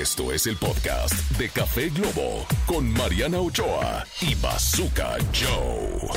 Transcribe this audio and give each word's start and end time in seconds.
Esto 0.00 0.32
es 0.32 0.46
el 0.46 0.56
podcast 0.56 1.12
de 1.36 1.50
Café 1.50 1.90
Globo 1.90 2.46
con 2.64 2.90
Mariana 2.94 3.38
Ochoa 3.40 4.06
y 4.22 4.34
Bazooka 4.36 5.18
Joe. 5.34 6.08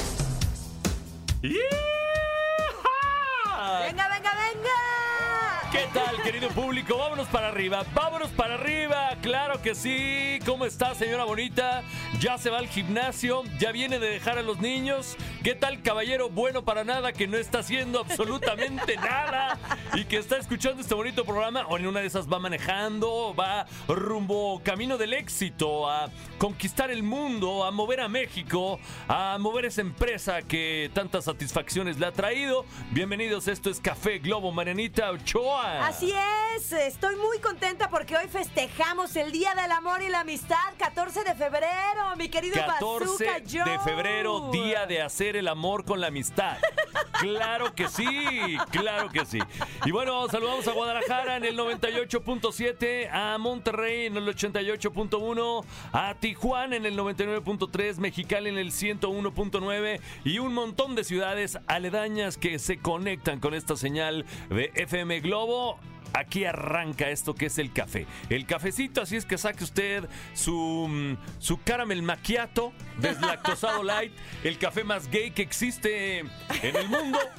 Venga, 3.81 4.07
venga, 4.07 4.31
venga. 4.33 5.69
¿Qué 5.73 5.89
tal, 5.93 6.23
querido 6.23 6.47
público? 6.51 6.97
Vámonos 6.97 7.27
para 7.27 7.49
arriba, 7.49 7.83
vámonos 7.93 8.29
para 8.29 8.53
arriba. 8.53 9.10
Claro 9.22 9.62
que 9.62 9.76
sí. 9.76 10.39
¿Cómo 10.46 10.65
está, 10.65 10.96
señora 10.96 11.26
bonita? 11.26 11.83
Ya 12.21 12.37
se 12.37 12.49
va 12.49 12.60
al 12.60 12.69
gimnasio, 12.69 13.44
ya 13.60 13.73
viene 13.73 13.99
de 13.99 14.10
dejar 14.10 14.37
a 14.37 14.42
los 14.42 14.60
niños. 14.62 15.17
¿Qué 15.46 15.53
tal, 15.53 15.83
caballero 15.83 16.27
bueno 16.27 16.66
para 16.66 16.84
nada 16.84 17.13
que 17.13 17.27
no 17.27 17.38
está 17.38 17.59
haciendo 17.59 17.99
absolutamente 17.99 18.95
nada 18.98 19.59
y 19.94 20.05
que 20.05 20.17
está 20.17 20.38
escuchando 20.38 20.81
este 20.81 20.95
bonito 20.95 21.23
programa? 21.23 21.67
O 21.67 21.77
en 21.77 21.85
una 21.85 21.99
de 21.99 22.07
esas 22.07 22.27
va 22.27 22.39
manejando, 22.39 23.35
va 23.39 23.67
rumbo 23.88 24.59
camino 24.63 24.98
del 24.98 25.13
éxito, 25.13 25.88
a 25.88 26.09
conquistar 26.39 26.89
el 26.89 27.03
mundo, 27.03 27.63
a 27.63 27.70
mover 27.70 28.02
a 28.02 28.08
México, 28.08 28.80
a 29.08 29.38
mover 29.39 29.66
esa 29.66 29.81
empresa 29.81 30.41
que 30.41 30.89
tantas 30.95 31.26
satisfacciones 31.26 32.00
le 32.00 32.08
ha 32.08 32.12
traído. 32.12 32.66
Bienvenidos, 32.89 33.48
esto 33.48 33.70
es 33.70 33.80
Café 33.80 34.17
Globo 34.17 34.52
Marianita 34.52 35.12
Ochoa. 35.12 35.86
Así 35.86 36.12
es, 36.55 36.72
estoy 36.72 37.17
muy 37.17 37.38
contenta 37.38 37.91
porque 37.91 38.17
hoy 38.17 38.27
festejamos 38.30 39.16
el 39.16 39.31
Día 39.31 39.53
del 39.53 39.72
Amor 39.72 40.02
y 40.02 40.09
la 40.09 40.22
Amistad, 40.22 40.73
14 40.80 41.23
de 41.23 41.36
febrero, 41.36 42.16
mi 42.17 42.30
querido 42.30 42.55
14 42.66 43.05
Bazooka 43.05 43.44
Joe. 43.48 43.72
de 43.72 43.80
febrero, 43.81 44.50
día 44.52 44.88
de 44.88 45.03
hacer 45.03 45.34
el 45.35 45.48
amor 45.48 45.85
con 45.85 46.02
la 46.02 46.07
amistad. 46.07 46.57
Claro 47.20 47.73
que 47.73 47.88
sí, 47.88 48.57
claro 48.71 49.09
que 49.09 49.25
sí. 49.25 49.39
Y 49.85 49.91
bueno, 49.91 50.27
saludamos 50.27 50.67
a 50.67 50.73
Guadalajara 50.73 51.38
en 51.38 51.45
el 51.45 51.58
98.7, 51.58 53.09
a 53.09 53.38
Monterrey 53.38 54.08
en 54.08 54.17
el 54.17 54.27
88.1, 54.27 55.66
a 55.94 56.16
Tijuana 56.16 56.75
en 56.75 56.86
el 56.86 56.97
99.3, 56.97 57.97
Mexicali 57.97 58.50
en 58.50 58.58
el 58.58 58.72
101.9 58.72 60.02
y 60.25 60.39
un 60.39 60.53
montón 60.53 60.95
de 60.95 61.05
ciudades 61.05 61.58
aledañas 61.67 62.38
que 62.38 62.59
se 62.59 62.80
conectan 62.80 63.39
con 63.39 63.53
esta 63.53 63.77
señal 63.77 64.25
de 64.49 64.72
FM 64.75 65.22
Globo. 65.22 65.80
Aquí 66.17 66.45
arranca 66.45 67.09
esto 67.09 67.35
que 67.35 67.47
es 67.47 67.58
el 67.58 67.73
café. 67.73 68.08
El 68.30 68.45
cafecito, 68.45 69.02
así 69.02 69.17
es 69.17 69.25
que 69.25 69.38
saque 69.38 69.63
usted 69.66 70.08
su, 70.33 70.88
mm, 70.89 71.17
su 71.39 71.61
caramel 71.61 72.02
macchiato 72.03 72.71
deslactosado 72.99 73.83
light, 73.83 74.13
el 74.43 74.58
café 74.58 74.83
más 74.86 75.09
gay 75.09 75.31
que 75.31 75.41
existe 75.41 76.19
en 76.19 76.75
el 76.75 76.88
mundo. 76.88 77.19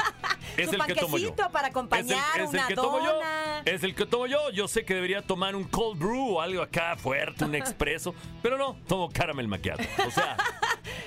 Es 0.56 0.72
el 0.72 0.82
que 0.84 0.94
tomo 0.94 1.18
yo. 1.18 1.34
para 1.34 1.68
acompañar 1.68 2.18
es 2.34 2.36
el, 2.36 2.42
es 2.44 2.48
el 2.54 2.58
una 2.60 2.66
que 2.68 2.74
tomo 2.74 2.98
yo. 3.04 3.12
dona. 3.14 3.62
Es 3.66 3.82
el 3.82 3.94
que 3.94 4.06
tomo 4.06 4.26
yo. 4.26 4.50
Yo 4.52 4.68
sé 4.68 4.86
que 4.86 4.94
debería 4.94 5.20
tomar 5.20 5.54
un 5.54 5.64
cold 5.64 5.98
brew 5.98 6.36
o 6.36 6.40
algo 6.40 6.62
acá 6.62 6.96
fuerte, 6.96 7.44
un 7.44 7.54
expreso, 7.56 8.14
pero 8.42 8.56
no, 8.56 8.74
tomo 8.86 9.10
caramel 9.10 9.48
macchiato. 9.48 9.82
O 10.06 10.10
sea, 10.10 10.36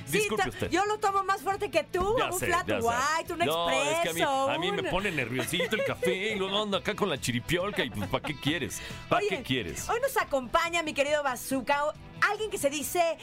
Sí, 0.05 0.19
disculpe 0.19 0.49
usted. 0.49 0.69
Yo 0.69 0.85
lo 0.85 0.99
tomo 0.99 1.23
más 1.23 1.41
fuerte 1.41 1.69
que 1.71 1.83
tú, 1.83 2.15
Ya 2.17 2.25
un 2.31 2.39
sé, 2.39 2.47
flat 2.47 2.67
white, 2.67 3.33
un 3.33 3.39
no, 3.39 3.69
expreso. 3.69 3.91
es 3.91 3.99
que 4.01 4.09
a 4.09 4.13
mí, 4.13 4.53
a 4.53 4.57
mí 4.59 4.71
me 4.71 4.83
pone 4.89 5.11
nerviosito 5.11 5.75
el 5.75 5.83
café 5.85 6.33
y 6.33 6.35
luego 6.35 6.61
ando 6.63 6.77
acá 6.77 6.95
con 6.95 7.09
la 7.09 7.17
chiripiolca 7.59 7.83
y 7.83 7.89
pues 7.89 8.09
¿para 8.09 8.23
qué 8.27 8.35
quieres? 8.35 8.81
¿Para 9.07 9.21
qué 9.27 9.41
quieres? 9.43 9.89
Hoy 9.89 9.99
nos 10.01 10.15
acompaña 10.17 10.83
mi 10.83 10.93
querido 10.93 11.23
Bazooka, 11.23 11.93
alguien 12.29 12.49
que 12.49 12.57
se 12.57 12.69
dice 12.69 13.17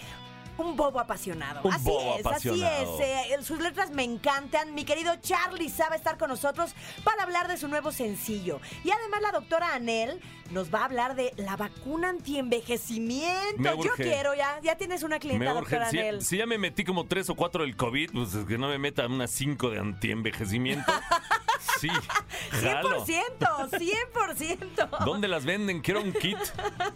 un 0.59 0.75
bobo 0.75 0.99
apasionado. 1.01 1.61
Un 1.65 1.73
así 1.75 1.85
bobo 1.85 2.15
es, 2.19 2.25
apasionado. 2.25 2.95
así 2.95 3.03
es. 3.03 3.39
eh, 3.39 3.43
sus 3.43 3.61
letras 3.61 3.91
me 3.91 4.05
encantan. 4.05 4.75
Mi 4.75 4.85
querido 4.85 5.15
Charlie 5.21 5.69
sabe 5.69 5.97
estar 5.97 6.17
con 6.17 6.31
nosotros 6.31 6.75
para 7.05 7.25
hablar 7.25 7.47
de 7.47 7.59
su 7.59 7.69
nuevo 7.69 7.93
sencillo. 7.93 8.61
Y 8.83 8.91
además 8.91 9.21
la 9.21 9.33
doctora 9.33 9.75
Anel 9.75 10.19
nos 10.51 10.73
va 10.73 10.81
a 10.81 10.85
hablar 10.87 11.15
de 11.15 11.33
la 11.37 11.57
vacuna 11.57 12.09
antienvejecimiento. 12.09 13.83
Yo 13.83 13.93
quiero, 13.97 14.35
ya, 14.35 14.59
ya 14.63 14.77
tienes 14.77 15.03
una 15.03 15.19
clienta, 15.19 15.53
doctora 15.53 15.91
Si, 15.91 15.99
Anel. 15.99 16.23
si 16.25 16.39
ya 16.39 16.47
me 16.47 16.57
metí 16.57 16.85
como 16.85 17.05
tres 17.07 17.29
o 17.29 17.35
cuatro 17.35 17.63
del 17.63 17.77
COVID, 17.77 18.13
pues 18.13 18.35
es 18.35 18.47
que 18.47 18.57
no 18.57 18.69
me 18.69 18.79
meta 18.79 19.07
unas 19.07 19.31
cinco 19.31 19.69
de 19.71 19.79
antienvejecimiento. 19.81 20.91
Sí, 21.81 21.89
jalo. 22.51 23.05
100%, 23.05 23.71
100%. 23.71 25.05
¿Dónde 25.05 25.29
las 25.29 25.45
venden? 25.45 25.81
Quiero 25.81 26.01
un 26.03 26.13
kit. 26.13 26.39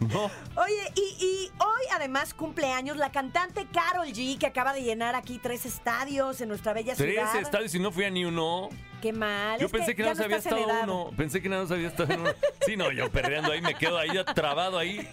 No. 0.01 0.31
Oye, 0.57 0.93
y, 0.95 1.25
y 1.25 1.51
hoy 1.59 1.83
además 1.93 2.35
cumpleaños 2.35 2.97
la 2.97 3.11
cantante 3.13 3.67
Carol 3.73 4.07
G, 4.09 4.39
que 4.39 4.47
acaba 4.47 4.73
de 4.73 4.83
llenar 4.83 5.15
aquí 5.15 5.39
tres 5.43 5.67
estadios 5.67 6.41
en 6.41 6.49
nuestra 6.49 6.73
bella 6.73 6.95
Tres 6.95 7.15
ciudad. 7.15 7.37
estadios 7.37 7.75
y 7.75 7.79
no 7.79 7.93
fui 7.93 8.05
a 8.05 8.11
ni 8.11 8.25
uno. 8.25 8.69
Qué 9.01 9.13
mal. 9.13 9.59
Yo 9.59 9.67
es 9.67 9.73
pensé 9.73 9.95
que, 9.97 10.03
ya 10.03 10.11
nada 10.11 10.15
más 10.17 10.25
había 10.25 10.37
estás 10.37 10.53
en 10.53 10.59
estado 10.59 10.83
uno. 10.83 11.17
Pensé 11.17 11.41
que 11.41 11.49
nada 11.49 11.63
más 11.63 11.71
había 11.71 11.89
estado 11.89 12.15
uno. 12.15 12.31
Sí, 12.67 12.77
no, 12.77 12.93
yo 12.93 13.11
perreando 13.11 13.51
ahí 13.53 13.63
me 13.63 13.75
quedo 13.75 13.97
ahí 13.99 14.11
trabado 14.35 14.79
ahí. 14.79 15.09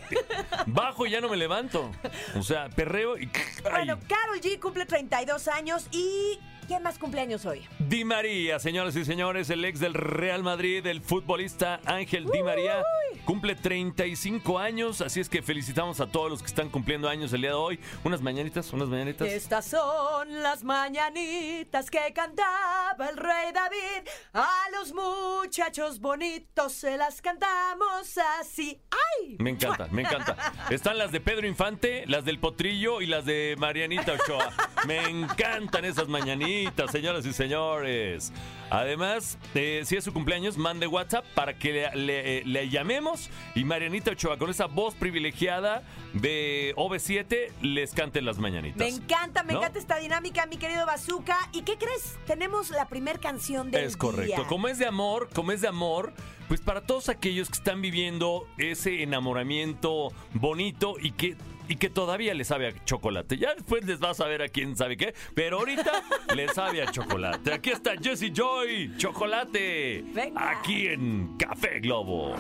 Bajo 0.66 1.06
y 1.06 1.12
ya 1.12 1.22
no 1.22 1.30
me 1.30 1.38
levanto. 1.38 1.90
O 2.38 2.44
sea, 2.44 2.68
perreo 2.70 3.18
y. 3.18 3.30
ay. 3.66 3.72
Bueno, 3.72 3.98
Carol 4.08 4.42
G 4.42 4.60
cumple 4.60 4.86
32 4.86 5.48
años 5.48 5.88
y 5.92 6.38
¿quién 6.68 6.84
más 6.84 7.00
cumpleaños 7.00 7.46
hoy? 7.46 7.66
Di 7.80 8.04
María, 8.04 8.60
señoras 8.60 8.96
y 8.96 9.06
señores, 9.06 9.50
el 9.50 9.64
ex 9.66 9.80
del 9.80 9.94
Real 9.94 10.44
Madrid, 10.44 10.86
el 10.86 11.02
futbolista 11.02 11.80
Ángel 11.86 12.26
Di 12.26 12.44
María, 12.44 12.84
cumple 13.26 13.56
35 13.56 14.60
años, 14.60 15.02
así 15.02 15.20
es 15.20 15.30
que 15.30 15.42
felicitamos 15.42 16.00
a 16.02 16.08
todos 16.08 16.30
los 16.30 16.42
que 16.42 16.48
están 16.48 16.70
cumpliendo 16.70 17.10
años 17.10 17.32
el 17.34 17.42
día 17.42 17.52
de 17.52 17.56
hoy. 17.56 17.80
Unas 18.04 18.22
mañanitas, 18.22 18.72
unas 18.74 18.90
mañanitas. 18.90 19.28
Estas 19.28 19.66
son 19.66 20.44
las 20.44 20.64
mañanitas 20.64 21.90
que 21.90 22.00
cantaba 22.14 23.10
el 23.10 23.18
rey 23.18 23.52
David. 23.54 24.10
A 24.34 24.50
los 24.78 24.94
muchachos 24.94 26.00
bonitos 26.00 26.74
se 26.74 26.98
las 26.98 27.22
cantamos 27.22 28.18
así. 28.40 28.82
¡Ay! 28.92 29.38
Me 29.40 29.52
encanta, 29.52 29.88
me 29.92 30.02
encanta. 30.02 30.54
Están 30.70 30.98
las 30.98 31.12
de 31.12 31.22
Pedro 31.22 31.48
Infante, 31.48 32.04
las 32.08 32.26
del 32.26 32.40
Potrillo 32.40 33.02
y 33.02 33.08
las 33.08 33.26
de 33.26 33.56
Marianita 33.58 34.14
Ochoa. 34.14 34.52
Me 34.86 35.10
encantan 35.10 35.86
esas 35.86 36.08
mañanitas, 36.08 36.57
señoras 36.92 37.26
y 37.26 37.34
señores. 37.34 38.32
Además, 38.70 39.38
eh, 39.56 39.84
si 39.86 39.96
es 39.96 40.04
su 40.04 40.12
cumpleaños, 40.12 40.58
mande 40.58 40.88
WhatsApp 40.88 41.26
para 41.36 41.58
que 41.58 41.72
le, 41.72 41.96
le- 41.96 42.38
eh, 42.40 42.44
le 42.46 42.70
llamemos 42.70 43.30
y 43.56 43.64
Marianita 43.64 44.12
Ochoa, 44.12 44.38
con 44.38 44.50
esa 44.50 44.66
voz 44.66 44.94
privilegiada 44.96 45.84
de 46.14 46.74
OV7, 46.76 47.52
les 47.62 47.94
cante 47.94 48.22
las 48.22 48.40
mañanitas. 48.40 48.80
Me 48.80 48.88
encanta, 48.90 49.44
me 49.44 49.54
¿No? 49.54 49.60
encanta 49.60 49.80
esta 49.80 49.98
dinámica, 49.98 50.46
mi 50.48 50.58
querido 50.58 50.86
Bazooka. 50.86 51.38
¿Y 51.54 51.62
qué 51.62 51.78
crees? 51.78 52.18
Tenemos 52.26 52.70
la 52.72 52.88
primer 52.90 53.20
canción 53.20 53.72
del 53.72 53.86
Es 53.86 53.96
correcto. 53.96 54.36
día. 54.42 54.48
Como 54.48 54.68
es 54.68 54.80
de 54.80 54.86
amor, 54.86 55.30
como 55.34 55.54
es 55.54 55.62
de 55.62 55.70
amor, 55.70 56.12
pues 56.50 56.60
para 56.60 56.82
todos 56.82 57.08
aquellos 57.08 57.48
que 57.50 57.56
están 57.56 57.82
viviendo 57.82 58.48
ese 58.58 59.02
enamoramiento 59.04 60.10
bonito 60.34 60.96
y 61.02 61.12
que 61.12 61.36
y 61.68 61.76
que 61.76 61.90
todavía 61.90 62.34
le 62.34 62.44
sabe 62.44 62.68
a 62.68 62.86
chocolate. 62.86 63.38
Ya 63.38 63.54
después 63.54 63.86
les 63.86 64.02
va 64.02 64.12
a 64.12 64.14
saber 64.14 64.42
a 64.42 64.50
quién 64.50 64.76
sabe 64.76 64.98
qué, 64.98 65.14
pero 65.34 65.60
ahorita 65.60 66.04
le 66.36 66.48
sabe 66.50 66.82
a 66.82 66.92
chocolate. 66.92 67.54
Aquí 67.54 67.72
está 67.72 67.92
Jesse 68.02 68.32
Joy, 68.34 68.96
chocolate. 68.98 70.04
Venga. 70.14 70.52
Aquí 70.52 70.88
en 70.88 71.38
Café 71.38 71.80
Globo. 71.80 72.36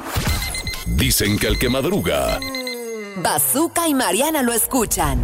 Dicen 0.87 1.37
que 1.37 1.47
el 1.47 1.59
que 1.59 1.69
madruga, 1.69 2.39
Bazooka 3.17 3.87
y 3.87 3.93
Mariana 3.93 4.41
lo 4.41 4.53
escuchan. 4.53 5.21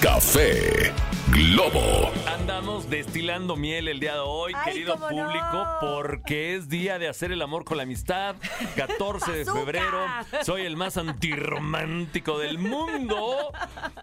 Café 0.00 0.92
Globo. 1.34 2.12
Andamos 2.28 2.88
destilando 2.88 3.56
miel 3.56 3.88
el 3.88 3.98
día 3.98 4.12
de 4.14 4.20
hoy, 4.20 4.52
Ay, 4.54 4.72
querido 4.72 4.96
público, 4.96 5.52
no. 5.52 5.78
porque 5.80 6.54
es 6.54 6.68
día 6.68 7.00
de 7.00 7.08
hacer 7.08 7.32
el 7.32 7.42
amor 7.42 7.64
con 7.64 7.76
la 7.76 7.82
amistad. 7.82 8.36
14 8.76 9.32
de 9.32 9.44
febrero. 9.44 9.98
Soy 10.44 10.64
el 10.64 10.76
más 10.76 10.96
antirromántico 10.96 12.38
del 12.38 12.58
mundo. 12.58 13.50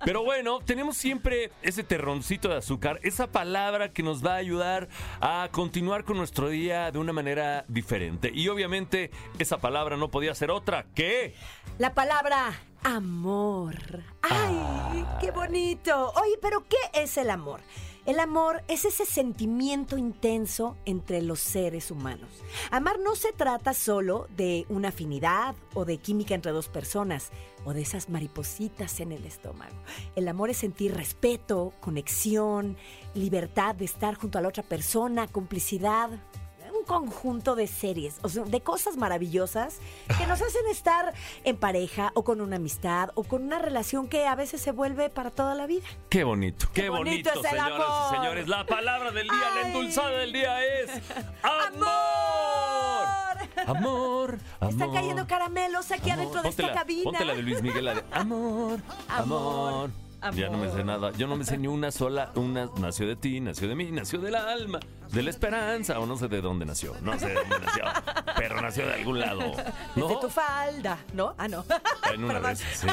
Pero 0.04 0.24
bueno, 0.26 0.60
tenemos 0.60 0.98
siempre 0.98 1.52
ese 1.62 1.84
terroncito 1.84 2.50
de 2.50 2.58
azúcar, 2.58 3.00
esa 3.02 3.28
palabra 3.28 3.94
que 3.94 4.04
nos 4.04 4.26
va 4.26 4.34
a 4.34 4.38
ayudar 4.38 4.90
a 5.22 5.48
continuar 5.54 6.04
con 6.04 6.18
nuestro 6.18 6.50
día 6.50 6.92
de 6.92 7.00
una 7.00 7.14
manera 7.14 7.64
diferente. 7.70 8.30
Y 8.34 8.50
obviamente 8.50 9.10
esa 9.40 9.58
palabra 9.58 9.96
no 9.96 10.12
podía 10.12 10.36
ser 10.36 10.52
otra 10.52 10.86
que 10.94 11.34
La 11.78 11.94
palabra 11.94 12.52
amor. 12.84 13.76
¡Ay, 14.22 14.56
Ah. 14.64 15.18
qué 15.22 15.32
bonito! 15.32 16.12
Oye, 16.22 16.38
pero 16.42 16.64
¿qué 16.68 16.78
es 17.02 17.18
el 17.18 17.30
amor? 17.30 17.62
El 18.04 18.20
amor 18.20 18.64
es 18.68 18.84
ese 18.84 19.06
sentimiento 19.06 19.96
intenso 19.96 20.76
entre 20.86 21.22
los 21.22 21.40
seres 21.40 21.92
humanos. 21.92 22.30
Amar 22.72 22.98
no 23.00 23.16
se 23.16 23.32
trata 23.32 23.76
solo 23.76 24.26
de 24.36 24.66
una 24.70 24.88
afinidad 24.88 25.54
o 25.76 25.86
de 25.86 25.98
química 26.00 26.34
entre 26.34 26.52
dos 26.52 26.68
personas 26.68 27.30
o 27.64 27.74
de 27.74 27.82
esas 27.84 28.10
maripositas 28.10 29.00
en 29.02 29.12
el 29.12 29.24
estómago. 29.26 29.76
El 30.16 30.28
amor 30.28 30.50
es 30.50 30.58
sentir 30.58 30.96
respeto, 30.96 31.74
conexión, 31.80 32.76
libertad 33.14 33.76
de 33.76 33.86
estar 33.86 34.16
junto 34.16 34.40
a 34.40 34.42
la 34.42 34.48
otra 34.48 34.64
persona, 34.64 35.28
complicidad, 35.28 36.10
un 36.82 36.86
conjunto 36.86 37.56
de 37.56 37.68
series, 37.68 38.16
o 38.24 38.30
sea, 38.30 38.44
de 38.44 38.62
cosas 38.62 38.98
maravillosas 38.98 39.78
que 40.18 40.26
nos 40.28 40.42
hacen 40.42 40.66
estar 40.70 41.14
en 41.44 41.56
pareja 41.58 42.12
o 42.16 42.24
con 42.24 42.42
una 42.42 42.56
amistad 42.58 43.10
o 43.16 43.24
con 43.24 43.44
una 43.44 43.60
relación 43.60 44.08
que 44.08 44.26
a 44.28 44.36
veces 44.36 44.62
se 44.62 44.72
vuelve 44.72 45.10
para 45.10 45.30
toda 45.32 45.54
la 45.56 45.68
vida. 45.68 45.86
Qué 46.10 46.24
bonito, 46.24 46.68
qué, 46.74 46.84
Qué 46.84 46.90
bonito, 46.90 47.30
bonito 47.30 47.30
es 47.30 47.36
el 47.38 47.60
señoras 47.60 47.90
amor. 47.90 48.14
y 48.14 48.16
señores. 48.18 48.48
La 48.48 48.66
palabra 48.66 49.12
del 49.12 49.28
día, 49.28 49.50
la 49.56 49.68
endulzada 49.68 50.10
del 50.12 50.34
día 50.34 50.66
es 50.66 50.90
amor. 51.44 51.88
¡Amor! 51.92 53.48
Amor, 53.68 54.40
amor. 54.60 54.70
Están 54.72 54.92
cayendo 54.94 55.28
caramelos 55.28 55.92
aquí 55.92 56.10
amor. 56.10 56.20
adentro 56.20 56.42
de 56.42 56.50
Ponte 56.50 56.62
esta 56.64 56.68
la- 56.68 56.80
cabina. 56.80 57.04
Ponte 57.04 57.26
la 57.26 57.34
de 57.36 57.42
Luis 57.44 57.62
Miguel, 57.62 57.86
la 57.86 57.94
de 57.96 58.04
amor, 58.12 58.80
amor. 59.08 59.90
Amor, 59.90 59.90
Ya 60.36 60.50
no 60.50 60.58
me 60.58 60.70
sé 60.72 60.84
nada. 60.84 61.12
Yo 61.14 61.28
no 61.28 61.36
me 61.36 61.44
sé 61.46 61.58
ni 61.58 61.68
una 61.68 61.92
sola. 61.92 62.32
Una 62.36 62.70
nació 62.78 63.08
de 63.08 63.16
ti, 63.16 63.40
nació 63.40 63.68
de 63.68 63.76
mí, 63.76 63.92
nació 63.92 64.20
del 64.20 64.36
alma, 64.36 64.80
de 65.12 65.24
la 65.24 65.30
esperanza, 65.32 66.00
o 66.00 66.06
no 66.06 66.16
sé 66.18 66.28
de 66.28 66.42
dónde 66.42 66.66
nació. 66.66 66.96
No 67.02 67.18
sé 67.18 67.28
de 67.30 67.34
dónde 67.36 67.60
nació. 67.60 67.84
Pero 68.38 68.62
nació 68.62 68.86
de 68.86 68.94
algún 68.94 69.20
lado. 69.20 69.40
¿No? 69.96 70.08
Desde 70.08 70.22
tu 70.22 70.30
falda, 70.30 71.00
¿no? 71.14 71.34
Ah, 71.38 71.48
no. 71.48 71.66
En 72.14 72.24
una 72.24 72.52
esas, 72.52 72.60
sí. 72.60 72.88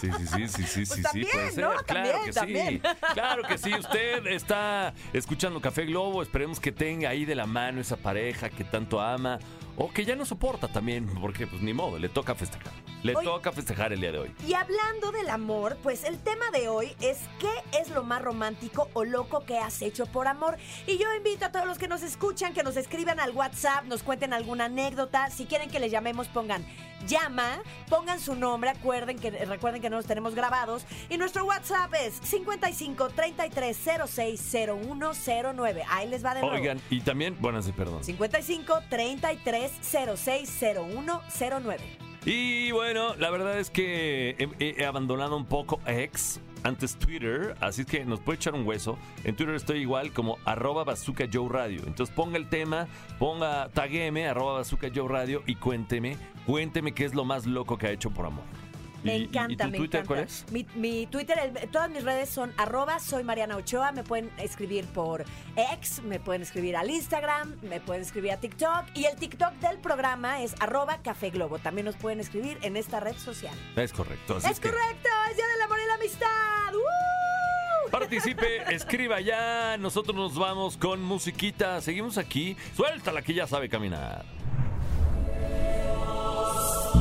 Sí, 0.00 0.10
sí, 0.12 0.26
sí, 0.26 0.48
sí, 0.48 0.62
sí, 0.62 0.86
sí, 0.86 0.86
sí, 0.86 1.02
también, 1.02 1.28
puede 1.32 1.50
ser. 1.50 1.64
¿no? 1.64 1.70
Claro 1.70 1.84
También, 1.86 2.24
que 2.24 2.32
también. 2.32 2.68
sí. 2.84 3.06
Claro 3.14 3.42
que 3.42 3.58
sí. 3.58 3.74
Usted 3.74 4.26
está 4.28 4.94
escuchando 5.12 5.60
Café 5.60 5.86
Globo. 5.86 6.22
Esperemos 6.22 6.60
que 6.60 6.70
tenga 6.70 7.10
ahí 7.10 7.24
de 7.24 7.34
la 7.34 7.46
mano 7.46 7.80
esa 7.80 7.96
pareja 7.96 8.48
que 8.48 8.62
tanto 8.64 9.00
ama 9.00 9.38
o 9.78 9.90
que 9.90 10.04
ya 10.04 10.16
no 10.16 10.26
soporta 10.26 10.68
también, 10.68 11.06
porque 11.20 11.46
pues 11.46 11.62
ni 11.62 11.72
modo, 11.72 11.98
le 11.98 12.08
toca 12.08 12.34
festejar. 12.34 12.72
Le 13.04 13.14
toca 13.14 13.52
festejar 13.52 13.92
el 13.92 14.00
día 14.00 14.10
de 14.10 14.18
hoy. 14.18 14.34
Y 14.46 14.54
hablando 14.54 15.12
del 15.12 15.30
amor, 15.30 15.78
pues 15.82 16.02
el 16.02 16.18
tema 16.18 16.50
de 16.50 16.68
hoy 16.68 16.96
es 17.00 17.20
¿qué 17.38 17.78
es 17.78 17.90
lo 17.90 18.02
más 18.02 18.20
romántico 18.20 18.90
o 18.92 19.04
loco 19.04 19.44
que 19.44 19.58
has 19.58 19.80
hecho 19.82 20.06
por 20.06 20.26
amor? 20.26 20.56
Y 20.86 20.98
yo 20.98 21.06
invito 21.14 21.46
a 21.46 21.52
todos 21.52 21.66
los 21.66 21.78
que 21.78 21.86
nos 21.86 22.02
escuchan 22.02 22.54
que 22.54 22.64
nos 22.64 22.76
escriban 22.76 23.20
al 23.20 23.30
WhatsApp, 23.30 23.84
nos 23.84 24.02
cuenten 24.02 24.32
alguna 24.32 24.64
anécdota. 24.64 25.30
Si 25.30 25.46
quieren 25.46 25.70
que 25.70 25.78
les 25.78 25.92
llamemos, 25.92 26.26
pongan 26.26 26.66
llama, 27.06 27.60
pongan 27.88 28.20
su 28.20 28.34
nombre, 28.34 28.70
acuerden 28.70 29.18
que, 29.18 29.30
recuerden 29.30 29.80
que 29.80 29.90
no 29.90 29.96
los 29.96 30.06
tenemos 30.06 30.34
grabados. 30.34 30.84
Y 31.08 31.16
nuestro 31.16 31.44
WhatsApp 31.44 31.92
es 31.94 32.14
55 32.22 33.08
33 33.10 33.76
06 34.06 34.56
0109. 34.88 35.84
Ahí 35.88 36.08
les 36.08 36.24
va 36.24 36.34
de 36.34 36.40
nuevo. 36.40 36.56
Oigan, 36.56 36.80
y 36.90 37.00
también, 37.00 37.36
bueno, 37.40 37.62
sí, 37.62 37.72
perdón. 37.72 38.04
55 38.04 38.80
33 38.88 39.72
06 39.82 40.60
0109. 40.60 42.08
Y 42.24 42.72
bueno, 42.72 43.14
la 43.16 43.30
verdad 43.30 43.58
es 43.58 43.70
que 43.70 44.36
he, 44.58 44.84
abandonado 44.84 45.36
un 45.36 45.46
poco 45.46 45.80
X, 45.86 46.40
antes 46.62 46.96
Twitter, 46.96 47.54
así 47.60 47.84
que 47.84 48.04
nos 48.04 48.20
puede 48.20 48.36
echar 48.36 48.54
un 48.54 48.66
hueso. 48.66 48.98
En 49.24 49.36
Twitter 49.36 49.54
estoy 49.54 49.78
igual 49.80 50.12
como 50.12 50.38
arroba 50.44 50.84
bazooka 50.84 51.26
Joe 51.32 51.48
Radio. 51.48 51.82
Entonces 51.86 52.14
ponga 52.14 52.36
el 52.36 52.48
tema, 52.48 52.88
ponga, 53.18 53.68
tagueme 53.70 54.28
arroba 54.28 54.54
bazooka 54.54 54.88
Joe 54.94 55.08
Radio 55.08 55.42
y 55.46 55.56
cuénteme, 55.56 56.16
cuénteme 56.46 56.92
qué 56.92 57.04
es 57.04 57.14
lo 57.14 57.24
más 57.24 57.46
loco 57.46 57.78
que 57.78 57.86
ha 57.86 57.90
hecho 57.90 58.10
por 58.10 58.26
amor. 58.26 58.44
Me 59.02 59.16
¿Y- 59.16 59.20
y- 59.20 59.24
encanta, 59.24 59.52
¿Y, 59.52 59.56
tu 59.56 59.70
me 59.72 59.78
Twitter 59.78 60.00
encanta. 60.00 60.06
cuál 60.06 60.20
es? 60.26 60.44
Mi, 60.50 60.66
mi 60.74 61.06
Twitter, 61.06 61.38
el- 61.38 61.68
todas 61.70 61.88
mis 61.90 62.02
redes 62.04 62.28
son 62.28 62.52
arroba 62.56 62.98
soy 62.98 63.22
Mariana 63.24 63.56
Ochoa. 63.56 63.92
Me 63.92 64.02
pueden 64.04 64.30
escribir 64.38 64.84
por 64.86 65.24
X, 65.56 66.02
me 66.02 66.18
pueden 66.20 66.42
escribir 66.42 66.76
al 66.76 66.90
Instagram, 66.90 67.56
me 67.62 67.80
pueden 67.80 68.02
escribir 68.02 68.32
a 68.32 68.36
TikTok. 68.38 68.84
Y 68.94 69.04
el 69.04 69.16
TikTok 69.16 69.52
del 69.54 69.78
programa 69.78 70.42
es 70.42 70.54
arroba 70.60 70.98
Café 71.02 71.30
Globo. 71.30 71.58
También 71.58 71.84
nos 71.84 71.96
pueden 71.96 72.20
escribir 72.20 72.58
en 72.62 72.76
esta 72.76 73.00
red 73.00 73.16
social. 73.16 73.54
Es 73.76 73.92
correcto. 73.92 74.36
así 74.36 74.48
es 74.50 74.60
que 74.60 74.68
correcto, 74.70 75.08
es 75.30 75.36
Día 75.36 75.46
del 75.46 75.62
Amor 75.62 75.78
y 75.84 75.86
la 75.86 75.94
Amistad. 75.94 76.28
Participe, 77.90 78.62
escriba 78.74 79.20
ya. 79.20 79.76
Nosotros 79.78 80.14
nos 80.14 80.34
vamos 80.36 80.76
con 80.76 81.02
musiquita. 81.02 81.80
Seguimos 81.80 82.18
aquí. 82.18 82.56
Suéltala 82.76 83.22
que 83.22 83.32
ya 83.34 83.46
sabe 83.46 83.68
caminar. 83.68 84.24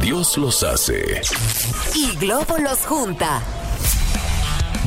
Dios 0.08 0.38
los 0.38 0.64
hace. 0.64 1.22
Y 1.94 2.16
Globo 2.16 2.58
los 2.60 2.86
junta. 2.86 3.44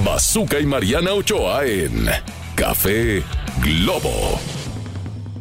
Bazooka 0.02 0.58
y 0.58 0.64
Mariana 0.64 1.12
Ochoa 1.12 1.66
en 1.66 2.08
Café 2.54 3.22
Globo. 3.60 4.40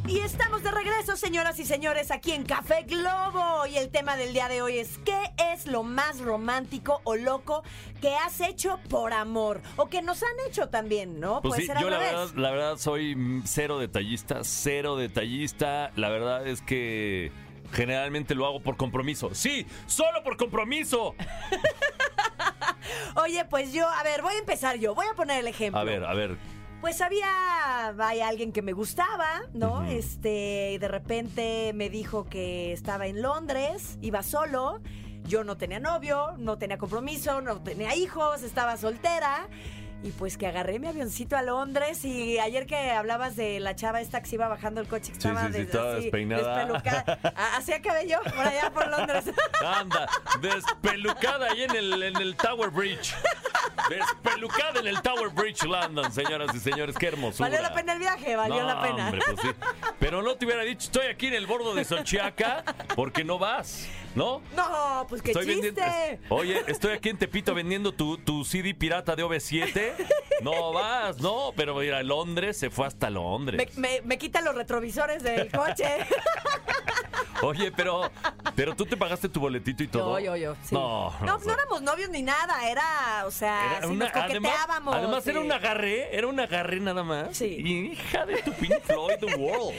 Y 0.06 0.20
estamos 0.20 0.64
de 0.64 0.72
regreso, 0.72 1.16
señoras 1.16 1.58
y 1.60 1.66
señores, 1.66 2.12
aquí 2.12 2.34
en 2.34 2.44
Café 2.44 2.84
Globo. 2.90 3.68
Y 3.68 3.78
el 3.78 3.90
tema 3.90 4.18
del 4.18 4.34
día 4.34 4.50
de 4.50 4.62
hoy 4.62 4.80
es 4.80 4.98
¿qué 5.06 5.32
es 5.54 5.66
lo 5.66 5.84
más 5.84 6.20
romántico 6.20 7.00
o 7.06 7.16
loco 7.16 7.64
que 8.02 8.14
has 8.16 8.42
hecho 8.42 8.82
por 8.90 9.14
amor? 9.14 9.62
O 9.78 9.88
que 9.88 10.02
nos 10.02 10.22
han 10.24 10.50
hecho 10.50 10.68
también, 10.68 11.22
¿no? 11.22 11.40
Pues 11.42 11.52
Puede 11.52 11.62
sí, 11.62 11.68
ser 11.68 11.80
yo 11.80 11.90
la 11.90 12.00
verdad, 12.00 12.28
la 12.36 12.52
verdad 12.52 12.78
soy 12.78 13.16
cero 13.46 13.80
detallista, 13.80 14.44
cero 14.44 14.98
detallista. 14.98 15.94
La 15.96 16.10
verdad 16.10 16.46
es 16.46 16.62
que 16.62 17.32
generalmente 17.72 18.36
lo 18.36 18.46
hago 18.46 18.62
por 18.62 18.78
compromiso. 18.78 19.34
Sí, 19.34 19.66
solo 19.86 20.24
por 20.24 20.38
compromiso. 20.38 21.16
Oye, 23.16 23.46
pues 23.46 23.74
yo, 23.74 23.88
a 23.88 24.04
ver, 24.04 24.22
voy 24.22 24.36
a 24.36 24.40
empezar 24.40 24.78
yo. 24.78 24.96
Voy 24.96 25.06
a 25.12 25.16
poner 25.16 25.40
el 25.40 25.48
ejemplo. 25.48 25.80
A 25.80 25.84
ver, 25.84 26.04
a 26.06 26.14
ver. 26.14 26.38
Pues 26.82 27.02
había, 27.02 27.94
vaya, 27.96 28.30
alguien 28.30 28.54
que 28.54 28.62
me 28.62 28.72
gustaba, 28.72 29.42
¿no? 29.54 29.82
Ujú. 29.82 29.92
Este, 29.92 30.72
y 30.74 30.78
de 30.78 30.88
repente 30.88 31.72
me 31.74 31.90
dijo 31.90 32.30
que 32.30 32.72
estaba 32.72 33.08
en 33.08 33.22
Londres, 33.22 33.98
iba 34.02 34.24
solo. 34.24 34.82
Yo 35.26 35.44
no 35.44 35.58
tenía 35.58 35.80
novio, 35.80 36.36
no 36.38 36.58
tenía 36.58 36.78
compromiso, 36.78 37.42
no 37.42 37.62
tenía 37.62 37.96
hijos, 37.96 38.44
estaba 38.44 38.78
soltera. 38.78 39.48
Y 40.02 40.12
pues 40.12 40.38
que 40.38 40.48
agarré 40.48 40.80
mi 40.80 40.88
avioncito 40.88 41.36
a 41.36 41.42
Londres 41.42 42.06
y 42.06 42.40
ayer 42.40 42.66
que 42.66 42.92
hablabas 42.92 43.36
de 43.36 43.60
la 43.60 43.76
chava 43.76 44.00
esta 44.00 44.22
que 44.22 44.30
se 44.30 44.36
iba 44.36 44.48
bajando 44.48 44.80
el 44.80 44.88
coche 44.88 45.08
que 45.12 45.18
estaba 45.18 45.48
sí, 45.48 45.52
sí, 45.54 45.60
des- 45.60 45.72
toda 45.72 45.94
así, 45.96 46.04
despeinada. 46.04 46.58
despelucada. 46.66 47.20
Ah, 47.36 47.58
Hacía 47.58 47.82
cabello 47.82 48.20
por 48.24 48.48
allá 48.48 48.72
por 48.72 48.88
Londres. 48.90 49.26
Anda, 49.66 50.08
despelucada 50.42 51.48
ahí 51.52 51.64
en 51.64 51.76
el, 51.76 52.02
en 52.04 52.16
el 52.16 52.36
Tower 52.38 52.70
Bridge. 52.70 53.14
Despelucada 53.90 54.80
en 54.80 54.88
el 54.88 55.02
Tower 55.02 55.30
Bridge 55.30 55.64
London, 55.64 56.12
señoras 56.14 56.56
y 56.56 56.60
señores. 56.60 56.96
Qué 56.98 57.08
hermosura. 57.08 57.50
Valió 57.50 57.62
la 57.62 57.74
pena 57.74 57.94
el 57.94 58.00
viaje, 58.00 58.36
valió 58.38 58.62
No, 58.62 58.68
la 58.68 58.82
pena. 58.82 59.06
hombre, 59.10 59.22
pues. 59.36 59.56
Pero 60.00 60.22
no 60.22 60.36
te 60.36 60.46
hubiera 60.46 60.64
dicho, 60.64 60.86
estoy 60.86 61.08
aquí 61.08 61.28
en 61.28 61.34
el 61.34 61.46
bordo 61.46 61.74
de 61.76 61.84
Xochiaca, 61.84 62.64
porque 62.96 63.24
no 63.26 63.38
vas, 63.38 63.86
¿no? 64.20 64.42
No, 64.56 65.06
pues 65.08 65.22
qué 65.22 65.32
Estoy 65.32 65.46
chiste. 65.46 65.72
vendiendo- 65.72 66.26
oye, 66.36 66.62
estoy 66.68 66.92
aquí 66.92 67.08
en 67.10 67.18
Tepito 67.18 67.54
vendiendo 67.56 67.94
tu, 67.94 68.18
tu 68.18 68.44
CD 68.44 68.74
pirata 68.74 69.16
de 69.16 69.24
OV7. 69.24 69.94
No 70.42 70.74
vas, 70.74 71.20
no, 71.22 71.54
pero 71.56 71.82
ir 71.84 71.94
a 71.94 72.04
Londres, 72.04 72.58
se 72.58 72.70
fue 72.70 72.86
hasta 72.86 73.10
Londres. 73.10 73.78
me, 73.78 74.02
me 74.04 74.18
quitan 74.18 74.44
los 74.44 74.56
retrovisores 74.56 75.24
del 75.24 75.50
coche. 75.52 75.86
Oye, 77.42 77.72
pero, 77.72 78.12
pero 78.54 78.76
tú 78.76 78.86
te 78.86 78.98
pagaste 78.98 79.30
tu 79.30 79.40
boletito 79.40 79.82
y 79.82 79.88
todo. 79.88 80.20
Yo, 80.20 80.36
yo, 80.36 80.52
yo. 80.52 80.56
sí. 80.62 80.76
No, 80.76 81.14
no, 81.22 81.36
o 81.38 81.40
sea, 81.40 81.48
no 81.48 81.54
éramos 81.54 81.82
novios 81.82 82.10
ni 82.10 82.22
nada. 82.22 82.70
Era, 82.70 83.24
o 83.26 83.32
sea, 83.32 83.78
Era 83.78 83.88
una- 83.88 84.06
nos 84.08 84.16
además, 84.16 84.52
coqueteábamos. 84.52 84.96
además 84.96 85.28
era 85.28 85.40
sí. 85.40 85.46
un 85.46 85.52
agarre, 85.54 86.16
era 86.18 86.28
un 86.28 86.38
agarre 86.38 86.80
nada 86.82 87.04
más. 87.04 87.38
Sí. 87.38 87.46
Y 87.46 87.92
hija 87.94 88.26
de 88.26 88.42
tu 88.42 88.52
Pink 88.54 88.82
Floyd 88.84 89.16
The 89.22 89.36
World. 89.38 89.74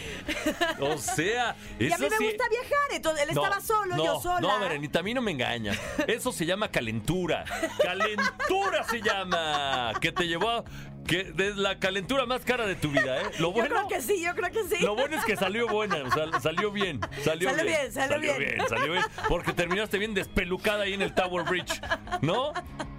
O 0.80 0.96
sea, 0.96 1.54
Y 1.78 1.92
a 1.92 1.98
mí 1.98 2.06
me 2.08 2.16
sí- 2.16 2.24
gusta 2.24 2.44
viajar, 2.48 2.92
entonces 2.92 3.28
él 3.28 3.34
No, 3.34 3.42
estaba 3.44 3.60
solo, 3.60 3.96
no, 3.96 4.04
yo 4.04 4.20
sola. 4.36 4.40
No, 4.54 4.60
Berenita, 4.60 5.00
a 5.00 5.02
mí 5.02 5.14
no 5.14 5.22
me 5.22 5.30
engañas. 5.32 5.78
Eso 6.06 6.32
se 6.32 6.46
llama 6.46 6.68
calentura. 6.70 7.44
Calentura 7.82 8.84
se 8.88 9.00
llama. 9.02 9.92
Que 10.00 10.12
te 10.12 10.26
llevó 10.26 10.50
a. 10.50 10.64
Que 11.06 11.32
es 11.36 11.56
la 11.56 11.78
calentura 11.78 12.24
más 12.26 12.42
cara 12.42 12.66
de 12.66 12.76
tu 12.76 12.88
vida, 12.90 13.20
¿eh? 13.20 13.24
Lo 13.38 13.48
yo 13.48 13.52
bueno. 13.52 13.68
creo 13.74 13.88
que 13.88 14.00
sí, 14.00 14.22
yo 14.22 14.32
creo 14.34 14.50
que 14.52 14.62
sí. 14.76 14.84
Lo 14.84 14.94
bueno 14.94 15.16
es 15.16 15.24
que 15.24 15.34
salió 15.36 15.66
buena, 15.66 15.96
o 16.04 16.10
sea, 16.12 16.40
salió 16.40 16.70
bien. 16.70 17.00
Salió, 17.24 17.50
Salió 17.50 17.64
bien, 17.64 17.92
salió 17.92 18.20
bien. 18.38 18.68
salió 18.68 18.92
bien. 18.92 19.04
Porque 19.28 19.52
terminaste 19.52 19.98
bien 19.98 20.14
despelucada 20.14 20.84
ahí 20.84 20.92
en 20.94 21.02
el 21.02 21.12
Tower 21.14 21.44
Bridge, 21.46 21.80
¿no? 22.20 22.52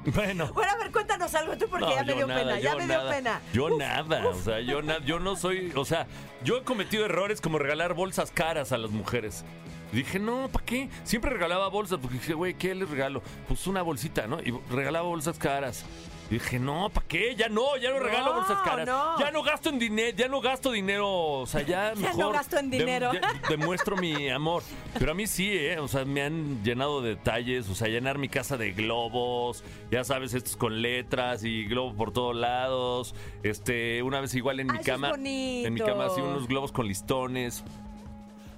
Bueno. 0.04 0.52
Bueno, 0.52 0.72
a 0.72 0.78
ver, 0.78 0.92
cuéntanos 0.92 1.34
algo 1.36 1.56
tú 1.58 1.68
porque 1.70 1.86
No, 1.86 1.96
ya 1.96 2.02
me 2.04 2.08
yo 2.10 2.16
dio 2.18 2.28
nada, 2.28 2.40
pena, 2.42 2.60
ya 2.60 2.72
yo 2.72 2.78
me 2.80 2.86
dio 2.86 2.98
nada. 2.98 3.12
pena. 3.12 3.42
Yo 3.54 3.66
Uf, 3.68 3.78
nada, 3.80 4.28
o 4.28 4.34
sea, 4.34 4.60
yo, 4.60 4.82
na- 4.82 5.00
yo 5.06 5.20
no 5.20 5.36
soy, 5.36 5.72
o 5.76 5.86
sea, 5.86 6.08
yo 6.44 6.58
he 6.58 6.64
cometido 6.64 7.06
errores 7.06 7.40
como 7.40 7.60
regalar 7.60 7.94
bolsas 7.94 8.32
caras 8.32 8.72
a 8.72 8.78
las 8.80 8.90
mujeres. 8.90 9.46
Dije, 9.92 10.20
no, 10.20 10.48
¿para 10.50 10.66
qué? 10.66 10.90
Siempre 11.04 11.32
regalaba 11.32 11.68
bolsas, 11.68 12.00
porque 12.02 12.18
dije, 12.18 12.34
güey, 12.34 12.54
¿qué 12.54 12.74
les 12.74 12.90
regalo? 12.90 13.22
Pues 13.48 13.68
una 13.68 13.82
bolsita, 13.82 14.26
¿no? 14.28 14.40
Y 14.42 14.54
regalaba 14.70 15.08
bolsas 15.08 15.38
caras. 15.38 15.86
Y 16.30 16.36
dije, 16.36 16.60
no, 16.60 16.90
¿para 16.90 17.06
qué? 17.08 17.36
Ya 17.36 17.50
no, 17.50 17.76
ya 17.76 17.90
no, 17.90 17.98
No, 17.98 18.04
regalo 18.06 18.34
bolsas 18.36 18.60
caras. 18.64 18.88
no. 18.88 19.20
Ya 19.20 19.32
no 19.32 19.44
gasto 19.44 19.68
en 19.68 19.80
dinero, 19.80 20.16
ya 20.16 20.30
no 20.30 20.40
gasto 20.40 20.72
dinero, 20.72 21.12
o 21.42 21.46
sea, 21.46 21.62
ya 21.62 21.94
Ya 21.96 22.14
no 22.14 22.32
gasto 22.32 22.58
en 22.58 22.70
dinero. 22.70 23.12
ya 23.12 23.34
demuestro 23.50 23.98
mi 23.98 24.30
amor. 24.30 24.64
Pero 24.98 25.12
a 25.12 25.14
mí 25.14 25.28
sí, 25.28 25.52
¿eh? 25.52 25.78
O 25.80 25.90
sea, 25.90 26.06
me 26.06 26.22
han 26.22 26.64
llenado 26.64 27.02
de 27.02 27.10
detalles, 27.16 27.68
o 27.70 27.76
sea, 27.76 27.90
llenar 27.90 28.18
mi 28.18 28.30
casa 28.30 28.56
de 28.56 28.72
globos, 28.72 29.66
ya 29.92 30.06
sabes, 30.06 30.34
estos 30.34 30.56
con 30.56 30.82
letras 30.82 31.44
y 31.44 31.66
globos 31.66 31.96
por 31.96 32.14
todos 32.14 32.34
lados. 32.34 33.14
Este, 33.44 34.02
una 34.02 34.22
vez 34.22 34.34
igual 34.34 34.62
en 34.62 34.72
Ay, 34.72 34.78
mi 34.78 34.84
cama, 34.86 35.12
en 35.14 35.74
mi 35.74 35.82
cama 35.82 36.06
así 36.06 36.22
unos 36.22 36.48
globos 36.48 36.72
con 36.72 36.88
listones. 36.88 37.62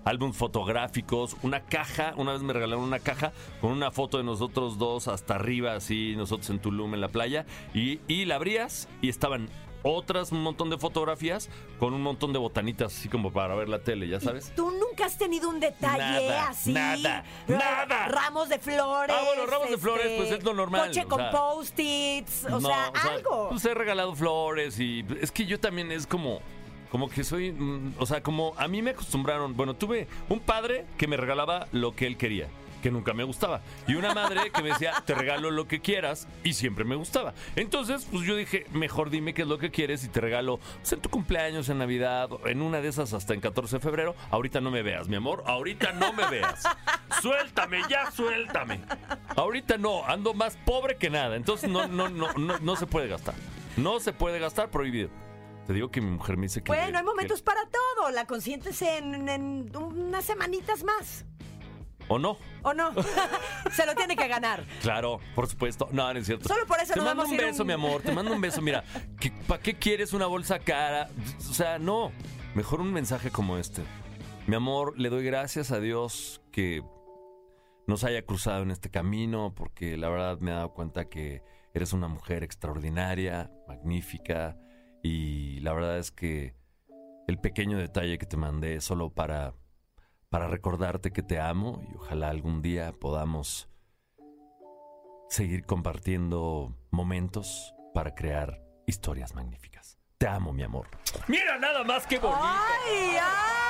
Álbumes 0.06 0.36
fotográficos, 0.38 1.36
una 1.44 1.62
caja, 1.62 2.14
una 2.18 2.34
vez 2.34 2.42
me 2.42 2.54
regalaron 2.54 2.84
una 2.84 3.00
caja 3.00 3.32
con 3.62 3.72
una 3.72 3.92
foto 3.92 4.18
de 4.18 4.24
nosotros 4.24 4.78
dos 4.78 5.08
hasta 5.08 5.36
arriba, 5.36 5.76
así, 5.76 6.14
nosotros 6.18 6.50
en 6.50 6.60
Tulum 6.60 6.94
en 6.94 7.02
la 7.02 7.08
playa, 7.10 7.46
y, 7.74 8.00
y 8.08 8.26
la 8.26 8.36
abrías 8.36 8.88
y 9.02 9.10
estaban 9.10 9.50
otras, 9.86 10.32
un 10.32 10.42
montón 10.42 10.70
de 10.70 10.78
fotografías 10.78 11.50
con 11.78 11.94
un 11.94 12.02
montón 12.02 12.32
de 12.32 12.40
botanitas, 12.40 12.96
así 12.98 13.10
como 13.10 13.34
para 13.34 13.54
ver 13.56 13.68
la 13.68 13.80
tele, 13.80 14.08
ya 14.08 14.22
sabes. 14.22 14.54
¿Tú 14.56 14.72
nunca 14.72 15.06
has 15.06 15.18
tenido 15.18 15.50
un 15.50 15.60
detalle 15.60 15.98
Nada, 15.98 16.50
así? 16.50 16.72
nada, 16.72 17.24
nada. 17.50 18.08
Ramos 18.08 18.48
de 18.48 18.60
flores. 18.60 19.14
Ah, 19.18 19.24
bueno, 19.26 19.46
ramos 19.46 19.70
de 19.70 19.78
flores, 19.78 20.08
pues, 20.18 20.32
es 20.32 20.44
lo 20.44 20.54
normal, 20.54 20.88
Coche 20.88 21.04
o 21.04 21.08
con 21.10 21.20
sea. 21.20 21.32
post-its, 21.32 22.46
o, 22.46 22.50
No, 22.62 22.62
sea, 22.62 22.86
algo. 23.12 23.50
Pues 23.50 23.66
he 23.66 23.74
regalado 23.74 24.16
flores 24.16 24.80
y 24.80 25.06
es 25.20 25.32
que 25.34 25.46
yo 25.46 25.60
también 25.60 25.92
es 25.92 26.08
como, 26.08 26.40
Como 26.94 27.10
que 27.10 27.24
soy, 27.24 27.52
mm, 27.52 27.96
o 27.98 28.06
sea, 28.06 28.22
como 28.22 28.54
a 28.56 28.68
mí 28.68 28.84
me 28.84 28.92
acostumbraron, 28.92 29.58
bueno, 29.58 29.74
tuve 29.74 30.08
un 30.30 30.40
padre 30.40 30.86
que 30.96 31.08
me 31.08 31.18
regalaba 31.18 31.66
lo 31.72 31.96
que 31.96 32.06
él 32.06 32.18
quería, 32.18 32.50
que 32.84 32.92
nunca 32.92 33.16
me 33.16 33.24
gustaba, 33.24 33.62
y 33.88 33.96
una 33.96 34.14
madre 34.14 34.52
que 34.52 34.62
me 34.62 34.70
decía, 34.70 34.94
te 35.04 35.16
regalo 35.16 35.50
lo 35.50 35.68
que 35.68 35.82
quieras, 35.82 36.28
y 36.44 36.54
siempre 36.54 36.86
me 36.86 36.94
gustaba. 36.94 37.34
Entonces, 37.56 38.08
pues 38.12 38.28
yo 38.28 38.36
dije, 38.36 38.68
mejor 38.74 39.10
dime 39.10 39.34
qué 39.34 39.42
es 39.42 39.48
lo 39.48 39.58
que 39.58 39.72
quieres 39.72 40.04
y 40.04 40.08
te 40.08 40.22
regalo 40.22 40.60
pues, 40.82 40.94
en 40.94 41.02
tu 41.02 41.10
cumpleaños, 41.10 41.68
en 41.70 41.80
Navidad, 41.80 42.30
en 42.46 42.62
una 42.62 42.80
de 42.80 42.90
esas 42.90 43.12
hasta 43.14 43.34
en 43.34 43.42
14 43.42 43.78
de 43.78 43.80
febrero. 43.80 44.16
Ahorita 44.30 44.62
no 44.62 44.70
me 44.70 44.84
veas, 44.84 45.08
mi 45.08 45.16
amor, 45.16 45.44
ahorita 45.48 45.94
no 45.94 46.14
me 46.14 46.30
veas. 46.30 46.62
Suéltame, 47.24 47.82
ya 47.90 48.12
suéltame. 48.12 48.82
Ahorita 49.36 49.80
no, 49.80 50.06
ando 50.06 50.36
más 50.36 50.58
pobre 50.64 50.98
que 50.98 51.10
nada, 51.10 51.38
entonces 51.38 51.72
no, 51.72 51.88
no, 51.88 52.10
no, 52.10 52.32
no, 52.34 52.60
no 52.60 52.76
se 52.76 52.86
puede 52.86 53.08
gastar. 53.08 53.34
No 53.78 54.00
se 54.00 54.14
puede 54.14 54.38
gastar, 54.38 54.70
prohibido. 54.70 55.10
Te 55.68 55.74
digo 55.74 55.90
que 55.92 56.02
mi 56.02 56.12
mujer 56.12 56.36
me 56.38 56.44
dice 56.44 56.62
que... 56.62 56.68
Bueno, 56.72 56.84
hay 56.98 57.04
que- 57.04 57.10
momentos 57.10 57.42
para 57.42 57.62
todo. 57.70 58.10
La 58.12 58.26
consiéntese 58.26 58.98
en, 58.98 59.30
en 59.30 59.76
unas 59.76 60.26
semanitas 60.26 60.84
más. 60.84 61.26
¿O 62.10 62.20
no? 62.20 62.38
¿O 62.64 62.74
no? 62.74 62.92
Se 63.72 63.86
lo 63.86 63.96
tiene 63.96 64.18
que 64.18 64.28
ganar. 64.28 64.66
Claro, 64.82 65.20
por 65.36 65.48
supuesto. 65.48 65.88
No, 65.94 66.14
no 66.14 66.20
es 66.20 66.26
cierto. 66.26 66.50
Solo 66.50 66.66
por 66.68 66.80
eso 66.82 66.94
Te 66.94 67.00
nos 67.00 67.06
mando 67.06 67.24
vamos 67.24 67.32
un 67.32 67.38
beso, 67.38 67.64
un- 67.64 67.68
mi 67.68 67.74
amor. 67.74 68.02
Te 68.02 68.12
mando 68.12 68.34
un 68.34 68.42
beso. 68.42 68.62
Mira, 68.62 68.84
¿para 69.48 69.62
qué 69.62 69.76
quieres 69.76 70.12
una 70.12 70.26
bolsa 70.26 70.60
cara? 70.60 71.10
O 71.50 71.54
sea, 71.54 71.80
no. 71.80 72.12
Mejor 72.56 72.82
un 72.82 72.92
mensaje 72.92 73.32
como 73.32 73.58
este. 73.58 73.82
Mi 74.48 74.56
amor, 74.56 75.00
le 75.00 75.10
doy 75.10 75.24
gracias 75.24 75.72
a 75.72 75.80
Dios 75.80 76.42
que 76.52 76.84
nos 77.88 78.04
haya 78.04 78.22
cruzado 78.26 78.64
en 78.64 78.72
este 78.72 78.90
camino, 78.92 79.54
porque 79.56 79.96
la 79.96 80.10
verdad 80.10 80.38
me 80.40 80.52
he 80.52 80.54
dado 80.54 80.74
cuenta 80.74 81.06
que 81.06 81.42
eres 81.74 81.94
una 81.94 82.10
mujer 82.10 82.44
extraordinaria, 82.44 83.50
magnífica, 83.68 84.58
y 85.04 85.60
la 85.60 85.74
verdad 85.74 86.00
es 86.00 86.12
que 86.12 86.56
el 87.28 87.38
pequeño 87.38 87.78
detalle 87.78 88.18
que 88.18 88.26
te 88.26 88.38
mandé 88.38 88.76
es 88.76 88.86
solo 88.86 89.10
para, 89.10 89.54
para 90.30 90.48
recordarte 90.48 91.12
que 91.12 91.22
te 91.22 91.40
amo 91.40 91.84
y 91.92 91.96
ojalá 91.96 92.30
algún 92.30 92.62
día 92.62 92.94
podamos 92.94 93.70
seguir 95.30 95.66
compartiendo 95.66 96.76
momentos 96.90 97.76
para 97.94 98.16
crear 98.16 98.64
historias 98.88 99.36
magníficas. 99.36 100.00
Te 100.18 100.28
amo, 100.28 100.54
mi 100.54 100.64
amor. 100.64 100.88
Mira 101.28 101.58
nada 101.58 101.84
más 101.84 102.08
que 102.08 102.18
bonito. 102.18 102.40
¡Ay, 102.42 103.18
ay! 103.22 103.63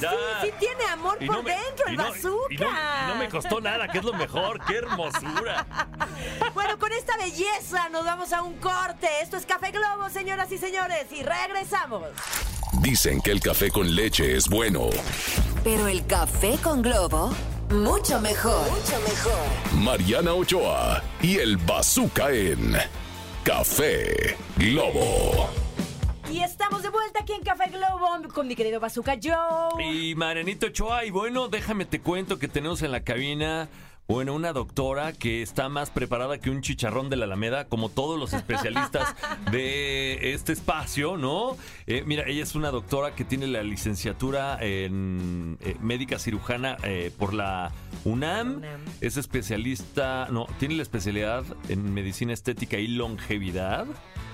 Ya. 0.00 0.10
Sí, 0.10 0.16
sí 0.42 0.52
tiene 0.58 0.84
amor 0.92 1.16
Y 1.20 1.26
por 1.26 1.36
no 1.36 1.42
me- 1.42 1.50
dentro, 1.50 1.86
el 1.86 1.96
no- 1.96 2.04
bazooka. 2.04 2.54
y 2.54 2.56
no- 2.56 2.68
y 2.68 3.08
no 3.08 3.14
me 3.16 3.28
costó 3.28 3.60
nada, 3.60 3.88
que 3.88 3.98
es 3.98 4.04
lo 4.04 4.12
mejor. 4.14 4.60
¡Qué 4.66 4.76
hermosura! 4.76 5.66
Bueno, 6.54 6.78
con 6.78 6.92
esta 6.92 7.16
belleza 7.16 7.88
nos 7.90 8.04
vamos 8.04 8.32
a 8.32 8.42
un 8.42 8.54
corte. 8.58 9.08
Esto 9.22 9.36
es 9.36 9.44
Café 9.46 9.70
Globo, 9.72 10.08
señoras 10.10 10.50
y 10.52 10.58
señores, 10.58 11.06
y 11.10 11.22
regresamos. 11.22 12.02
Dicen 12.80 13.20
que 13.20 13.30
el 13.32 13.40
café 13.40 13.70
con 13.70 13.94
leche 13.94 14.36
es 14.36 14.48
bueno. 14.48 14.88
Pero 15.64 15.88
el 15.88 16.06
café 16.06 16.56
con 16.62 16.82
globo, 16.82 17.32
mucho 17.70 18.20
mejor. 18.20 18.68
Mucho 18.70 19.00
mejor. 19.00 19.38
Mariana 19.74 20.32
Ochoa 20.34 21.02
y 21.22 21.38
el 21.38 21.56
Bazooka 21.56 22.30
en 22.30 22.76
Café 23.42 24.36
Globo. 24.56 25.48
Y 26.34 26.40
estamos 26.40 26.82
de 26.82 26.88
vuelta 26.88 27.20
aquí 27.20 27.32
en 27.32 27.44
Café 27.44 27.70
Globo 27.70 28.08
con 28.34 28.48
mi 28.48 28.56
querido 28.56 28.80
Bazooka 28.80 29.16
Joe. 29.22 29.84
Y 29.84 30.16
Marianito 30.16 30.66
Ochoa, 30.66 31.04
y 31.04 31.10
bueno, 31.10 31.46
déjame 31.46 31.84
te 31.84 32.00
cuento 32.00 32.40
que 32.40 32.48
tenemos 32.48 32.82
en 32.82 32.90
la 32.90 33.04
cabina, 33.04 33.68
bueno, 34.06 34.34
una 34.34 34.52
doctora 34.52 35.12
que 35.12 35.40
está 35.40 35.68
más 35.70 35.88
preparada 35.88 36.38
que 36.38 36.50
un 36.50 36.60
chicharrón 36.60 37.08
de 37.08 37.16
la 37.16 37.24
Alameda, 37.24 37.68
como 37.68 37.88
todos 37.88 38.18
los 38.18 38.34
especialistas 38.34 39.14
de 39.50 40.34
este 40.34 40.52
espacio, 40.52 41.16
¿no? 41.16 41.56
Eh, 41.86 42.02
mira, 42.06 42.24
ella 42.26 42.42
es 42.42 42.54
una 42.54 42.70
doctora 42.70 43.14
que 43.14 43.24
tiene 43.24 43.46
la 43.46 43.62
licenciatura 43.62 44.58
en 44.60 45.56
eh, 45.62 45.76
médica 45.80 46.18
cirujana 46.18 46.76
eh, 46.84 47.12
por 47.18 47.32
la 47.32 47.72
UNAM. 48.04 48.58
UNAM. 48.58 48.80
Es 49.00 49.16
especialista, 49.16 50.28
no, 50.30 50.46
tiene 50.58 50.74
la 50.74 50.82
especialidad 50.82 51.44
en 51.70 51.94
medicina 51.94 52.34
estética 52.34 52.76
y 52.78 52.88
longevidad. 52.88 53.86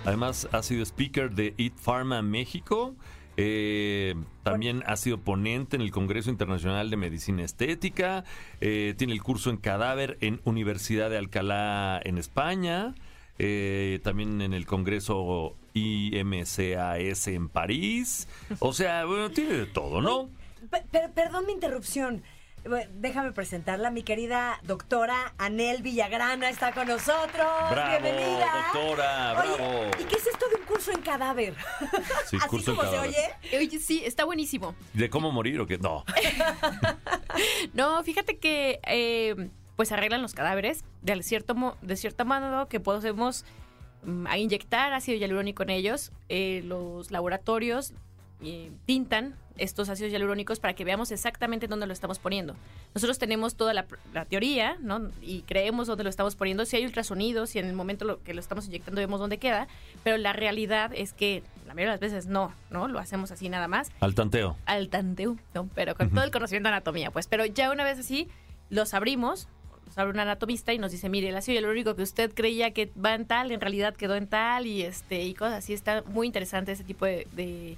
Además, 0.04 0.48
ha 0.50 0.62
sido 0.62 0.82
speaker 0.82 1.30
de 1.30 1.54
Eat 1.58 1.74
Pharma 1.74 2.22
México. 2.22 2.96
Eh, 3.36 4.14
también 4.42 4.82
ha 4.86 4.96
sido 4.96 5.18
ponente 5.18 5.76
en 5.76 5.82
el 5.82 5.90
Congreso 5.90 6.30
Internacional 6.30 6.90
de 6.90 6.96
Medicina 6.96 7.42
Estética. 7.42 8.24
Eh, 8.60 8.94
tiene 8.98 9.12
el 9.12 9.22
curso 9.22 9.50
en 9.50 9.56
cadáver 9.56 10.18
en 10.20 10.40
Universidad 10.44 11.08
de 11.10 11.18
Alcalá 11.18 12.00
en 12.04 12.18
España. 12.18 12.94
Eh, 13.38 14.00
también 14.02 14.42
en 14.42 14.52
el 14.52 14.66
Congreso 14.66 15.56
IMCAS 15.72 17.28
en 17.28 17.48
París. 17.48 18.28
O 18.58 18.72
sea, 18.72 19.04
bueno, 19.06 19.30
tiene 19.30 19.54
de 19.54 19.66
todo, 19.66 20.02
¿no? 20.02 20.28
Pe- 20.70 20.84
per- 20.90 21.10
perdón 21.12 21.46
mi 21.46 21.52
interrupción. 21.52 22.22
Déjame 22.94 23.32
presentarla, 23.32 23.90
mi 23.90 24.02
querida 24.02 24.60
doctora 24.64 25.32
Anel 25.38 25.82
Villagrana 25.82 26.50
está 26.50 26.72
con 26.72 26.86
nosotros. 26.88 27.46
Bravo, 27.70 28.02
Bienvenida. 28.02 28.70
doctora, 28.72 29.40
Oye, 29.42 29.54
bravo. 29.56 29.90
¿Y 29.98 30.04
qué 30.04 30.16
es 30.16 30.26
esto 30.26 30.46
de 30.50 30.56
un 30.56 30.62
curso 30.66 30.92
en 30.92 31.00
cadáver? 31.00 31.54
Sí, 32.26 32.36
Así 32.36 32.48
curso 32.48 32.72
en 32.72 32.76
como 32.76 32.90
se 32.90 32.96
cadáver. 32.96 33.14
oye. 33.50 33.58
Oye, 33.58 33.78
sí, 33.78 34.02
está 34.04 34.24
buenísimo. 34.24 34.74
¿De 34.92 35.08
cómo 35.08 35.32
morir 35.32 35.58
o 35.60 35.66
qué? 35.66 35.78
No. 35.78 36.04
No, 37.72 38.02
fíjate 38.02 38.38
que 38.38 38.80
eh, 38.86 39.48
pues 39.76 39.92
arreglan 39.92 40.20
los 40.22 40.34
cadáveres 40.34 40.84
de 41.02 41.22
cierto, 41.22 41.54
mo- 41.54 41.76
de 41.80 41.96
cierto 41.96 42.24
modo 42.24 42.68
que 42.68 42.80
podemos 42.80 43.44
mm, 44.04 44.26
a 44.26 44.36
inyectar 44.36 44.92
ácido 44.92 45.16
hialurónico 45.18 45.62
en 45.62 45.70
ellos. 45.70 46.12
Eh, 46.28 46.62
los 46.64 47.10
laboratorios 47.10 47.94
eh, 48.42 48.70
tintan 48.84 49.36
estos 49.60 49.88
ácidos 49.88 50.10
hialurónicos 50.10 50.58
para 50.58 50.74
que 50.74 50.84
veamos 50.84 51.10
exactamente 51.12 51.68
dónde 51.68 51.86
lo 51.86 51.92
estamos 51.92 52.18
poniendo. 52.18 52.56
Nosotros 52.94 53.18
tenemos 53.18 53.54
toda 53.54 53.74
la, 53.74 53.86
la 54.12 54.24
teoría, 54.24 54.76
¿no? 54.80 55.10
Y 55.22 55.42
creemos 55.42 55.86
dónde 55.86 56.04
lo 56.04 56.10
estamos 56.10 56.34
poniendo. 56.34 56.64
Si 56.64 56.76
hay 56.76 56.84
ultrasonidos, 56.84 57.50
si 57.50 57.58
en 57.58 57.66
el 57.66 57.74
momento 57.74 58.04
lo, 58.04 58.22
que 58.22 58.34
lo 58.34 58.40
estamos 58.40 58.66
inyectando 58.66 59.00
vemos 59.00 59.20
dónde 59.20 59.38
queda, 59.38 59.68
pero 60.02 60.16
la 60.16 60.32
realidad 60.32 60.92
es 60.94 61.12
que 61.12 61.42
la 61.66 61.74
mayoría 61.74 61.92
de 61.92 62.00
las 62.00 62.00
veces 62.00 62.26
no, 62.26 62.52
¿no? 62.70 62.88
Lo 62.88 62.98
hacemos 62.98 63.30
así 63.30 63.48
nada 63.48 63.68
más 63.68 63.92
Al 64.00 64.14
tanteo. 64.14 64.56
al 64.66 64.88
tanteo, 64.88 65.36
¿no? 65.54 65.68
pero 65.74 65.94
con 65.94 66.10
todo 66.10 66.24
el 66.24 66.30
conocimiento 66.32 66.68
de 66.68 66.74
anatomía, 66.74 67.10
pues. 67.10 67.28
Pero 67.28 67.46
ya 67.46 67.70
una 67.70 67.84
vez 67.84 67.98
así, 67.98 68.28
los 68.70 68.92
abrimos, 68.94 69.46
nos 69.86 69.98
abre 69.98 70.12
un 70.12 70.20
anatomista 70.20 70.72
y 70.72 70.78
nos 70.78 70.90
dice, 70.92 71.08
mire, 71.08 71.28
el 71.28 71.36
ácido 71.36 71.54
hialurónico 71.54 71.94
que 71.94 72.02
usted 72.02 72.32
creía 72.34 72.72
que 72.72 72.90
va 73.02 73.14
en 73.14 73.24
tal, 73.26 73.52
en 73.52 73.60
realidad 73.60 73.94
quedó 73.94 74.16
en 74.16 74.26
tal, 74.26 74.66
y 74.66 74.82
este, 74.82 75.22
y 75.24 75.34
cosas 75.34 75.58
así. 75.58 75.72
Está 75.72 76.02
muy 76.06 76.26
interesante 76.26 76.72
ese 76.72 76.84
tipo 76.84 77.04
de, 77.04 77.26
de, 77.32 77.76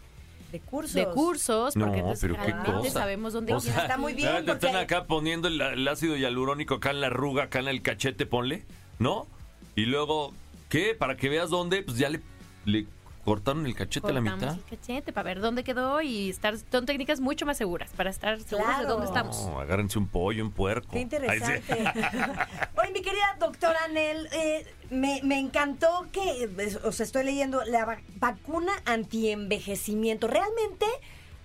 De 0.52 0.60
cursos. 0.60 0.94
de 0.94 1.06
cursos, 1.06 1.74
porque 1.74 1.86
No, 1.90 1.94
entonces 1.96 2.30
pero 2.30 2.44
qué 2.44 2.70
cosa. 2.72 2.90
sabemos 2.90 3.32
dónde 3.32 3.54
O 3.54 3.60
sea, 3.60 3.82
Está 3.82 3.96
muy 3.96 4.12
bien, 4.12 4.30
Te 4.44 4.52
porque- 4.52 4.66
están 4.66 4.76
acá 4.76 5.06
poniendo 5.06 5.48
el, 5.48 5.60
el 5.60 5.88
ácido 5.88 6.16
hialurónico 6.16 6.74
acá 6.74 6.90
en 6.90 7.00
la 7.00 7.06
arruga, 7.08 7.44
acá 7.44 7.58
en 7.60 7.68
el 7.68 7.80
cachete, 7.82 8.26
ponle, 8.26 8.64
¿no? 8.98 9.26
Y 9.74 9.86
luego, 9.86 10.32
¿qué? 10.68 10.94
Para 10.94 11.16
que 11.16 11.28
veas 11.30 11.48
dónde, 11.50 11.82
pues 11.82 11.96
ya 11.96 12.10
le, 12.10 12.20
le 12.66 12.86
cortaron 13.24 13.66
el 13.66 13.74
cachete 13.74 14.08
a 14.08 14.12
la 14.12 14.20
Cortamos 14.20 14.40
mitad. 14.40 14.56
el 14.56 14.78
cachete 14.78 15.12
para 15.12 15.24
ver 15.24 15.40
dónde 15.40 15.62
quedó 15.64 16.00
y 16.02 16.30
estar 16.30 16.54
son 16.70 16.86
técnicas 16.86 17.20
mucho 17.20 17.46
más 17.46 17.56
seguras 17.56 17.90
para 17.96 18.10
estar 18.10 18.40
seguros 18.40 18.78
de 18.78 18.84
dónde 18.86 19.06
estamos. 19.06 19.46
No, 19.46 19.60
agárrense 19.60 19.98
un 19.98 20.08
pollo, 20.08 20.44
un 20.44 20.50
puerco. 20.50 20.88
Qué 20.90 20.98
Ay, 20.98 21.02
interesante. 21.04 21.62
sí. 21.66 21.74
Oye, 22.80 22.90
mi 22.92 23.00
querida 23.02 23.36
doctora 23.38 23.78
Anel, 23.84 24.28
eh, 24.32 24.66
me, 24.90 25.20
me 25.22 25.38
encantó 25.38 26.06
que, 26.12 26.44
eh, 26.44 26.78
o 26.84 26.92
sea, 26.92 27.04
estoy 27.04 27.24
leyendo 27.24 27.62
la 27.64 27.84
va- 27.84 28.00
vacuna 28.16 28.72
antienvejecimiento. 28.86 30.26
¿Realmente 30.26 30.86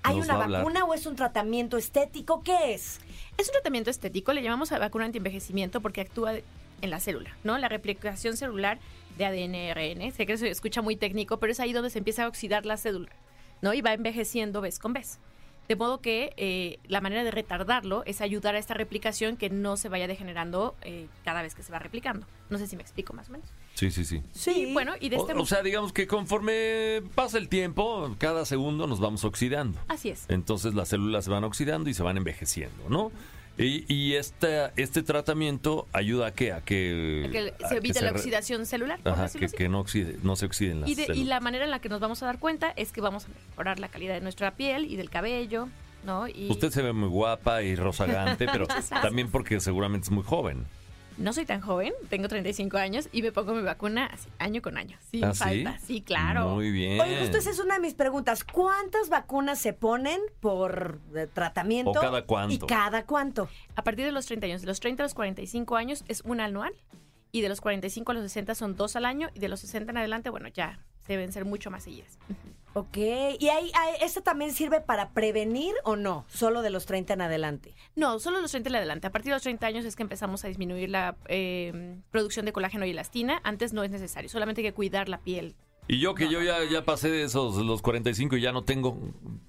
hay 0.03 0.15
Nos 0.17 0.25
una 0.25 0.33
va 0.35 0.39
a 0.41 0.43
hablar. 0.45 0.61
vacuna 0.63 0.85
o 0.85 0.93
es 0.93 1.05
un 1.05 1.15
tratamiento 1.15 1.77
estético? 1.77 2.43
¿Qué 2.43 2.73
es? 2.73 2.99
Es 3.37 3.47
un 3.47 3.53
tratamiento 3.53 3.89
estético, 3.89 4.33
le 4.33 4.41
llamamos 4.41 4.71
a 4.71 4.79
vacuna 4.79 5.05
antienvejecimiento 5.05 5.81
porque 5.81 6.01
actúa 6.01 6.33
en 6.81 6.89
la 6.89 6.99
célula, 6.99 7.35
¿no? 7.43 7.57
La 7.57 7.69
replicación 7.69 8.37
celular 8.37 8.79
de 9.17 9.25
ADN, 9.25 9.71
ARN. 9.71 10.11
Sé 10.11 10.25
que 10.25 10.37
se 10.37 10.49
escucha 10.49 10.81
muy 10.81 10.95
técnico, 10.95 11.37
pero 11.37 11.51
es 11.51 11.59
ahí 11.59 11.73
donde 11.73 11.89
se 11.89 11.99
empieza 11.99 12.25
a 12.25 12.27
oxidar 12.27 12.65
la 12.65 12.77
célula, 12.77 13.11
¿no? 13.61 13.73
Y 13.73 13.81
va 13.81 13.93
envejeciendo 13.93 14.61
vez 14.61 14.79
con 14.79 14.93
vez. 14.93 15.19
De 15.67 15.75
modo 15.75 15.99
que 15.99 16.33
eh, 16.37 16.79
la 16.87 17.01
manera 17.01 17.25
de 17.25 17.31
retardarlo 17.31 18.03
es 18.05 18.21
ayudar 18.21 18.55
a 18.55 18.57
esta 18.57 18.73
replicación 18.73 19.35
que 19.35 19.49
no 19.49 19.75
se 19.75 19.89
vaya 19.89 20.07
degenerando 20.07 20.75
eh, 20.81 21.07
cada 21.25 21.41
vez 21.41 21.55
que 21.55 21.63
se 21.63 21.73
va 21.73 21.79
replicando. 21.79 22.25
No 22.49 22.57
sé 22.57 22.67
si 22.67 22.77
me 22.77 22.83
explico 22.83 23.11
más 23.13 23.27
o 23.27 23.33
menos. 23.33 23.49
Sí, 23.73 23.91
sí, 23.91 24.05
sí. 24.05 24.21
Sí. 24.31 24.67
Y 24.69 24.73
bueno, 24.73 24.93
y 24.97 25.09
de 25.09 25.17
O, 25.17 25.27
este... 25.27 25.33
o 25.33 25.45
sea, 25.45 25.63
digamos 25.63 25.91
que 25.91 26.07
conforme 26.07 27.03
pasa 27.15 27.37
el 27.37 27.49
tiempo, 27.49 28.15
cada 28.17 28.45
segundo 28.45 28.87
nos 28.87 29.01
vamos 29.01 29.25
oxidando. 29.25 29.77
Así 29.89 30.09
es. 30.09 30.23
Entonces 30.29 30.73
las 30.73 30.87
células 30.87 31.25
se 31.25 31.31
van 31.31 31.43
oxidando 31.43 31.89
y 31.89 31.93
se 31.93 32.01
van 32.01 32.15
envejeciendo, 32.15 32.87
¿no? 32.89 33.11
Y, 33.57 33.91
y 33.91 34.13
este, 34.15 34.71
este 34.75 35.01
tratamiento 35.03 35.87
ayuda 35.93 36.27
a 36.27 36.31
qué? 36.33 36.51
A 36.53 36.61
que, 36.61 37.27
Que 37.31 37.53
a 37.63 37.67
se 37.67 37.73
que 37.73 37.77
evite 37.77 38.01
la 38.01 38.11
oxidación 38.11 38.65
celular, 38.65 38.99
por 39.01 39.13
Ajá, 39.13 39.29
que, 39.29 39.45
así. 39.45 39.55
que 39.57 39.67
no, 39.67 39.79
oxide, 39.79 40.17
no 40.23 40.35
se 40.35 40.45
oxiden 40.45 40.81
las 40.81 40.89
Y, 40.89 40.95
de- 40.95 41.03
y 41.03 41.05
células. 41.07 41.27
la 41.27 41.39
manera 41.39 41.65
en 41.65 41.71
la 41.71 41.79
que 41.79 41.89
nos 41.89 41.99
vamos 41.99 42.21
a 42.21 42.27
dar 42.27 42.39
cuenta 42.39 42.71
es 42.75 42.91
que 42.91 43.01
vamos 43.01 43.25
a 43.25 43.29
mejorar 43.49 43.79
la 43.79 43.87
calidad 43.87 44.13
de 44.13 44.21
nuestra 44.21 44.51
piel 44.51 44.85
y 44.85 44.95
del 44.95 45.09
cabello, 45.09 45.69
¿no? 46.05 46.27
Y 46.27 46.49
Usted 46.51 46.69
se 46.69 46.81
ve 46.83 46.93
muy 46.93 47.09
guapa 47.09 47.63
y 47.63 47.75
rozagante, 47.75 48.45
pero 48.51 48.67
también 49.01 49.29
porque 49.31 49.59
seguramente 49.59 50.05
es 50.05 50.11
muy 50.11 50.23
joven. 50.23 50.65
No 51.17 51.33
soy 51.33 51.45
tan 51.45 51.61
joven, 51.61 51.93
tengo 52.09 52.27
35 52.27 52.77
años 52.77 53.09
y 53.11 53.23
me 53.23 53.31
pongo 53.31 53.53
mi 53.53 53.63
vacuna 53.63 54.05
así, 54.05 54.29
año 54.37 54.61
con 54.61 54.77
año, 54.77 54.97
sin 55.09 55.25
¿Ah, 55.25 55.33
sí? 55.33 55.39
falta. 55.39 55.79
Sí, 55.79 56.01
claro. 56.01 56.49
Muy 56.49 56.71
bien. 56.71 56.99
Oye, 57.01 57.19
justo 57.19 57.39
esa 57.39 57.49
es 57.49 57.59
una 57.59 57.75
de 57.75 57.79
mis 57.79 57.95
preguntas. 57.95 58.43
¿Cuántas 58.43 59.09
vacunas 59.09 59.57
se 59.57 59.73
ponen 59.73 60.21
por 60.39 60.99
eh, 61.15 61.27
tratamiento? 61.33 61.91
¿O 61.91 61.93
cada 61.93 62.21
cuánto? 62.21 62.53
¿Y 62.53 62.59
cada 62.59 63.05
cuánto? 63.05 63.49
A 63.75 63.83
partir 63.83 64.05
de 64.05 64.11
los 64.11 64.27
30 64.27 64.45
años, 64.45 64.61
de 64.61 64.67
los 64.67 64.79
30 64.79 65.03
a 65.03 65.05
los 65.05 65.15
45 65.15 65.75
años 65.75 66.03
es 66.07 66.21
una 66.21 66.45
anual 66.45 66.73
y 67.31 67.41
de 67.41 67.49
los 67.49 67.61
45 67.61 68.11
a 68.11 68.15
los 68.15 68.23
60 68.23 68.53
son 68.53 68.75
dos 68.75 68.95
al 68.95 69.05
año 69.05 69.29
y 69.33 69.39
de 69.39 69.49
los 69.49 69.59
60 69.61 69.91
en 69.91 69.97
adelante, 69.97 70.29
bueno, 70.29 70.47
ya 70.49 70.79
deben 71.07 71.31
ser 71.31 71.45
mucho 71.45 71.71
más 71.71 71.83
seguidas. 71.83 72.19
Ok. 72.77 72.97
¿Y 72.97 73.49
ahí, 73.49 73.71
ahí- 73.73 73.95
esto 74.01 74.21
también 74.21 74.53
sirve 74.53 74.81
para 74.81 75.09
prevenir 75.09 75.73
o 75.83 75.95
no? 75.95 76.25
Solo 76.27 76.61
de 76.61 76.69
los 76.69 76.85
30 76.85 77.13
en 77.13 77.21
adelante. 77.21 77.73
No, 77.95 78.19
solo 78.19 78.39
los 78.39 78.51
30 78.51 78.69
en 78.69 78.75
adelante. 78.75 79.07
A 79.07 79.11
partir 79.11 79.31
de 79.31 79.35
los 79.35 79.41
30 79.41 79.65
años 79.65 79.83
es 79.85 79.95
que 79.95 80.03
empezamos 80.03 80.45
a 80.45 80.47
disminuir 80.47 80.89
la 80.89 81.15
eh, 81.27 81.97
producción 82.11 82.45
de 82.45 82.53
colágeno 82.53 82.85
y 82.85 82.91
elastina. 82.91 83.41
Antes 83.43 83.73
no 83.73 83.83
es 83.83 83.89
necesario, 83.89 84.29
solamente 84.29 84.61
hay 84.61 84.67
que 84.67 84.73
cuidar 84.73 85.09
la 85.09 85.17
piel. 85.19 85.55
Y 85.87 85.99
yo 85.99 86.13
que 86.13 86.29
yo 86.29 86.41
ya, 86.43 86.57
ya 86.69 86.83
pasé 86.85 87.09
de 87.09 87.23
esos 87.23 87.55
los 87.57 87.81
45 87.81 88.35
y 88.37 88.41
ya 88.41 88.51
no 88.51 88.63
tengo, 88.63 88.97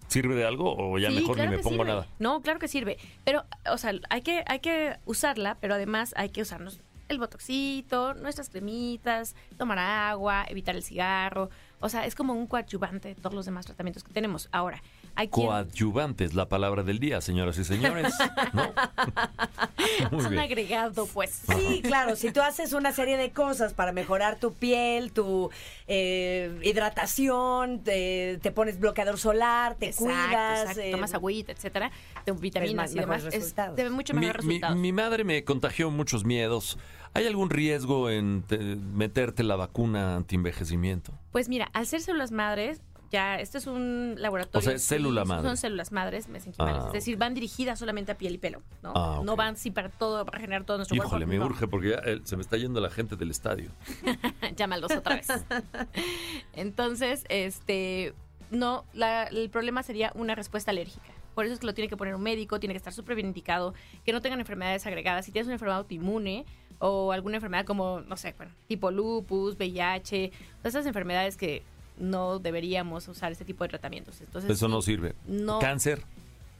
¿sirve 0.06 0.34
de 0.36 0.46
algo 0.46 0.74
o 0.78 0.96
ya 0.98 1.10
Sí, 1.10 1.16
mejor 1.16 1.34
claro 1.34 1.50
ni 1.50 1.56
me 1.56 1.62
pongo 1.62 1.82
sirve. 1.82 1.88
nada? 1.88 2.06
No, 2.20 2.40
claro 2.42 2.60
que 2.60 2.68
sirve. 2.68 2.96
Pero, 3.24 3.44
o 3.70 3.76
sea, 3.76 3.92
hay 4.08 4.22
que, 4.22 4.44
hay 4.46 4.60
que 4.60 4.96
usarla, 5.04 5.58
pero 5.60 5.74
además 5.74 6.14
hay 6.16 6.30
que 6.30 6.40
usarnos 6.42 6.80
el 7.08 7.18
botoxito, 7.18 8.14
nuestras 8.14 8.50
cremitas, 8.50 9.34
tomar 9.56 9.78
agua, 9.78 10.44
evitar 10.48 10.76
el 10.76 10.82
cigarro. 10.82 11.50
O 11.80 11.88
sea, 11.88 12.04
es 12.06 12.14
como 12.14 12.32
un 12.32 12.46
coadyuvante 12.48 13.08
de 13.08 13.14
todos 13.14 13.34
los 13.34 13.44
demás 13.46 13.64
tratamientos 13.66 14.02
que 14.02 14.12
tenemos. 14.12 14.48
Ahora, 14.50 14.82
hay 15.14 15.28
quien... 15.28 15.46
Coadyuvante 15.46 16.24
es 16.24 16.34
la 16.34 16.48
palabra 16.48 16.82
del 16.82 16.98
día, 16.98 17.20
señoras 17.20 17.56
y 17.58 17.64
señores. 17.64 18.12
¿no? 18.52 18.72
Muy 20.10 20.18
es 20.20 20.24
un 20.24 20.30
bien. 20.30 20.42
agregado, 20.42 21.06
pues. 21.06 21.42
Sí, 21.56 21.80
claro, 21.82 22.16
si 22.16 22.32
tú 22.32 22.40
haces 22.42 22.72
una 22.72 22.92
serie 22.92 23.16
de 23.16 23.30
cosas 23.30 23.74
para 23.74 23.92
mejorar 23.92 24.38
tu 24.40 24.54
piel, 24.54 25.12
tu 25.12 25.50
eh, 25.86 26.58
hidratación, 26.62 27.80
te, 27.84 28.38
te 28.42 28.50
pones 28.50 28.78
bloqueador 28.80 29.18
solar, 29.18 29.74
te 29.76 29.86
Exacto, 29.86 30.04
cuidas. 30.12 30.60
exacto. 30.62 30.80
eh, 30.82 30.90
Tomas 30.90 31.14
agüita, 31.14 31.52
etcétera, 31.52 31.90
de 32.26 32.32
vitaminas 32.32 32.90
más- 32.90 32.96
y 32.96 32.98
demás. 33.00 33.24
Es, 33.24 33.34
resultados. 33.34 33.76
te 33.76 33.88
mucho 33.90 34.14
Mi, 34.14 34.20
mejores 34.20 34.44
mi- 34.44 34.54
resultados. 34.54 34.76
mi 34.78 34.92
madre 34.92 35.24
me 35.24 35.44
contagió 35.44 35.90
muchos 35.90 36.24
miedos. 36.24 36.78
¿Hay 37.14 37.26
algún 37.26 37.50
riesgo 37.50 38.10
en 38.10 38.42
te- 38.46 38.58
meterte 38.58 39.42
la 39.42 39.56
vacuna 39.56 40.16
antienvejecimiento? 40.16 41.12
Pues 41.32 41.48
mira, 41.48 41.68
al 41.72 41.86
ser 41.86 42.00
células 42.00 42.30
madres, 42.32 42.80
ya, 43.10 43.40
esto 43.40 43.56
es 43.56 43.66
un 43.66 44.16
laboratorio. 44.18 44.58
O 44.68 44.70
sea, 44.70 44.78
sí, 44.78 44.84
célula 44.86 45.22
son- 45.22 45.28
madre. 45.28 45.48
Son 45.48 45.56
células 45.56 45.92
madres 45.92 46.28
mesenquimales. 46.28 46.82
Ah, 46.84 46.86
es 46.88 46.92
decir, 46.92 47.16
van 47.16 47.32
dirigidas 47.34 47.78
solamente 47.78 48.12
a 48.12 48.18
piel 48.18 48.34
y 48.34 48.38
pelo. 48.38 48.62
¿no? 48.82 48.92
Ah, 48.94 49.20
no 49.24 49.34
van 49.34 49.56
sí 49.56 49.70
para 49.70 49.88
todo, 49.88 50.24
para 50.26 50.38
generar 50.40 50.64
todo 50.64 50.76
nuestro 50.76 50.94
Híjole, 50.96 51.24
cuerpo. 51.24 51.26
me 51.28 51.38
no. 51.38 51.46
urge 51.46 51.66
porque 51.66 51.88
ya, 51.90 51.96
eh, 52.04 52.20
se 52.24 52.36
me 52.36 52.42
está 52.42 52.56
yendo 52.58 52.80
la 52.80 52.90
gente 52.90 53.16
del 53.16 53.30
estadio. 53.30 53.70
Llámalos 54.56 54.92
otra 54.94 55.16
vez. 55.16 55.28
Entonces, 56.52 57.24
este, 57.28 58.14
no, 58.50 58.84
la- 58.92 59.24
el 59.24 59.50
problema 59.50 59.82
sería 59.82 60.12
una 60.14 60.34
respuesta 60.34 60.70
alérgica. 60.70 61.12
Por 61.34 61.44
eso 61.44 61.54
es 61.54 61.60
que 61.60 61.66
lo 61.66 61.74
tiene 61.74 61.88
que 61.88 61.96
poner 61.96 62.14
un 62.16 62.22
médico, 62.22 62.58
tiene 62.58 62.74
que 62.74 62.78
estar 62.78 62.92
súper 62.92 63.14
bien 63.14 63.28
indicado, 63.28 63.72
que 64.04 64.12
no 64.12 64.20
tengan 64.20 64.40
enfermedades 64.40 64.84
agregadas. 64.86 65.24
Si 65.24 65.30
tienes 65.32 65.46
una 65.46 65.54
enfermedad 65.54 65.78
autoinmune 65.78 66.44
o 66.78 67.12
alguna 67.12 67.36
enfermedad 67.36 67.64
como, 67.64 68.00
no 68.02 68.16
sé, 68.16 68.34
bueno, 68.36 68.52
tipo 68.68 68.90
lupus, 68.90 69.56
VIH, 69.56 70.30
todas 70.58 70.74
esas 70.74 70.86
enfermedades 70.86 71.36
que 71.36 71.62
no 71.98 72.38
deberíamos 72.38 73.08
usar 73.08 73.32
este 73.32 73.44
tipo 73.44 73.64
de 73.64 73.68
tratamientos. 73.70 74.20
Entonces, 74.20 74.50
Eso 74.50 74.68
no 74.68 74.80
sirve. 74.82 75.14
no. 75.26 75.58
Cáncer 75.58 76.02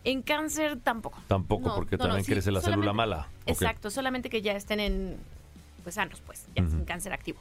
En 0.04 0.22
cáncer 0.22 0.78
tampoco. 0.82 1.20
tampoco, 1.28 1.68
No, 1.68 1.74
porque 1.74 1.96
no, 1.96 2.04
también 2.04 2.24
sí, 2.24 2.32
crece 2.32 2.50
la 2.50 2.60
célula 2.60 2.92
mala. 2.92 3.28
Exacto, 3.46 3.90
solamente 3.90 4.30
que 4.30 4.42
ya 4.42 4.52
estén 4.52 4.80
en, 4.80 5.16
pues 5.82 5.94
sanos, 5.96 6.20
pues, 6.24 6.46
ya 6.56 6.62
Ujú. 6.62 6.72
sin 6.72 6.84
cáncer 6.84 7.12
activo. 7.12 7.38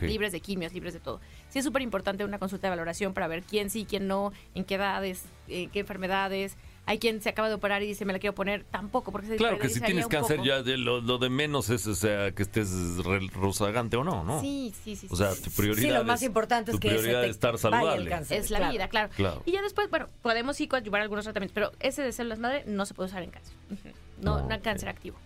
Libres 0.00 0.32
de 0.32 0.40
quimios, 0.40 0.72
libres 0.72 0.94
de 0.94 1.00
todo. 1.00 1.20
Sí 1.50 1.58
es 1.58 1.64
súper 1.64 1.82
importante 1.82 2.24
una 2.24 2.38
consulta 2.38 2.68
de 2.68 2.70
valoración 2.70 3.12
para 3.12 3.26
ver 3.28 3.42
quién 3.42 3.68
sí, 3.68 3.84
quién 3.86 4.06
no, 4.06 4.32
en 4.54 4.64
qué 4.64 4.76
edades, 4.76 5.24
eh, 5.48 5.68
qué 5.72 5.80
enfermedades. 5.80 6.56
Hay 6.86 6.98
quien 6.98 7.22
se 7.22 7.30
acaba 7.30 7.48
de 7.48 7.54
operar 7.54 7.82
y 7.82 7.86
dice, 7.86 8.04
me 8.04 8.12
la 8.12 8.18
quiero 8.18 8.34
poner. 8.34 8.64
Tampoco, 8.64 9.10
porque 9.10 9.26
se 9.28 9.36
Claro 9.36 9.58
que 9.58 9.70
si 9.70 9.80
tienes 9.80 10.06
cáncer 10.06 10.36
poco. 10.36 10.46
ya 10.46 10.62
de 10.62 10.76
lo, 10.76 11.00
lo 11.00 11.16
de 11.16 11.30
menos 11.30 11.70
es 11.70 11.86
o 11.86 11.94
sea, 11.94 12.32
que 12.32 12.42
estés 12.42 12.70
re- 13.02 13.26
rozagante 13.32 13.96
o 13.96 14.04
no, 14.04 14.22
¿no? 14.22 14.40
Sí, 14.42 14.74
sí, 14.84 14.94
sí. 14.94 15.06
O 15.10 15.16
sea, 15.16 15.30
tu 15.34 15.50
prioridad 15.50 15.82
Sí, 15.88 15.94
lo 15.94 16.04
más 16.04 16.20
es- 16.20 16.26
importante 16.26 16.70
es 16.72 16.74
tu 16.76 16.80
que 16.80 16.90
se 16.90 16.94
prioridad 16.96 17.22
te 17.22 17.26
es 17.28 17.30
estar 17.36 17.52
vaya 17.54 17.68
el 17.68 17.72
saludable. 17.78 18.10
cáncer. 18.10 18.38
es 18.38 18.50
la 18.50 18.58
claro. 18.58 18.72
vida, 18.72 18.88
claro. 18.88 19.08
Claro. 19.16 19.42
Y 19.46 19.52
ya 19.52 19.62
después, 19.62 19.88
bueno, 19.88 20.08
podemos 20.20 20.56
sí 20.58 20.68
coadyuvar 20.68 21.00
algunos 21.00 21.24
tratamientos, 21.24 21.54
pero 21.54 21.72
ese 21.80 22.02
de 22.02 22.12
células 22.12 22.38
madre 22.38 22.64
no 22.66 22.84
se 22.84 22.92
puede 22.92 23.08
usar 23.08 23.22
en 23.22 23.30
cáncer. 23.30 23.54
No, 24.20 24.46
No, 24.46 24.60
cáncer 24.62 24.88
activo. 24.90 25.16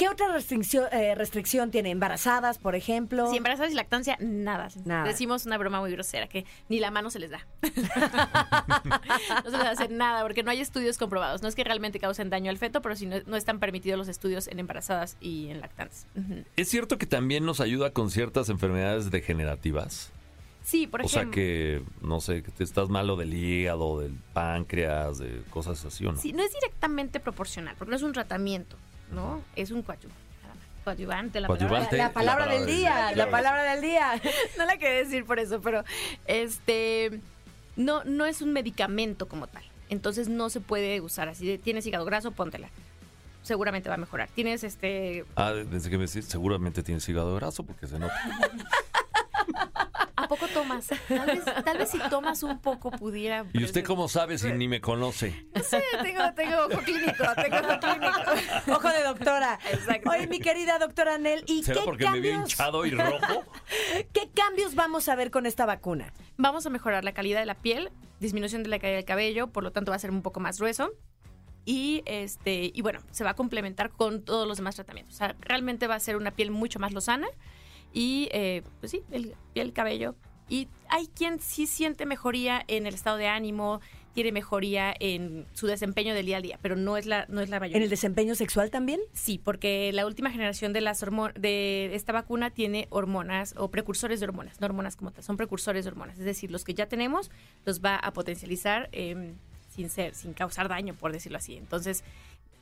¿Qué 0.00 0.08
otra 0.08 0.32
restricción, 0.32 0.86
eh, 0.92 1.14
restricción 1.14 1.70
tiene? 1.70 1.90
¿Embarazadas, 1.90 2.56
por 2.56 2.74
ejemplo? 2.74 3.30
Si 3.30 3.36
embarazadas 3.36 3.70
y 3.70 3.74
lactancia, 3.74 4.16
nada. 4.18 4.70
Nada. 4.86 5.04
Decimos 5.04 5.44
una 5.44 5.58
broma 5.58 5.78
muy 5.78 5.92
grosera, 5.92 6.26
que 6.26 6.46
ni 6.70 6.80
la 6.80 6.90
mano 6.90 7.10
se 7.10 7.18
les 7.18 7.30
da. 7.30 7.46
no 9.44 9.50
se 9.50 9.58
les 9.58 9.66
hace 9.66 9.88
nada, 9.90 10.22
porque 10.22 10.42
no 10.42 10.52
hay 10.52 10.60
estudios 10.62 10.96
comprobados. 10.96 11.42
No 11.42 11.48
es 11.48 11.54
que 11.54 11.64
realmente 11.64 12.00
causen 12.00 12.30
daño 12.30 12.48
al 12.48 12.56
feto, 12.56 12.80
pero 12.80 12.96
si 12.96 13.04
no, 13.04 13.16
no 13.26 13.36
están 13.36 13.58
permitidos 13.58 13.98
los 13.98 14.08
estudios 14.08 14.48
en 14.48 14.58
embarazadas 14.58 15.18
y 15.20 15.50
en 15.50 15.60
lactantes. 15.60 16.06
Ujú. 16.16 16.44
¿Es 16.56 16.70
cierto 16.70 16.96
que 16.96 17.04
también 17.04 17.44
nos 17.44 17.60
ayuda 17.60 17.90
con 17.90 18.10
ciertas 18.10 18.48
enfermedades 18.48 19.10
degenerativas? 19.10 20.12
Sí, 20.62 20.86
por 20.86 21.04
o 21.04 21.08
sea 21.08 21.22
ejemplo. 21.22 21.36
que, 21.36 21.82
no 22.00 22.20
sé, 22.20 22.42
que 22.42 22.50
te 22.50 22.64
estás 22.64 22.88
malo 22.88 23.16
del 23.16 23.34
hígado, 23.34 24.00
del 24.00 24.14
páncreas, 24.32 25.18
de 25.18 25.42
cosas 25.50 25.84
así 25.84 26.06
o 26.06 26.12
no. 26.12 26.18
Sí, 26.18 26.32
no 26.32 26.42
es 26.42 26.52
directamente 26.54 27.20
proporcional, 27.20 27.74
porque 27.78 27.90
no 27.90 27.96
es 27.96 28.02
un 28.02 28.12
tratamiento, 28.12 28.76
¿no? 29.12 29.42
Es 29.56 29.70
un 29.70 29.82
coadyuvante. 29.82 30.20
nada 30.42 30.54
más. 30.54 30.64
Coadyuvante, 30.84 31.40
la 31.40 31.48
palabra- 31.48 31.68
Coadyuvante. 31.68 31.96
La, 31.96 32.04
la 32.04 32.12
palabra 32.12 32.46
La 32.46 32.52
del 32.52 32.60
palabra 32.62 32.76
día, 32.76 33.06
del 33.08 33.18
la 33.18 33.24
día. 33.24 33.30
palabra 33.30 33.62
del 33.64 33.80
día. 33.82 34.20
no 34.58 34.64
la 34.66 34.76
quería 34.78 34.98
decir 34.98 35.24
por 35.24 35.38
eso, 35.38 35.60
pero 35.60 35.84
este 36.26 37.20
no, 37.76 38.04
no 38.04 38.24
es 38.26 38.42
un 38.42 38.52
medicamento 38.52 39.28
como 39.28 39.46
tal. 39.46 39.64
Entonces 39.88 40.28
no 40.28 40.50
se 40.50 40.60
puede 40.60 41.00
usar 41.00 41.28
así 41.28 41.46
de 41.46 41.58
tienes 41.58 41.86
hígado 41.86 42.04
graso, 42.04 42.30
póntela. 42.32 42.68
Seguramente 43.42 43.88
va 43.88 43.94
a 43.94 43.98
mejorar. 43.98 44.28
Tienes 44.34 44.62
este 44.64 45.24
Ah, 45.34 45.52
desde 45.52 45.88
que 45.90 45.96
me 45.98 46.06
decís, 46.06 46.26
seguramente 46.26 46.82
tienes 46.82 47.08
hígado 47.08 47.34
graso 47.36 47.62
porque 47.64 47.86
se 47.86 47.98
nota. 47.98 48.14
¿A 50.16 50.28
poco 50.28 50.46
tomas? 50.48 50.86
Tal 51.08 51.26
vez, 51.26 51.44
tal 51.64 51.78
vez 51.78 51.90
si 51.90 51.98
tomas 52.10 52.42
un 52.42 52.60
poco 52.60 52.90
pudiera. 52.90 53.44
¿Y 53.52 53.64
usted 53.64 53.84
cómo 53.84 54.08
sabe 54.08 54.38
si 54.38 54.52
ni 54.52 54.68
me 54.68 54.80
conoce? 54.80 55.46
No 55.54 55.62
sé, 55.62 55.82
tengo, 56.02 56.22
tengo 56.34 56.56
ojo 56.66 56.82
clínico, 56.82 57.24
tengo 57.36 57.56
ojo 57.56 57.80
clínico. 57.80 58.76
Ojo 58.76 58.88
de 58.88 59.02
doctora. 59.02 59.58
Exacto. 59.70 60.10
Oye, 60.10 60.26
mi 60.26 60.40
querida 60.40 60.78
doctora 60.78 61.18
Nel, 61.18 61.44
¿y 61.46 61.62
¿Será 61.62 61.80
qué 61.80 61.84
porque 61.84 62.10
me 62.10 62.20
vi 62.20 62.30
cambios, 62.30 62.50
hinchado 62.50 62.86
y 62.86 62.90
rojo? 62.90 63.44
qué 64.12 64.30
cambios 64.34 64.74
vamos 64.74 65.08
a 65.08 65.14
ver 65.14 65.30
con 65.30 65.46
esta 65.46 65.66
vacuna? 65.66 66.12
Vamos 66.36 66.66
a 66.66 66.70
mejorar 66.70 67.04
la 67.04 67.12
calidad 67.12 67.40
de 67.40 67.46
la 67.46 67.54
piel, 67.54 67.90
disminución 68.18 68.62
de 68.62 68.68
la 68.68 68.78
caída 68.78 68.96
del 68.96 69.04
cabello, 69.04 69.48
por 69.48 69.62
lo 69.62 69.72
tanto 69.72 69.90
va 69.90 69.96
a 69.96 70.00
ser 70.00 70.10
un 70.10 70.22
poco 70.22 70.40
más 70.40 70.58
grueso. 70.58 70.92
Y 71.64 72.02
este, 72.06 72.72
y 72.74 72.80
bueno, 72.82 73.00
se 73.10 73.22
va 73.24 73.30
a 73.30 73.34
complementar 73.34 73.90
con 73.90 74.22
todos 74.22 74.48
los 74.48 74.56
demás 74.56 74.76
tratamientos. 74.76 75.14
O 75.14 75.18
sea, 75.18 75.36
realmente 75.40 75.86
va 75.86 75.94
a 75.94 76.00
ser 76.00 76.16
una 76.16 76.30
piel 76.30 76.50
mucho 76.50 76.78
más 76.78 76.92
lozana. 76.92 77.28
Y 77.92 78.28
eh, 78.32 78.62
pues 78.80 78.92
sí, 78.92 79.02
el 79.10 79.34
piel, 79.52 79.72
cabello. 79.72 80.14
Y 80.48 80.68
hay 80.88 81.06
quien 81.06 81.38
sí 81.40 81.66
siente 81.66 82.06
mejoría 82.06 82.64
en 82.66 82.86
el 82.86 82.94
estado 82.94 83.16
de 83.16 83.28
ánimo, 83.28 83.80
tiene 84.12 84.32
mejoría 84.32 84.92
en 84.98 85.46
su 85.52 85.68
desempeño 85.68 86.14
del 86.14 86.26
día 86.26 86.38
a 86.38 86.40
día, 86.40 86.58
pero 86.60 86.74
no 86.74 86.96
es 86.96 87.06
la, 87.06 87.26
no 87.28 87.40
es 87.40 87.48
la 87.48 87.60
mayoría. 87.60 87.76
¿En 87.76 87.84
el 87.84 87.90
desempeño 87.90 88.34
sexual 88.34 88.70
también? 88.70 89.00
Sí, 89.12 89.40
porque 89.42 89.92
la 89.92 90.06
última 90.06 90.30
generación 90.30 90.72
de 90.72 90.80
las 90.80 91.04
de 91.36 91.94
esta 91.94 92.12
vacuna 92.12 92.50
tiene 92.50 92.88
hormonas 92.90 93.54
o 93.56 93.70
precursores 93.70 94.18
de 94.18 94.26
hormonas, 94.26 94.60
no 94.60 94.66
hormonas 94.66 94.96
como 94.96 95.12
tal, 95.12 95.22
son 95.22 95.36
precursores 95.36 95.84
de 95.84 95.90
hormonas. 95.90 96.18
Es 96.18 96.24
decir, 96.24 96.50
los 96.50 96.64
que 96.64 96.74
ya 96.74 96.86
tenemos 96.86 97.30
los 97.64 97.80
va 97.80 97.96
a 97.96 98.12
potencializar 98.12 98.88
eh, 98.90 99.34
sin 99.68 99.88
ser, 99.88 100.14
sin 100.14 100.32
causar 100.34 100.68
daño, 100.68 100.94
por 100.94 101.12
decirlo 101.12 101.38
así. 101.38 101.56
Entonces, 101.56 102.02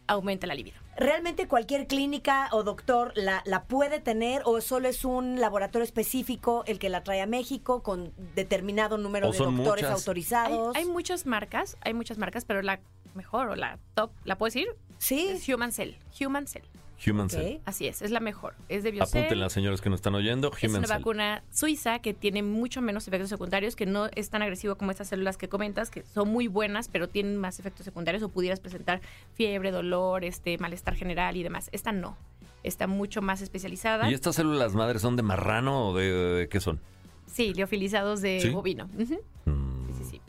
aumenta 0.08 0.46
la 0.46 0.54
libido. 0.54 0.76
¿Realmente 0.96 1.46
cualquier 1.46 1.86
clínica 1.86 2.48
o 2.50 2.64
doctor 2.64 3.12
la, 3.14 3.42
la 3.46 3.64
puede 3.64 4.00
tener 4.00 4.42
o 4.44 4.60
solo 4.60 4.88
es 4.88 5.04
un 5.04 5.40
laboratorio 5.40 5.84
específico 5.84 6.64
el 6.66 6.80
que 6.80 6.88
la 6.88 7.04
trae 7.04 7.20
a 7.20 7.26
México 7.26 7.82
con 7.84 8.12
determinado 8.34 8.98
número 8.98 9.28
O 9.28 9.32
de 9.32 9.38
son 9.38 9.56
doctores 9.56 9.84
muchas. 9.84 9.90
Hay, 9.90 9.94
autorizados? 10.00 10.76
hay 10.76 10.86
muchas 10.86 11.26
marcas, 11.26 11.76
hay 11.82 11.94
muchas 11.94 12.18
marcas, 12.18 12.44
pero 12.44 12.62
la 12.62 12.80
mejor 13.14 13.48
o 13.50 13.54
la 13.56 13.78
top, 13.94 14.10
¿la 14.24 14.36
puedo 14.36 14.48
decir? 14.48 14.68
sí. 14.98 15.28
Es 15.28 15.48
Human 15.48 15.70
Cell. 15.72 15.94
Human 16.20 16.46
Cell. 16.48 16.64
Human 17.06 17.26
Ok. 17.26 17.30
Cell. 17.32 17.58
Así 17.64 17.86
es, 17.86 18.02
es 18.02 18.10
la 18.10 18.20
mejor. 18.20 18.54
Es 18.68 18.82
de 18.82 18.90
Biocell. 18.90 19.20
Apunten 19.22 19.40
las 19.40 19.52
señoras 19.52 19.80
que 19.80 19.88
nos 19.90 19.98
están 19.98 20.14
oyendo. 20.16 20.50
Es 20.52 20.64
Human 20.64 20.78
una 20.78 20.86
Cell. 20.88 20.96
vacuna 20.98 21.42
suiza 21.50 22.00
que 22.00 22.12
tiene 22.14 22.42
mucho 22.42 22.82
menos 22.82 23.06
efectos 23.06 23.28
secundarios, 23.28 23.76
que 23.76 23.86
no 23.86 24.08
es 24.14 24.30
tan 24.30 24.42
agresivo 24.42 24.74
como 24.76 24.90
estas 24.90 25.08
células 25.08 25.36
que 25.36 25.48
comentas, 25.48 25.90
que 25.90 26.02
son 26.04 26.28
muy 26.28 26.48
buenas, 26.48 26.88
pero 26.88 27.08
tienen 27.08 27.36
más 27.36 27.60
efectos 27.60 27.84
secundarios 27.84 28.22
o 28.24 28.28
pudieras 28.28 28.58
presentar 28.60 29.00
fiebre, 29.34 29.70
dolor, 29.70 30.24
este 30.24 30.58
malestar 30.58 30.96
general 30.96 31.36
y 31.36 31.42
demás. 31.42 31.68
Esta 31.72 31.92
no. 31.92 32.16
Está 32.64 32.88
mucho 32.88 33.22
más 33.22 33.40
especializada. 33.42 34.10
¿Y 34.10 34.14
estas 34.14 34.34
células 34.34 34.74
madres 34.74 35.00
son 35.02 35.14
de 35.14 35.22
marrano 35.22 35.90
o 35.90 35.96
de, 35.96 36.10
de 36.12 36.48
qué 36.48 36.58
son? 36.58 36.80
Sí, 37.26 37.54
liofilizados 37.54 38.20
de 38.20 38.40
¿Sí? 38.40 38.50
bovino. 38.50 38.90
Ujú. 38.98 39.20
Mm, 39.44 39.92
Sí, 39.92 39.94
sí, 39.98 40.04
sí. 40.10 40.20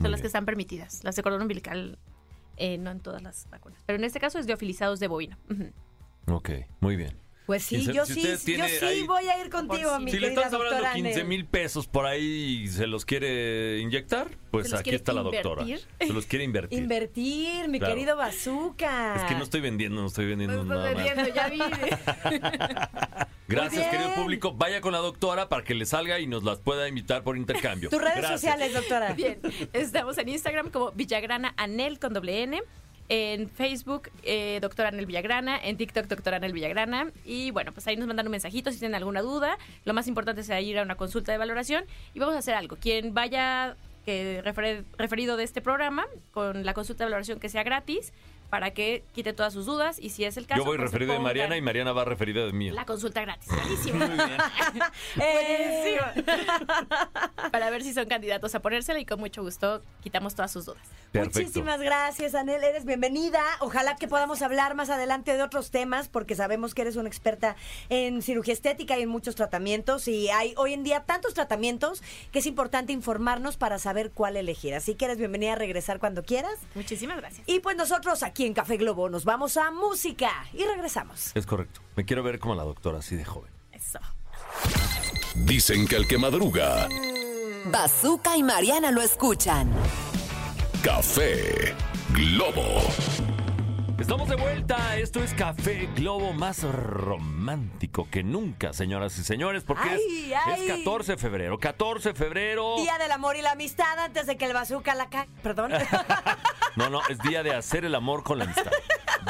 Son 0.00 0.10
las 0.10 0.18
bien. 0.18 0.22
que 0.22 0.26
están 0.28 0.46
permitidas. 0.46 1.04
Las 1.04 1.16
de 1.16 1.22
cordón 1.22 1.42
umbilical, 1.42 1.98
eh, 2.56 2.78
no 2.78 2.90
en 2.90 3.00
todas 3.00 3.22
las 3.22 3.46
vacunas. 3.50 3.78
Pero 3.86 3.98
en 3.98 4.04
este 4.04 4.18
caso 4.20 4.38
es 4.38 4.46
liofilizados 4.46 4.98
de 5.00 5.08
bovino. 5.08 5.36
Ok, 6.26 6.50
muy 6.80 6.96
bien. 6.96 7.16
Pues 7.46 7.62
sí, 7.62 7.84
se- 7.84 7.92
yo 7.92 8.06
si 8.06 8.14
sí, 8.14 8.22
yo 8.56 8.66
sí 8.66 8.84
ahí- 8.86 9.02
voy 9.02 9.28
a 9.28 9.38
ir 9.44 9.50
contigo, 9.50 9.90
Por 9.90 9.98
si- 9.98 10.04
mi 10.06 10.10
Si 10.12 10.16
le 10.18 10.28
querida 10.28 10.40
estás 10.44 10.54
hablando 10.54 10.76
doctora 10.76 10.94
15 10.94 11.12
Anel. 11.12 11.26
mil 11.26 11.44
pesos 11.44 11.86
por 11.86 12.06
ahí 12.06 12.62
y 12.64 12.68
se 12.68 12.86
los 12.86 13.04
quiere 13.04 13.80
inyectar, 13.80 14.28
pues 14.50 14.64
¿Se 14.68 14.70
los 14.72 14.80
aquí 14.80 14.94
está 14.94 15.12
la 15.12 15.20
doctora. 15.24 15.60
invertir? 15.64 15.86
Se 16.00 16.12
los 16.14 16.24
quiere 16.24 16.44
invertir. 16.46 16.78
Invertir, 16.78 17.68
mi 17.68 17.78
Claro. 17.80 17.94
querido 17.94 18.16
bazooka. 18.16 19.16
Es 19.16 19.22
que 19.24 19.34
no 19.34 19.42
estoy 19.44 19.60
vendiendo, 19.60 20.00
no 20.00 20.06
estoy 20.06 20.24
vendiendo 20.24 20.56
Pues, 20.56 20.68
nada 20.68 20.94
más. 20.94 21.04
vendiendo, 21.04 21.34
ya 21.34 21.48
vi. 21.50 21.58
Gracias, 23.46 23.90
querido 23.90 24.14
público. 24.14 24.54
Vaya 24.54 24.80
con 24.80 24.92
la 24.92 24.98
doctora 25.00 25.50
para 25.50 25.64
que 25.64 25.74
le 25.74 25.84
salga 25.84 26.18
y 26.20 26.26
nos 26.26 26.44
las 26.44 26.60
pueda 26.60 26.88
invitar 26.88 27.22
por 27.24 27.36
intercambio. 27.36 27.90
Tus 27.90 28.00
redes 28.00 28.16
Gracias. 28.16 28.40
sociales, 28.40 28.72
doctora. 28.72 29.12
Bien, 29.12 29.38
estamos 29.74 30.16
en 30.16 30.30
Instagram 30.30 30.70
como 30.70 30.92
Villagrana 30.92 31.52
Anel 31.58 31.98
con 31.98 32.14
doble 32.14 32.42
N. 32.42 32.62
En 33.08 33.48
Facebook, 33.50 34.10
eh, 34.22 34.58
doctora 34.62 34.88
Anel 34.88 35.06
Villagrana. 35.06 35.58
En 35.62 35.76
TikTok, 35.76 36.06
doctora 36.06 36.38
Anel 36.38 36.52
Villagrana. 36.52 37.10
Y 37.24 37.50
bueno, 37.50 37.72
pues 37.72 37.86
ahí 37.86 37.96
nos 37.96 38.06
mandan 38.06 38.26
un 38.26 38.32
mensajito 38.32 38.72
si 38.72 38.78
tienen 38.78 38.94
alguna 38.94 39.20
duda. 39.22 39.58
Lo 39.84 39.92
más 39.94 40.06
importante 40.08 40.40
es 40.40 40.50
ir 40.62 40.78
a 40.78 40.82
una 40.82 40.96
consulta 40.96 41.30
de 41.32 41.38
valoración. 41.38 41.84
Y 42.14 42.18
vamos 42.18 42.34
a 42.34 42.38
hacer 42.38 42.54
algo. 42.54 42.76
Quien 42.76 43.12
vaya 43.14 43.76
refer- 44.06 44.84
referido 44.98 45.36
de 45.36 45.44
este 45.44 45.60
programa, 45.60 46.06
con 46.32 46.64
la 46.64 46.74
consulta 46.74 47.04
de 47.04 47.10
valoración 47.10 47.40
que 47.40 47.48
sea 47.48 47.62
gratis, 47.62 48.12
para 48.50 48.72
que 48.72 49.04
quite 49.14 49.32
todas 49.32 49.52
sus 49.52 49.66
dudas. 49.66 49.98
Y 49.98 50.10
si 50.10 50.24
es 50.24 50.36
el 50.36 50.46
caso. 50.46 50.60
Yo 50.60 50.64
voy 50.64 50.76
pues, 50.76 50.90
se 50.90 50.92
referido 50.92 51.12
de 51.14 51.20
Mariana 51.20 51.56
y 51.56 51.62
Mariana 51.62 51.92
va 51.92 52.04
referida 52.04 52.44
de 52.44 52.52
mí. 52.52 52.70
La 52.70 52.84
consulta 52.86 53.20
gratis. 53.22 53.48
Buenísimo. 53.48 54.04
Eh, 55.20 55.98
Para 57.52 57.70
ver 57.70 57.82
si 57.82 57.94
son 57.94 58.06
candidatos 58.06 58.54
a 58.54 58.60
ponérsela 58.60 58.98
y 58.98 59.06
con 59.06 59.20
mucho 59.20 59.42
gusto 59.42 59.82
quitamos 60.02 60.34
todas 60.34 60.52
sus 60.52 60.66
dudas. 60.66 60.82
Perfecto. 61.12 61.40
Muchísimas 61.40 61.80
gracias, 61.80 62.34
Anel. 62.34 62.62
Eres 62.64 62.84
bienvenida. 62.84 63.42
Ojalá 63.60 63.96
que 63.96 64.08
podamos 64.08 64.42
hablar 64.42 64.74
más 64.74 64.90
adelante 64.90 65.36
de 65.36 65.42
otros 65.42 65.70
temas, 65.70 66.08
porque 66.08 66.34
sabemos 66.34 66.74
que 66.74 66.82
eres 66.82 66.96
una 66.96 67.08
experta 67.08 67.56
en 67.88 68.22
cirugía 68.22 68.52
estética 68.52 68.98
y 68.98 69.02
en 69.02 69.08
muchos 69.08 69.36
tratamientos. 69.36 70.08
Y 70.08 70.28
hay 70.30 70.54
hoy 70.56 70.72
en 70.72 70.82
día 70.82 71.04
tantos 71.04 71.34
tratamientos 71.34 72.02
que 72.32 72.40
es 72.40 72.46
importante 72.46 72.92
informarnos 72.92 73.56
para 73.56 73.78
saber 73.78 74.10
cuál 74.10 74.36
elegir. 74.36 74.74
Así 74.74 74.94
que 74.94 75.04
eres 75.04 75.18
bienvenida 75.18 75.52
a 75.52 75.56
regresar 75.56 75.98
cuando 75.98 76.24
quieras. 76.24 76.54
Muchísimas 76.74 77.16
gracias. 77.18 77.46
Y 77.46 77.60
pues 77.60 77.76
nosotros 77.76 78.22
aquí 78.22 78.33
en 78.42 78.54
Café 78.54 78.76
Globo 78.76 79.08
nos 79.08 79.24
vamos 79.24 79.56
a 79.56 79.70
música 79.70 80.30
y 80.52 80.64
regresamos. 80.64 81.30
Es 81.34 81.46
correcto. 81.46 81.80
Me 81.96 82.04
quiero 82.04 82.22
ver 82.22 82.38
como 82.38 82.54
la 82.54 82.64
doctora, 82.64 82.98
así 82.98 83.14
de 83.16 83.24
joven. 83.24 83.50
Eso. 83.72 83.98
Dicen 85.36 85.86
que 85.86 85.96
el 85.96 86.06
que 86.06 86.18
madruga, 86.18 86.88
Bazooka 87.66 88.36
y 88.36 88.42
Mariana 88.42 88.90
lo 88.90 89.02
escuchan. 89.02 89.70
café 90.82 91.74
Globo. 92.12 92.82
Estamos 93.98 94.28
de 94.28 94.36
vuelta. 94.36 94.96
Esto 94.96 95.20
es 95.22 95.32
Café 95.34 95.88
Globo 95.94 96.32
más 96.32 96.62
romántico 96.64 98.08
que 98.10 98.22
nunca, 98.22 98.72
señoras 98.72 99.16
y 99.18 99.24
señores, 99.24 99.62
porque 99.64 99.94
es- 99.94 100.00
Ay, 100.08 100.32
es, 100.32 100.70
ay. 100.70 100.78
14 100.78 101.12
de 101.12 101.18
febrero. 101.18 101.58
14 101.58 102.10
de 102.10 102.14
febrero. 102.14 102.76
Día 102.76 102.98
del 102.98 103.12
amor 103.12 103.36
y 103.36 103.42
la 103.42 103.52
amistad 103.52 103.98
antes 104.00 104.26
de 104.26 104.36
que 104.36 104.46
el 104.46 104.52
bazooka 104.52 104.94
la 104.94 105.08
cae. 105.08 105.28
Perdón. 105.42 105.72
No, 106.76 106.90
no, 106.90 107.02
es 107.08 107.20
día 107.20 107.44
de 107.44 107.54
hacer 107.54 107.84
el 107.84 107.94
amor 107.94 108.24
con 108.24 108.36
la 108.36 108.46
amistad. 108.46 108.72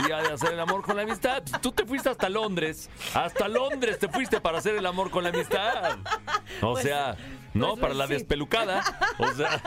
Día 0.07 0.23
de 0.23 0.33
hacer 0.33 0.55
el 0.55 0.61
amor 0.61 0.81
con 0.81 0.97
la 0.97 1.03
amistad. 1.03 1.43
Tú 1.61 1.73
te 1.73 1.85
fuiste 1.85 2.09
hasta 2.09 2.31
Londres. 2.31 2.89
Hasta 3.13 3.49
Londres 3.49 3.99
te 3.99 4.09
fuiste 4.09 4.41
para 4.41 4.57
hacer 4.57 4.77
el 4.77 4.87
amor 4.87 5.11
con 5.11 5.25
la 5.25 5.29
amistad. 5.29 5.99
O 6.63 6.79
sea, 6.79 7.17
no, 7.53 7.73
pues, 7.73 7.81
para 7.83 7.93
la 7.93 8.07
sí. 8.07 8.15
despelucada. 8.15 8.83
O 9.19 9.31
sea. 9.35 9.61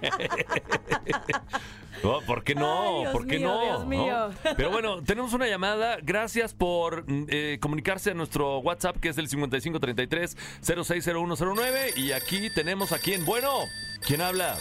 No, 2.02 2.20
¿Por 2.26 2.44
qué 2.44 2.54
no? 2.54 2.82
Ay, 2.82 3.00
Dios 3.00 3.12
¿Por 3.12 3.26
qué 3.26 3.38
mío, 3.38 3.48
no? 3.48 3.60
Dios 3.62 3.86
mío. 3.86 4.28
¿No? 4.28 4.34
Pero 4.56 4.70
bueno, 4.70 5.02
tenemos 5.02 5.32
una 5.32 5.46
llamada. 5.46 5.96
Gracias 6.02 6.52
por 6.54 7.10
mm, 7.10 7.26
eh, 7.28 7.58
comunicarse 7.60 8.10
a 8.10 8.14
nuestro 8.14 8.58
WhatsApp, 8.58 8.96
que 8.98 9.08
es 9.08 9.18
el 9.18 9.28
5533-060109. 9.28 11.96
Y 11.96 12.12
aquí 12.12 12.48
tenemos 12.54 12.92
a 12.92 12.98
quién. 12.98 13.24
Bueno, 13.24 13.50
¿quién 14.06 14.20
habla? 14.20 14.56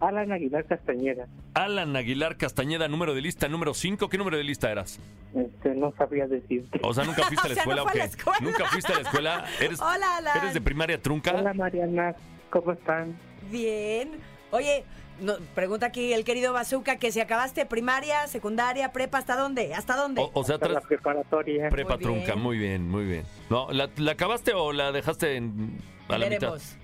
Alan 0.00 0.32
Aguilar 0.32 0.64
Castañeda. 0.66 1.26
Alan 1.54 1.94
Aguilar 1.96 2.36
Castañeda, 2.36 2.88
número 2.88 3.14
de 3.14 3.22
lista 3.22 3.48
número 3.48 3.74
5. 3.74 4.08
¿Qué 4.08 4.18
número 4.18 4.36
de 4.36 4.44
lista 4.44 4.70
eras? 4.70 4.98
Este, 5.34 5.74
no 5.74 5.92
sabría 5.96 6.26
decirte. 6.26 6.80
O 6.82 6.92
sea, 6.92 7.04
¿nunca 7.04 7.22
fuiste 7.28 7.46
a 7.46 7.50
la 7.50 7.52
O 7.52 7.54
sea, 7.54 7.64
no 7.64 7.70
escuela 7.72 7.82
o 7.84 7.86
qué? 7.86 7.98
la 7.98 8.04
escuela. 8.04 8.38
¿Nunca 8.40 8.64
fuiste 8.66 8.92
a 8.92 8.96
la 8.96 9.02
escuela? 9.02 9.44
¿Eres, 9.60 9.80
Hola, 9.80 10.16
Alan. 10.16 10.36
¿Eres 10.38 10.54
de 10.54 10.60
primaria 10.60 11.00
trunca? 11.00 11.32
Hola 11.32 11.54
Mariana, 11.54 12.16
¿cómo 12.50 12.72
están? 12.72 13.16
Bien. 13.50 14.10
Oye, 14.50 14.84
no, 15.20 15.34
pregunta 15.54 15.86
aquí 15.86 16.12
el 16.12 16.24
querido 16.24 16.52
Bazooka 16.52 16.96
que 16.96 17.12
si 17.12 17.20
acabaste 17.20 17.66
primaria, 17.66 18.26
secundaria, 18.26 18.92
prepa, 18.92 19.18
¿hasta 19.18 19.36
dónde? 19.36 19.74
¿Hasta 19.74 19.96
dónde? 19.96 20.22
O, 20.22 20.30
o 20.34 20.44
sea, 20.44 20.56
Hasta 20.56 20.68
la 20.68 20.80
preparatoria. 20.80 21.68
prepa 21.68 21.96
Muy 21.96 21.98
bien. 21.98 22.12
trunca, 22.24 22.36
muy 22.36 22.58
bien, 22.58 22.88
muy 22.88 23.04
bien. 23.04 23.24
No, 23.50 23.70
¿la, 23.72 23.88
la 23.96 24.12
acabaste 24.12 24.52
o 24.54 24.72
la 24.72 24.92
dejaste 24.92 25.36
en, 25.36 25.78
a 26.08 26.18
la 26.18 26.26
mitad? 26.26 26.40
Veremos. 26.40 26.76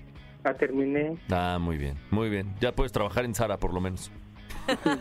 La 0.43 0.53
terminé. 0.55 1.17
Ah, 1.29 1.59
muy 1.61 1.77
bien, 1.77 1.97
muy 2.09 2.29
bien. 2.29 2.53
Ya 2.59 2.71
puedes 2.71 2.91
trabajar 2.91 3.25
en 3.25 3.35
Sara, 3.35 3.57
por 3.57 3.73
lo 3.73 3.81
menos. 3.81 4.11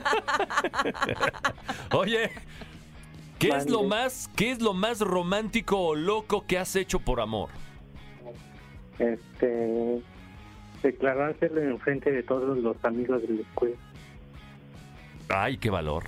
Oye, 1.93 2.31
¿qué 3.39 3.49
es 3.49 3.69
lo 3.69 3.85
más, 3.85 4.31
qué 4.37 4.51
es 4.51 4.61
lo 4.61 4.75
más 4.75 5.01
romántico 5.01 5.79
o 5.79 5.95
loco 5.95 6.45
que 6.47 6.59
has 6.59 6.77
hecho 6.77 7.01
por 7.01 7.21
amor? 7.21 7.49
Este, 8.99 10.03
declarárselo 10.83 11.61
en 11.61 11.79
frente 11.79 12.11
de 12.11 12.23
todos 12.23 12.59
los 12.59 12.77
amigos 12.85 13.23
de 13.23 13.35
la 13.35 13.41
escuela. 13.43 13.77
Ay, 15.29 15.59
qué 15.59 15.71
valor. 15.71 16.05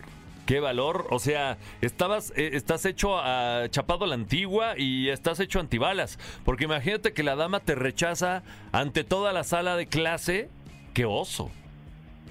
Qué 0.46 0.60
valor. 0.60 1.06
O 1.10 1.18
sea, 1.18 1.58
estabas, 1.80 2.32
eh, 2.36 2.50
estás 2.54 2.84
hecho 2.84 3.18
a 3.18 3.68
chapado 3.70 4.04
a 4.04 4.08
la 4.08 4.14
antigua 4.14 4.74
y 4.76 5.08
estás 5.08 5.38
hecho 5.40 5.60
antibalas. 5.60 6.18
Porque 6.44 6.64
imagínate 6.64 7.12
que 7.12 7.22
la 7.22 7.36
dama 7.36 7.60
te 7.60 7.74
rechaza 7.74 8.42
ante 8.72 9.04
toda 9.04 9.32
la 9.32 9.44
sala 9.44 9.76
de 9.76 9.86
clase. 9.86 10.48
Qué 10.94 11.04
oso. 11.04 11.50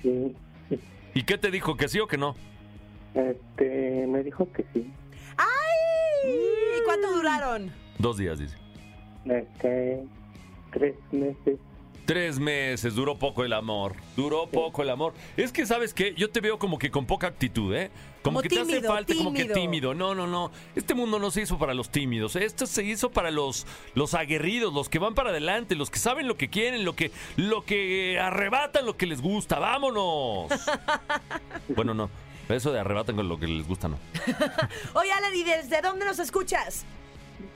Sí. 0.01 0.35
¿Y 1.13 1.23
qué 1.23 1.37
te 1.37 1.51
dijo? 1.51 1.77
¿Que 1.77 1.87
sí 1.87 1.99
o 1.99 2.07
que 2.07 2.17
no? 2.17 2.35
Este, 3.13 4.05
me 4.07 4.23
dijo 4.23 4.47
que 4.51 4.65
sí. 4.73 4.91
¡Ay! 5.37 6.31
¿Y 6.79 6.83
cuánto 6.85 7.13
duraron? 7.13 7.71
Dos 7.97 8.17
días, 8.17 8.39
dice. 8.39 8.57
Este, 9.25 10.03
tres 10.71 10.95
meses. 11.11 11.59
Tres 12.05 12.39
meses, 12.39 12.95
duró 12.95 13.17
poco 13.17 13.43
el 13.43 13.53
amor. 13.53 13.95
Duró 14.15 14.47
poco 14.47 14.81
el 14.81 14.89
amor. 14.89 15.13
Es 15.37 15.51
que, 15.51 15.65
¿sabes 15.65 15.93
qué? 15.93 16.13
Yo 16.15 16.29
te 16.29 16.41
veo 16.41 16.57
como 16.59 16.77
que 16.77 16.89
con 16.91 17.05
poca 17.05 17.27
actitud, 17.27 17.73
¿eh? 17.75 17.91
Como, 18.21 18.39
Como 18.39 18.41
que 18.43 18.49
te 18.49 18.59
hace 18.59 18.65
tímido, 18.73 18.91
falta, 18.91 19.15
como 19.15 19.33
que 19.33 19.41
tímido. 19.43 19.55
tímido. 19.55 19.93
No, 19.93 20.13
no, 20.13 20.27
no. 20.27 20.51
Este 20.75 20.93
mundo 20.93 21.19
no 21.19 21.31
se 21.31 21.41
hizo 21.41 21.57
para 21.57 21.73
los 21.73 21.89
tímidos. 21.89 22.35
Esto 22.35 22.65
se 22.65 22.83
hizo 22.83 23.11
para 23.11 23.31
los, 23.31 23.65
los 23.95 24.13
aguerridos, 24.13 24.73
los 24.73 24.89
que 24.89 24.99
van 24.99 25.15
para 25.15 25.29
adelante, 25.29 25.75
los 25.75 25.89
que 25.89 25.99
saben 25.99 26.27
lo 26.27 26.37
que 26.37 26.49
quieren, 26.49 26.85
lo 26.85 26.95
que, 26.95 27.11
lo 27.35 27.63
que 27.65 28.19
arrebatan 28.19 28.85
lo 28.85 28.97
que 28.97 29.05
les 29.07 29.21
gusta. 29.21 29.59
¡Vámonos! 29.59 30.51
bueno, 31.69 31.93
no. 31.93 32.09
Eso 32.49 32.71
de 32.71 32.79
arrebatan 32.79 33.15
con 33.15 33.29
lo 33.29 33.39
que 33.39 33.47
les 33.47 33.67
gusta, 33.67 33.87
no. 33.87 33.97
Oye, 34.93 35.11
Alan, 35.11 35.33
¿y 35.33 35.43
desde 35.43 35.81
dónde 35.81 36.05
nos 36.05 36.19
escuchas? 36.19 36.85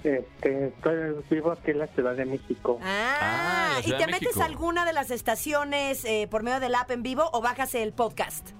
Este, 0.03 0.67
estoy 0.67 1.23
vivo 1.29 1.51
aquí 1.51 1.71
en 1.71 1.79
la 1.79 1.87
Ciudad 1.87 2.15
de 2.15 2.25
México. 2.25 2.79
Ah, 2.83 3.75
Ah, 3.77 3.81
¿y 3.83 3.91
te 3.91 4.07
metes 4.07 4.37
a 4.37 4.45
alguna 4.45 4.85
de 4.85 4.93
las 4.93 5.11
estaciones 5.11 6.05
eh, 6.05 6.27
por 6.29 6.43
medio 6.43 6.59
del 6.59 6.75
app 6.75 6.91
en 6.91 7.03
vivo 7.03 7.29
o 7.33 7.41
bajas 7.41 7.75
el 7.75 7.91
podcast? 7.93 8.51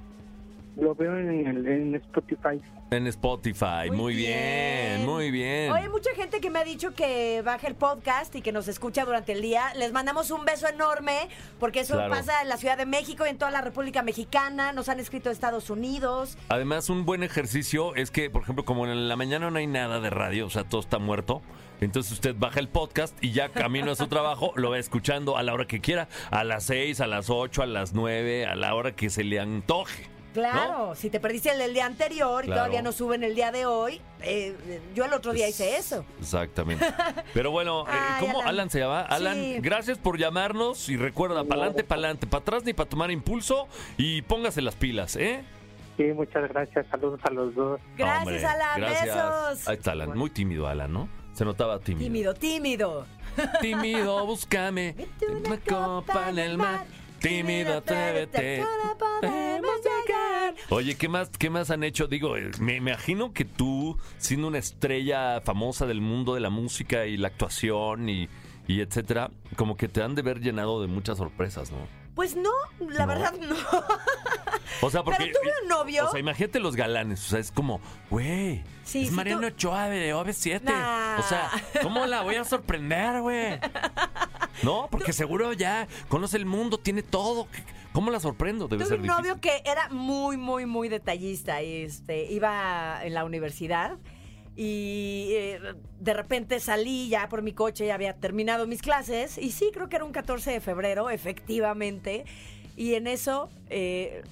Lo 0.77 0.93
veo 0.93 1.17
en, 1.17 1.29
el- 1.47 1.67
en 1.67 1.95
Spotify. 1.95 2.61
En 2.91 3.07
Spotify. 3.07 3.87
Muy, 3.87 3.97
Muy 3.97 4.15
bien. 4.15 4.97
bien. 4.97 5.05
muy 5.05 5.31
bien. 5.31 5.71
Oye, 5.71 5.89
mucha 5.89 6.11
gente 6.15 6.41
que 6.41 6.49
me 6.49 6.59
ha 6.59 6.63
dicho 6.63 6.93
que 6.93 7.41
baja 7.43 7.67
el 7.67 7.75
podcast 7.75 8.35
y 8.35 8.41
que 8.41 8.51
nos 8.51 8.67
escucha 8.67 9.05
durante 9.05 9.31
el 9.31 9.41
día. 9.41 9.73
Les 9.75 9.91
mandamos 9.93 10.31
un 10.31 10.43
beso 10.45 10.67
enorme 10.67 11.29
porque 11.59 11.79
eso 11.79 11.93
Claro. 11.95 12.11
pasa 12.13 12.41
en 12.41 12.49
la 12.49 12.57
Ciudad 12.57 12.77
de 12.77 12.85
México 12.85 13.25
y 13.25 13.29
en 13.29 13.37
toda 13.37 13.51
la 13.51 13.61
República 13.61 14.03
Mexicana. 14.03 14.73
Nos 14.73 14.89
han 14.89 14.99
escrito 14.99 15.29
de 15.29 15.33
Estados 15.33 15.69
Unidos. 15.69 16.37
Además, 16.49 16.89
un 16.89 17.05
buen 17.05 17.23
ejercicio 17.23 17.95
es 17.95 18.11
que, 18.11 18.29
por 18.29 18.43
ejemplo, 18.43 18.65
como 18.65 18.85
en 18.85 19.07
la 19.07 19.15
mañana 19.15 19.49
no 19.49 19.57
hay 19.57 19.67
nada 19.67 19.99
de 20.01 20.09
radio, 20.09 20.45
o 20.45 20.49
sea, 20.49 20.63
todo 20.65 20.81
está 20.81 20.99
muerto. 20.99 21.41
Entonces 21.81 22.11
usted 22.13 22.35
baja 22.37 22.59
el 22.59 22.69
podcast 22.69 23.17
y 23.21 23.31
ya 23.31 23.49
camino 23.49 23.91
a 23.91 23.95
su 23.95 24.07
trabajo, 24.07 24.53
lo 24.55 24.69
va 24.71 24.77
escuchando 24.79 25.37
a 25.37 25.43
la 25.43 25.53
hora 25.53 25.65
que 25.67 25.81
quiera, 25.81 26.07
a 26.31 26.43
las 26.45 26.65
6, 26.65 27.01
a 27.01 27.07
las 27.07 27.29
8, 27.29 27.63
a 27.63 27.65
las 27.65 27.93
9, 27.93 28.45
a 28.45 28.55
la 28.55 28.75
hora 28.75 28.93
que 28.95 29.09
se 29.09 29.23
le 29.25 29.39
antoje. 29.41 30.07
Claro, 30.35 30.93
si 30.95 31.09
te 31.09 31.19
perdiste 31.19 31.49
el 31.51 31.57
del 31.59 31.73
día 31.73 31.85
anterior 31.85 32.43
y 32.45 32.49
todavía 32.49 32.81
no 32.81 32.91
suben 32.91 33.23
el 33.23 33.33
día 33.35 33.51
de 33.51 33.65
hoy, 33.65 34.01
eh, 34.21 34.53
yo 34.93 35.05
el 35.05 35.13
otro 35.13 35.31
día 35.33 35.47
hice 35.47 35.77
eso. 35.77 36.05
Exactamente. 36.19 36.85
Pero 37.33 37.51
bueno, 37.51 37.85
eh, 37.87 37.91
Ay, 37.91 38.19
¿cómo 38.19 38.39
Alan. 38.41 38.49
Alan. 38.49 38.69
se 38.69 38.79
llama? 38.79 39.01
Alan, 39.01 39.35
Sí. 39.35 39.57
gracias 39.61 39.97
por 39.97 40.17
llamarnos 40.17 40.89
y 40.89 40.97
recuerda, 40.97 41.43
para 41.45 41.61
adelante, 41.61 41.83
para 41.85 41.99
adelante, 41.99 42.27
para 42.27 42.41
atrás 42.41 42.63
ni 42.65 42.73
para 42.73 42.89
tomar 42.89 43.09
impulso 43.11 43.67
y 43.97 44.21
póngase 44.23 44.61
las 44.61 44.75
pilas, 44.75 45.15
¿eh? 45.15 45.43
Sí, 45.97 46.03
muchas 46.13 46.49
gracias. 46.49 46.85
Saludos 46.91 47.21
a 47.23 47.29
los 47.31 47.55
dos. 47.55 47.79
Gracias, 47.97 48.21
Hombre, 48.27 48.45
Alan. 48.45 48.81
gracias. 48.81 49.05
Besos. 49.15 49.67
Ahí 49.69 49.75
está 49.77 49.91
Alan, 49.93 50.17
muy 50.17 50.29
tímido 50.29 50.67
Alan, 50.67 50.91
¿no? 50.91 51.07
Se 51.31 51.45
notaba 51.45 51.79
tímido. 51.79 52.03
Tímido, 52.05 52.33
tímido. 52.33 53.05
Tímido, 53.61 54.25
búscame. 54.25 54.95
Una 55.45 55.57
copa 55.59 56.29
en 56.29 56.39
el 56.39 56.57
mar. 56.57 56.85
Tímido, 57.29 57.77
atrévete. 57.77 58.63
Podemos 59.21 59.75
llegar. 59.83 60.53
Oye, 60.69 60.95
¿qué 60.95 61.09
más, 61.09 61.29
¿qué 61.37 61.49
más 61.49 61.71
han 61.71 61.83
hecho? 61.83 62.07
Digo, 62.07 62.37
eh, 62.37 62.51
me, 62.59 62.75
imagino 62.75 63.33
que 63.33 63.45
tú, 63.45 63.97
siendo 64.17 64.47
una 64.47 64.59
estrella 64.59 65.41
famosa 65.41 65.85
del 65.85 66.01
mundo 66.01 66.35
de 66.35 66.41
la 66.41 66.49
música 66.49 67.05
y 67.05 67.17
la 67.17 67.29
actuación 67.29 68.09
y, 68.09 68.29
y 68.67 68.81
etcétera, 68.81 69.31
como 69.55 69.75
que 69.75 69.87
te 69.87 70.03
han 70.03 70.13
de 70.15 70.21
ver 70.21 70.39
llenado 70.39 70.81
de 70.81 70.87
muchas 70.87 71.17
sorpresas, 71.17 71.71
¿no? 71.71 71.79
Pues 72.13 72.35
no, 72.35 72.51
la 72.79 73.05
No. 73.05 73.07
verdad 73.07 73.33
no. 73.39 73.55
O 74.81 74.89
sea, 74.89 75.03
porque. 75.03 75.25
Pero 75.25 75.39
tuve 75.39 75.51
un 75.63 75.69
novio. 75.69 76.05
O 76.07 76.11
sea, 76.11 76.19
imagínate 76.19 76.59
los 76.59 76.75
galanes. 76.75 77.25
O 77.27 77.29
sea, 77.29 77.39
es 77.39 77.51
como, 77.51 77.79
güey. 78.09 78.63
Sí, 78.83 79.03
es 79.03 79.09
sí, 79.09 79.15
Mariano 79.15 79.41
tú- 79.41 79.47
Ochoa 79.47 79.87
de 79.89 80.13
OV7. 80.13 80.63
Nah. 80.63 81.17
O 81.19 81.23
sea, 81.23 81.49
¿cómo 81.81 82.05
la 82.05 82.21
voy 82.21 82.35
a 82.35 82.43
sorprender, 82.43 83.21
güey? 83.21 83.57
No, 84.63 84.87
porque 84.91 85.13
seguro 85.13 85.53
ya 85.53 85.87
conoce 86.07 86.37
el 86.37 86.45
mundo, 86.45 86.77
tiene 86.77 87.03
todo. 87.03 87.47
¿Cómo 87.93 88.11
la 88.11 88.19
sorprendo? 88.19 88.67
Debe 88.67 88.83
Tuve 88.83 88.89
ser 88.89 88.97
un 88.99 89.03
difícil. 89.03 89.21
novio 89.23 89.41
que 89.41 89.61
era 89.65 89.89
muy, 89.89 90.37
muy, 90.37 90.65
muy 90.65 90.89
detallista. 90.89 91.63
Y 91.63 91.83
este, 91.83 92.31
iba 92.31 92.99
en 93.03 93.13
la 93.13 93.23
universidad 93.25 93.97
y 94.57 95.27
eh, 95.31 95.59
de 95.99 96.13
repente 96.13 96.59
salí 96.61 97.09
ya 97.09 97.27
por 97.27 97.41
mi 97.41 97.51
coche, 97.51 97.85
ya 97.87 97.95
había 97.95 98.13
terminado 98.13 98.67
mis 98.67 98.81
clases. 98.81 99.37
Y 99.37 99.51
sí, 99.51 99.69
creo 99.73 99.89
que 99.89 99.97
era 99.97 100.05
un 100.05 100.11
14 100.11 100.51
de 100.51 100.61
febrero, 100.61 101.09
efectivamente. 101.09 102.25
Y 102.77 102.95
en 102.95 103.07
eso, 103.07 103.49
eh, 103.69 104.23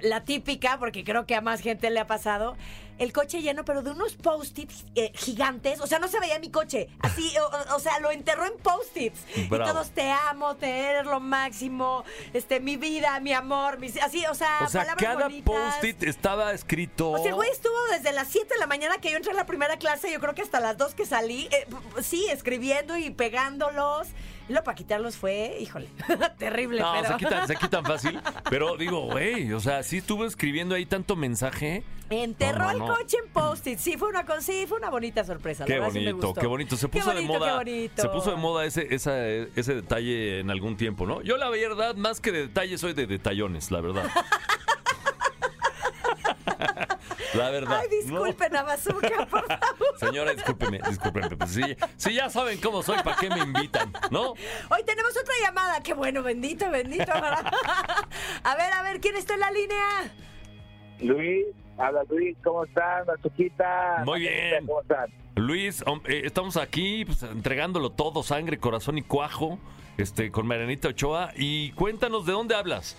la 0.00 0.24
típica, 0.24 0.78
porque 0.78 1.04
creo 1.04 1.26
que 1.26 1.34
a 1.34 1.40
más 1.40 1.60
gente 1.60 1.90
le 1.90 2.00
ha 2.00 2.06
pasado, 2.06 2.56
el 3.00 3.12
coche 3.12 3.40
lleno, 3.42 3.64
pero 3.64 3.82
de 3.82 3.90
unos 3.90 4.14
post-its 4.14 4.84
eh, 4.94 5.10
gigantes. 5.16 5.80
O 5.80 5.86
sea, 5.86 5.98
no 5.98 6.06
se 6.06 6.20
veía 6.20 6.38
mi 6.38 6.50
coche. 6.50 6.88
Así, 7.00 7.32
o, 7.38 7.74
o- 7.74 7.78
sea, 7.80 7.98
lo 7.98 8.10
enterró 8.10 8.44
en 8.44 8.56
post-its. 8.62 9.18
Y 9.36 9.48
todos 9.48 9.90
te 9.90 10.10
amo, 10.10 10.54
te 10.56 10.68
eres 10.90 11.06
lo 11.06 11.18
máximo, 11.18 12.04
este, 12.34 12.60
mi 12.60 12.76
vida, 12.76 13.18
mi 13.20 13.32
amor, 13.32 13.78
mis- 13.78 14.00
así, 14.02 14.24
o 14.26 14.34
sea, 14.34 14.58
O 14.64 14.68
sea, 14.68 14.94
cada 14.96 15.28
post-it 15.44 16.02
estaba 16.02 16.52
escrito. 16.52 17.10
O 17.12 17.18
sea, 17.18 17.28
el 17.30 17.34
güey 17.34 17.50
estuvo 17.50 17.74
desde 17.90 18.12
las 18.12 18.28
7 18.28 18.52
de 18.54 18.60
la 18.60 18.66
mañana 18.66 18.98
que 18.98 19.10
yo 19.10 19.16
entré 19.16 19.32
a 19.32 19.34
la 19.34 19.46
primera 19.46 19.78
clase, 19.78 20.12
yo 20.12 20.20
creo 20.20 20.34
que 20.34 20.42
hasta 20.42 20.60
las 20.60 20.76
2 20.76 20.94
que 20.94 21.06
salí, 21.06 21.48
eh, 21.52 21.66
sí, 22.02 22.26
escribiendo 22.30 22.96
y 22.98 23.10
pegándolos. 23.10 24.08
Luego 24.50 24.64
para 24.64 24.74
quitarlos 24.74 25.16
fue, 25.16 25.56
híjole, 25.60 25.88
terrible, 26.38 26.80
No, 26.80 26.92
pero... 26.92 27.08
se 27.08 27.16
quitan, 27.16 27.46
se 27.46 27.56
quitan 27.56 27.84
fácil. 27.84 28.20
Pero 28.50 28.76
digo, 28.76 29.06
güey, 29.06 29.52
o 29.52 29.60
sea, 29.60 29.82
sí 29.82 29.98
estuvo 29.98 30.24
escribiendo 30.26 30.74
ahí 30.74 30.86
tanto 30.86 31.16
mensaje. 31.16 31.84
Enterró 32.10 32.72
No, 32.72 32.78
no, 32.78 32.86
el 32.86 32.92
coche 32.98 33.16
en 33.24 33.30
post-it. 33.32 33.78
Sí, 33.78 33.96
fue 33.96 34.08
una, 34.08 34.26
co- 34.26 34.40
sí, 34.40 34.64
fue 34.68 34.78
una 34.78 34.90
bonita 34.90 35.22
sorpresa. 35.24 35.62
la 35.62 35.66
Qué 35.68 35.74
verdad 35.74 35.90
sí 35.92 36.00
me 36.00 36.10
bonito, 36.12 36.26
gustó. 36.26 36.40
qué 36.40 36.46
bonito. 36.48 36.76
Se 36.76 36.88
Qué 36.88 36.98
puso 36.98 37.12
bonito, 37.12 37.32
de 37.32 37.38
moda. 37.38 37.50
qué 37.50 37.56
bonito. 37.58 38.02
Se 38.02 38.08
puso 38.08 38.30
de 38.32 38.36
moda 38.36 38.64
ese, 38.64 38.92
esa- 38.94 39.24
ese 39.26 39.74
detalle 39.76 40.40
en 40.40 40.50
algún 40.50 40.76
tiempo, 40.76 41.06
¿no? 41.06 41.22
Yo 41.22 41.36
la 41.36 41.48
verdad, 41.48 41.94
más 41.94 42.20
que 42.20 42.32
de 42.32 42.48
detalles, 42.48 42.80
soy 42.80 42.92
de 42.94 43.06
detallones, 43.06 43.70
la 43.70 43.80
verdad. 43.80 44.10
la 47.34 47.50
verdad. 47.50 47.80
Ay, 47.82 47.88
disculpen 47.88 48.56
a 48.56 48.62
Bazooka, 48.62 49.26
por 49.26 49.46
favor. 49.46 49.98
Señora, 49.98 50.32
discúlpeme, 50.32 50.80
discúlpeme. 50.88 51.36
Pues 51.36 51.50
sí, 51.50 51.76
sí, 51.96 52.14
ya 52.14 52.28
saben 52.30 52.60
cómo 52.60 52.82
soy, 52.82 52.98
¿para 53.02 53.16
qué 53.16 53.28
me 53.28 53.40
invitan? 53.40 53.92
¿No? 54.10 54.30
Hoy 54.32 54.84
tenemos 54.84 55.16
otra 55.16 55.34
llamada. 55.42 55.80
Qué 55.80 55.94
bueno, 55.94 56.22
bendito, 56.22 56.70
bendito. 56.70 57.12
a 57.12 58.56
ver, 58.56 58.72
a 58.72 58.82
ver, 58.82 59.00
¿quién 59.00 59.16
está 59.16 59.34
en 59.34 59.40
la 59.40 59.50
línea? 59.50 60.12
Luis, 61.00 61.46
habla 61.78 62.02
Luis, 62.08 62.36
¿cómo 62.44 62.64
están? 62.64 63.06
Mazuquita. 63.06 64.02
Muy 64.04 64.20
bien. 64.20 64.66
¿Cómo 64.66 64.82
están? 64.82 65.10
Luis, 65.36 65.82
eh, 66.06 66.22
estamos 66.24 66.56
aquí 66.56 67.04
pues, 67.04 67.22
entregándolo 67.22 67.90
todo, 67.90 68.22
sangre, 68.22 68.58
corazón 68.58 68.98
y 68.98 69.02
cuajo, 69.02 69.58
este, 69.96 70.30
con 70.30 70.46
Marianita 70.46 70.88
Ochoa. 70.88 71.32
Y 71.36 71.72
cuéntanos 71.72 72.26
de 72.26 72.32
dónde 72.32 72.54
hablas. 72.54 72.96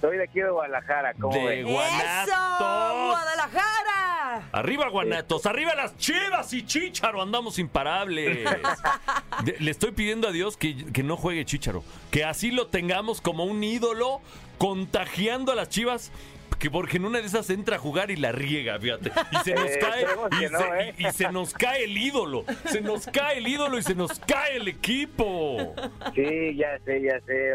Soy 0.00 0.18
de 0.18 0.24
aquí 0.24 0.40
de 0.40 0.50
Guadalajara, 0.50 1.14
¿cómo 1.14 1.34
De? 1.34 1.62
Guanatos. 1.62 2.28
¡Eso! 2.28 3.06
¡Guadalajara! 3.08 4.42
Arriba 4.52 4.88
Guanatos, 4.88 5.46
arriba 5.46 5.74
las 5.74 5.96
chivas 5.96 6.52
y 6.52 6.64
Chícharo, 6.66 7.22
andamos 7.22 7.58
imparables. 7.58 8.46
De- 9.44 9.56
le 9.58 9.70
estoy 9.70 9.92
pidiendo 9.92 10.28
a 10.28 10.32
Dios 10.32 10.56
que, 10.56 10.76
que 10.92 11.02
no 11.02 11.16
juegue 11.16 11.44
Chícharo, 11.44 11.82
que 12.10 12.24
así 12.24 12.50
lo 12.50 12.66
tengamos 12.66 13.20
como 13.20 13.44
un 13.44 13.62
ídolo 13.64 14.20
contagiando 14.58 15.52
a 15.52 15.54
las 15.54 15.68
chivas. 15.68 16.12
Que 16.60 16.70
porque 16.70 16.96
en 16.96 17.04
una 17.04 17.18
de 17.20 17.26
esas 17.26 17.50
entra 17.50 17.76
a 17.76 17.78
jugar 17.78 18.10
y 18.10 18.16
la 18.16 18.32
riega, 18.32 18.78
fíjate. 18.78 19.10
Y 19.32 19.36
se 19.44 19.52
nos 19.54 19.66
Eh, 19.66 19.78
cae. 19.78 20.00
esperemos 20.02 20.28
Y 20.32 20.38
que 20.38 20.48
no, 20.48 20.58
se, 20.58 20.64
¿eh? 20.80 20.94
y- 20.96 21.06
y 21.06 21.12
se 21.12 21.30
nos 21.32 21.52
cae 21.52 21.84
el 21.84 21.98
ídolo. 21.98 22.44
Se 22.66 22.80
nos 22.80 23.06
cae 23.08 23.38
el 23.38 23.46
ídolo 23.48 23.76
y 23.76 23.82
se 23.82 23.94
nos 23.94 24.18
cae 24.20 24.56
el 24.56 24.68
equipo. 24.68 25.74
Sí, 26.14 26.56
ya 26.56 26.78
sé, 26.84 27.02
ya 27.02 27.20
sé, 27.26 27.52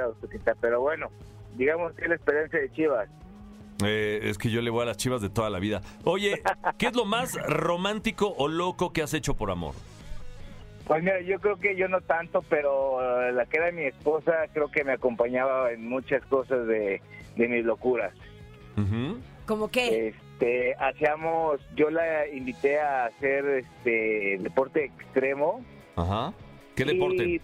pero 0.59 0.81
bueno, 0.81 1.09
digamos 1.57 1.93
que 1.93 2.03
es 2.03 2.09
la 2.09 2.15
experiencia 2.15 2.59
de 2.59 2.71
Chivas. 2.71 3.09
Eh, 3.83 4.19
es 4.23 4.37
que 4.37 4.49
yo 4.49 4.61
le 4.61 4.69
voy 4.69 4.83
a 4.83 4.85
las 4.85 4.97
chivas 4.97 5.21
de 5.21 5.29
toda 5.29 5.49
la 5.49 5.59
vida. 5.59 5.81
Oye, 6.03 6.41
¿qué 6.77 6.87
es 6.87 6.95
lo 6.95 7.05
más 7.05 7.35
romántico 7.47 8.33
o 8.37 8.47
loco 8.47 8.93
que 8.93 9.01
has 9.01 9.13
hecho 9.13 9.35
por 9.35 9.49
amor? 9.51 9.73
Pues 10.85 11.03
mira, 11.03 11.21
yo 11.21 11.39
creo 11.39 11.57
que 11.57 11.75
yo 11.75 11.87
no 11.87 12.01
tanto, 12.01 12.43
pero 12.49 13.27
eh, 13.27 13.31
la 13.31 13.45
que 13.45 13.57
era 13.57 13.71
mi 13.71 13.83
esposa 13.83 14.33
creo 14.53 14.69
que 14.69 14.83
me 14.83 14.93
acompañaba 14.93 15.71
en 15.71 15.87
muchas 15.87 16.23
cosas 16.25 16.67
de, 16.67 17.01
de 17.35 17.47
mis 17.47 17.63
locuras. 17.63 18.13
Ujú. 18.77 19.19
¿Cómo 19.45 19.69
qué? 19.69 20.09
Este, 20.09 20.75
hacíamos, 20.75 21.61
yo 21.75 21.89
la 21.89 22.27
invité 22.27 22.79
a 22.79 23.05
hacer 23.05 23.45
este 23.45 24.37
deporte 24.39 24.85
extremo. 24.85 25.63
Ajá. 25.95 26.33
¿Qué 26.75 26.85
deporte? 26.85 27.41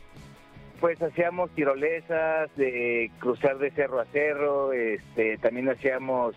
Pues 0.80 1.02
hacíamos 1.02 1.50
tirolesas, 1.52 2.56
de 2.56 3.12
cruzar 3.20 3.58
de 3.58 3.72
cerro 3.72 4.00
a 4.00 4.06
cerro, 4.06 4.74
este, 4.74 5.38
también 5.40 5.70
hacíamos 5.70 6.36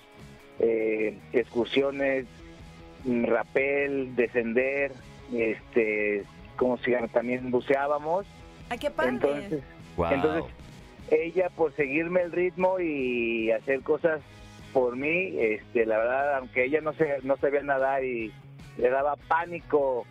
eh, 0.58 1.18
excursiones, 1.32 2.26
mm, 3.04 3.24
rapel, 3.24 4.16
descender, 4.16 4.92
este, 5.32 6.24
como 6.56 6.78
si 6.78 6.92
también 7.12 7.50
buceábamos. 7.50 8.26
Ay, 8.70 8.78
qué 8.78 8.90
padre. 8.90 9.10
Entonces, 9.10 9.62
entonces 10.10 10.44
ella 11.10 11.50
por 11.50 11.74
seguirme 11.74 12.22
el 12.22 12.32
ritmo 12.32 12.78
y 12.80 13.50
hacer 13.50 13.80
cosas 13.82 14.20
por 14.72 14.96
mí, 14.96 15.34
este, 15.38 15.84
la 15.84 15.98
verdad, 15.98 16.36
aunque 16.36 16.64
ella 16.64 16.80
no 16.80 16.92
se, 16.92 17.18
no 17.22 17.36
sabía 17.36 17.62
nadar 17.62 18.04
y 18.04 18.32
le 18.78 18.88
daba 18.88 19.16
pánico 19.16 20.06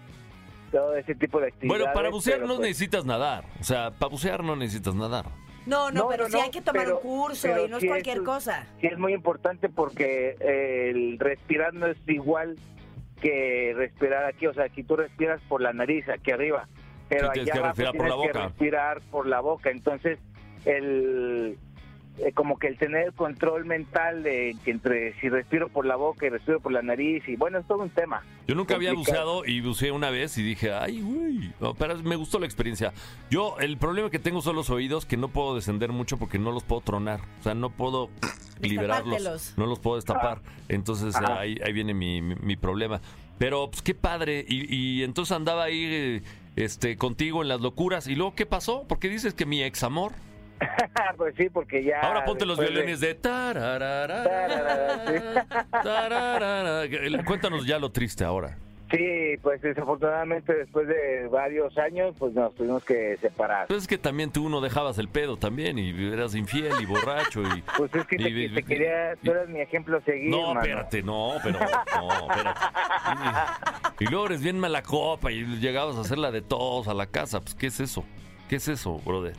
todo 0.69 0.95
ese 0.95 1.15
tipo 1.15 1.39
de 1.39 1.47
actividades. 1.47 1.79
bueno, 1.81 1.93
para 1.93 2.09
bucear 2.09 2.39
no 2.41 2.47
pues, 2.57 2.59
necesitas 2.59 3.05
nadar. 3.05 3.45
O 3.59 3.63
sea, 3.63 3.91
para 3.91 4.09
bucear 4.09 4.43
no 4.43 4.55
necesitas 4.55 4.95
nadar. 4.95 5.25
no, 5.65 5.91
no, 5.91 6.01
no, 6.03 6.07
pero 6.07 6.23
no, 6.23 6.29
sí 6.29 6.39
hay 6.43 6.49
que 6.51 6.61
tomar 6.61 6.85
pero- 6.85 6.97
un 6.97 7.01
curso 7.03 7.47
y 7.47 7.69
no 7.69 7.77
es 7.77 7.85
cualquier 7.85 8.17
es- 8.17 8.23
cosa. 8.23 8.67
sí 8.81 8.87
es 8.87 8.97
muy 8.97 9.13
importante 9.13 9.69
porque 9.69 10.35
eh, 10.39 10.89
el 10.91 11.19
respirar 11.19 11.73
no 11.73 11.87
es 11.87 11.97
igual 12.07 12.55
que 13.21 13.73
respirar 13.75 14.25
aquí, 14.25 14.47
o 14.47 14.53
sea, 14.53 14.63
aquí 14.65 14.83
tú 14.83 14.95
respiras 14.95 15.41
por 15.49 15.61
la 15.61 15.73
nariz, 15.73 16.07
aquí 16.07 16.31
arriba, 16.31 16.67
pero 17.09 17.27
Sí, 17.27 17.33
tienes 17.33 17.51
allá 17.51 17.53
que 17.53 17.59
abajo 17.59 17.75
por 17.75 17.91
tienes 17.91 18.09
la 18.17 18.31
que 18.31 18.47
respirar 18.47 19.01
por 19.11 19.27
la 19.27 19.39
boca, 19.41 19.69
entonces 19.71 20.19
el 20.65 21.57
eh, 22.25 22.31
como 22.33 22.57
que 22.57 22.67
el 22.67 22.77
tener 22.77 23.07
el 23.07 23.13
control 23.13 23.65
mental 23.65 24.23
de 24.23 24.55
que 24.63 24.71
entre 24.71 25.19
si 25.19 25.29
respiro 25.29 25.69
por 25.69 25.85
la 25.85 25.95
boca 25.95 26.25
y 26.25 26.29
respiro 26.29 26.59
por 26.59 26.71
la 26.71 26.81
nariz 26.81 27.27
y 27.27 27.35
bueno, 27.35 27.59
es 27.59 27.65
todo 27.67 27.79
un 27.83 27.89
tema. 27.89 28.21
Yo 28.47 28.55
nunca 28.55 28.75
había 28.75 28.93
buceado 28.93 29.45
y 29.45 29.61
buceé 29.61 29.91
una 29.91 30.09
vez 30.09 30.37
y 30.37 30.43
dije, 30.43 30.73
ay, 30.73 31.01
güey. 31.01 31.53
No, 31.59 31.73
pero 31.75 31.97
me 31.99 32.15
gustó 32.15 32.39
la 32.39 32.45
experiencia. 32.45 32.93
Yo, 33.29 33.55
el 33.59 33.77
problema 33.77 34.09
que 34.09 34.19
tengo 34.19 34.41
son 34.41 34.55
los 34.55 34.69
oídos, 34.69 35.05
que 35.05 35.17
no 35.17 35.27
puedo 35.29 35.55
descender 35.55 35.91
mucho 35.91 36.17
porque 36.17 36.39
no 36.39 36.51
los 36.51 36.63
puedo 36.63 36.81
tronar. 36.81 37.19
O 37.39 37.43
sea, 37.43 37.53
no 37.53 37.69
puedo 37.69 38.09
liberarlos. 38.61 39.53
No 39.57 39.65
los 39.65 39.79
puedo 39.79 39.95
destapar. 39.97 40.41
Entonces 40.67 41.15
Ajá. 41.15 41.39
ahí, 41.39 41.57
ahí 41.63 41.73
viene 41.73 41.93
mi, 41.93 42.21
mi- 42.21 42.35
mi 42.35 42.55
problema. 42.55 43.01
Pero, 43.37 43.69
pues 43.69 43.81
qué 43.81 43.93
padre. 43.95 44.45
Y, 44.47 44.73
y 44.75 45.03
entonces 45.03 45.31
andaba 45.35 45.63
ahí 45.63 46.21
este, 46.55 46.97
contigo 46.97 47.41
en 47.41 47.47
las 47.47 47.61
locuras. 47.61 48.07
¿Y 48.07 48.15
luego 48.15 48.35
qué 48.35 48.45
pasó? 48.45 48.83
¿Por 48.87 48.99
qué 48.99 49.07
dices 49.09 49.33
que 49.33 49.45
mi 49.45 49.63
ex 49.63 49.83
amor? 49.83 50.11
pues 51.17 51.35
sí, 51.37 51.49
porque 51.49 51.83
ya 51.83 51.99
Ahora 52.01 52.23
ponte 52.25 52.45
los 52.45 52.57
de- 52.57 52.65
violines 52.67 52.99
de... 52.99 53.15
tararara, 53.15 54.23
Tararara, 54.23 55.45
tararara. 55.83 57.23
Cuéntanos 57.25 57.65
ya 57.65 57.79
lo 57.79 57.91
triste 57.91 58.23
ahora. 58.23 58.57
Sí, 58.91 59.37
pues 59.43 59.61
desafortunadamente 59.61 60.51
después 60.51 60.87
de 60.87 61.27
varios 61.27 61.77
años, 61.77 62.15
pues 62.17 62.33
nos 62.33 62.55
tuvimos 62.55 62.83
que 62.83 63.17
separar. 63.21 63.67
Pues 63.67 63.83
es 63.83 63.87
que 63.87 63.99
también 63.99 64.31
tú 64.31 64.49
no 64.49 64.61
dejabas 64.61 64.97
el 64.97 65.07
pedo 65.09 65.37
también 65.37 65.77
y 65.77 66.11
eras 66.11 66.33
infiel 66.33 66.73
y 66.81 66.85
borracho 66.87 67.43
y... 67.43 67.61
Pues 67.77 67.93
es 67.93 68.07
que 68.07 68.17
te, 68.17 68.29
y- 68.29 68.49
te 68.51 68.63
quería, 68.63 69.15
tú 69.23 69.29
eras 69.29 69.47
mi 69.47 69.61
ejemplo 69.61 69.97
a 69.97 70.01
seguir, 70.01 70.31
No, 70.31 70.47
mano. 70.47 70.61
espérate, 70.61 71.03
no, 71.03 71.33
pero 71.43 71.59
no, 71.59 72.31
espérate. 72.31 72.59
Y, 73.99 74.03
y 74.05 74.07
luego 74.07 74.25
eres 74.25 74.41
bien 74.41 74.57
mala 74.57 74.81
copa 74.81 75.31
y 75.31 75.43
llegabas 75.59 75.95
a 75.97 76.01
hacer 76.01 76.17
la 76.17 76.31
de 76.31 76.41
todos 76.41 76.87
a 76.87 76.95
la 76.95 77.05
casa. 77.05 77.41
Pues, 77.41 77.53
¿qué 77.53 77.67
es 77.67 77.79
eso? 77.79 78.03
¿Qué 78.49 78.55
es 78.55 78.67
eso, 78.67 78.97
brother? 79.05 79.35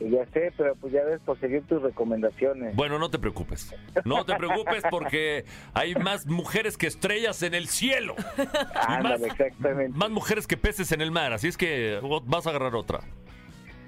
Ya 0.00 0.24
sé, 0.32 0.52
pero 0.56 0.74
pues 0.76 0.92
ya 0.92 1.04
ves 1.04 1.20
por 1.20 1.38
seguir 1.40 1.62
tus 1.64 1.82
recomendaciones. 1.82 2.74
Bueno, 2.74 2.98
no 2.98 3.10
te 3.10 3.18
preocupes. 3.18 3.74
No 4.04 4.24
te 4.24 4.34
preocupes 4.34 4.82
porque 4.90 5.44
hay 5.74 5.94
más 5.94 6.26
mujeres 6.26 6.78
que 6.78 6.86
estrellas 6.86 7.42
en 7.42 7.54
el 7.54 7.68
cielo. 7.68 8.14
Ándale, 8.74 9.26
más, 9.26 9.38
exactamente. 9.38 9.98
más 9.98 10.10
mujeres 10.10 10.46
que 10.46 10.56
peces 10.56 10.92
en 10.92 11.02
el 11.02 11.10
mar. 11.10 11.34
Así 11.34 11.48
es 11.48 11.56
que 11.58 12.00
vas 12.24 12.46
a 12.46 12.50
agarrar 12.50 12.74
otra. 12.74 13.00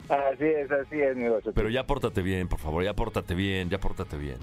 Así 0.09 0.44
es, 0.44 0.70
así 0.70 1.01
es, 1.01 1.16
mi. 1.16 1.25
Pero 1.55 1.70
ya 1.70 1.87
pórtate 1.87 2.20
bien, 2.20 2.46
por 2.46 2.59
favor. 2.59 2.85
Ya 2.85 2.94
pórtate 2.94 3.35
bien, 3.35 3.70
ya 3.70 3.81
pórtate 3.81 4.18
bien. 4.18 4.37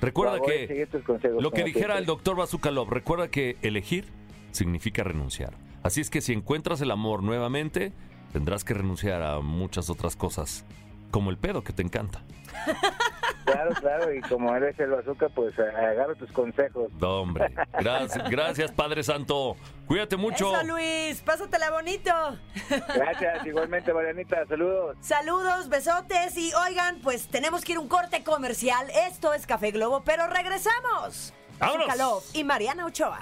Recuerda 0.00 0.36
a 0.36 0.40
que 0.40 0.66
seguir 0.66 0.88
tus 0.88 1.04
consejos 1.04 1.40
lo 1.40 1.52
que 1.52 1.62
dijera 1.62 1.96
el 1.96 2.06
doctor 2.06 2.36
Bazucalov, 2.36 2.90
recuerda 2.90 3.28
que 3.28 3.56
elegir 3.62 4.06
significa 4.50 5.04
renunciar. 5.04 5.54
Así 5.84 6.00
es 6.00 6.10
que 6.10 6.20
si 6.20 6.32
encuentras 6.32 6.80
el 6.80 6.90
amor 6.90 7.22
nuevamente, 7.22 7.92
tendrás 8.32 8.64
que 8.64 8.74
renunciar 8.74 9.22
a 9.22 9.40
muchas 9.40 9.90
otras 9.90 10.16
cosas, 10.16 10.64
como 11.12 11.30
el 11.30 11.38
pedo 11.38 11.62
que 11.62 11.72
te 11.72 11.82
encanta. 11.82 12.22
Claro, 13.44 13.70
claro, 13.80 14.14
y 14.14 14.20
como 14.20 14.54
eres 14.54 14.78
el 14.78 14.90
bazooka, 14.90 15.28
pues 15.30 15.58
agarra 15.58 16.14
tus 16.14 16.30
consejos. 16.30 16.92
No, 17.00 17.22
hombre, 17.22 17.52
gracias, 17.72 18.24
gracias 18.30 18.70
Padre 18.70 19.02
Santo. 19.02 19.56
Cuídate 19.86 20.16
mucho. 20.16 20.54
Eso, 20.54 20.64
Luis, 20.64 21.20
pásatela 21.22 21.72
bonito. 21.72 22.12
Gracias, 22.68 23.44
igualmente, 23.46 23.92
Marianita, 23.92 24.46
saludos. 24.46 24.96
Saludos, 25.00 25.68
besotes 25.68 26.36
y 26.36 26.52
oigan, 26.54 27.00
pues 27.02 27.26
tenemos 27.26 27.64
que 27.64 27.72
ir 27.72 27.78
a 27.78 27.80
un 27.80 27.88
corte 27.88 28.22
comercial. 28.22 28.86
Esto 29.08 29.34
es 29.34 29.44
Café 29.44 29.72
Globo, 29.72 30.02
pero 30.04 30.28
regresamos. 30.28 31.34
¡Vámonos! 31.58 32.34
Y 32.34 32.44
Mariana 32.44 32.86
Ochoa. 32.86 33.20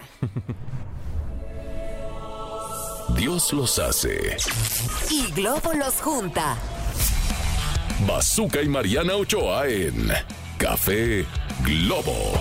Dios 3.16 3.52
los 3.52 3.78
hace. 3.78 4.36
Y 5.10 5.32
Globo 5.32 5.72
los 5.72 6.00
junta. 6.00 6.56
Bazooka 8.06 8.62
y 8.62 8.68
Mariana 8.68 9.16
Ochoa 9.16 9.68
en 9.68 10.08
Café 10.58 11.24
Globo. 11.64 12.40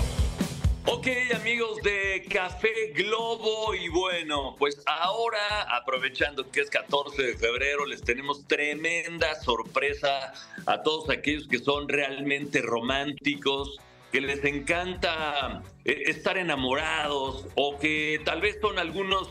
Ok, 0.86 1.06
amigos 1.34 1.82
de 1.82 2.26
Café 2.30 2.92
Globo, 2.94 3.74
y 3.74 3.88
bueno, 3.88 4.56
pues 4.58 4.82
ahora, 4.86 5.62
aprovechando 5.76 6.50
que 6.50 6.60
es 6.60 6.70
14 6.70 7.22
de 7.22 7.36
febrero, 7.36 7.84
les 7.84 8.02
tenemos 8.02 8.46
tremenda 8.46 9.34
sorpresa 9.42 10.32
a 10.66 10.82
todos 10.82 11.10
aquellos 11.10 11.46
que 11.46 11.58
son 11.58 11.88
realmente 11.88 12.62
románticos, 12.62 13.78
que 14.10 14.20
les 14.20 14.44
encanta 14.44 15.62
eh, 15.84 16.04
estar 16.06 16.38
enamorados 16.38 17.46
o 17.54 17.78
que 17.78 18.20
tal 18.24 18.40
vez 18.40 18.58
son 18.60 18.78
algunos 18.78 19.28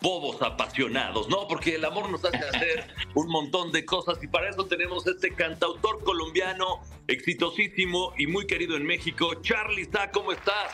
bobos 0.00 0.40
apasionados, 0.42 1.28
¿no? 1.28 1.46
Porque 1.46 1.74
el 1.74 1.84
amor 1.84 2.10
nos 2.10 2.24
hace 2.24 2.38
hacer 2.38 2.86
un 3.14 3.28
montón 3.28 3.70
de 3.72 3.84
cosas 3.84 4.22
y 4.22 4.26
para 4.26 4.50
eso 4.50 4.66
tenemos 4.66 5.06
este 5.06 5.34
cantautor 5.34 6.02
colombiano 6.02 6.80
exitosísimo 7.06 8.12
y 8.16 8.26
muy 8.26 8.46
querido 8.46 8.76
en 8.76 8.84
México, 8.84 9.34
Charlie 9.42 9.84
Sa, 9.84 10.10
¿cómo 10.10 10.32
estás? 10.32 10.72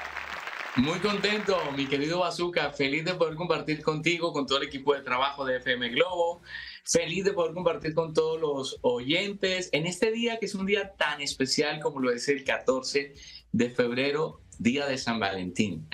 Muy 0.76 0.98
contento, 0.98 1.56
mi 1.74 1.86
querido 1.86 2.18
Bazooka. 2.18 2.70
Feliz 2.70 3.02
de 3.06 3.14
poder 3.14 3.34
compartir 3.34 3.82
contigo, 3.82 4.34
con 4.34 4.46
todo 4.46 4.58
el 4.58 4.68
equipo 4.68 4.94
de 4.94 5.00
trabajo 5.00 5.46
de 5.46 5.56
FM 5.56 5.88
Globo. 5.88 6.42
Feliz 6.84 7.24
de 7.24 7.32
poder 7.32 7.54
compartir 7.54 7.94
con 7.94 8.12
todos 8.12 8.38
los 8.38 8.78
oyentes 8.82 9.70
en 9.72 9.86
este 9.86 10.12
día 10.12 10.38
que 10.38 10.44
es 10.44 10.54
un 10.54 10.66
día 10.66 10.92
tan 10.92 11.22
especial 11.22 11.80
como 11.80 12.00
lo 12.00 12.10
es 12.10 12.28
el 12.28 12.44
14 12.44 13.14
de 13.52 13.70
febrero, 13.70 14.42
Día 14.58 14.86
de 14.86 14.98
San 14.98 15.18
Valentín. 15.18 15.88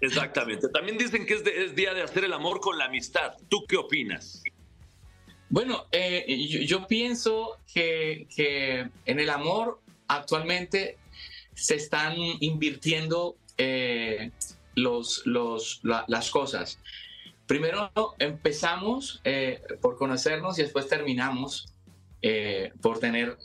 Exactamente. 0.00 0.68
También 0.68 0.98
dicen 0.98 1.26
que 1.26 1.34
es, 1.34 1.74
día 1.74 1.94
de 1.94 2.02
hacer 2.02 2.24
el 2.24 2.32
amor 2.32 2.60
con 2.60 2.78
la 2.78 2.86
amistad. 2.86 3.34
¿Tú 3.48 3.64
qué 3.66 3.76
opinas? 3.76 4.42
Bueno, 5.50 5.86
eh, 5.92 6.26
yo, 6.66 6.86
pienso 6.86 7.58
que, 7.72 8.26
en 9.06 9.20
el 9.20 9.30
amor 9.30 9.80
actualmente 10.06 10.98
se 11.54 11.76
están 11.76 12.14
invirtiendo 12.40 13.36
eh, 13.56 14.30
los, 14.74 15.22
los, 15.26 15.80
la- 15.82 16.04
las 16.06 16.30
cosas. 16.30 16.78
Primero 17.46 17.90
empezamos 18.18 19.20
eh, 19.24 19.62
por 19.80 19.96
conocernos 19.96 20.58
y 20.58 20.62
después 20.62 20.86
terminamos 20.86 21.72
eh, 22.20 22.72
por 22.82 22.98
tener 22.98 23.38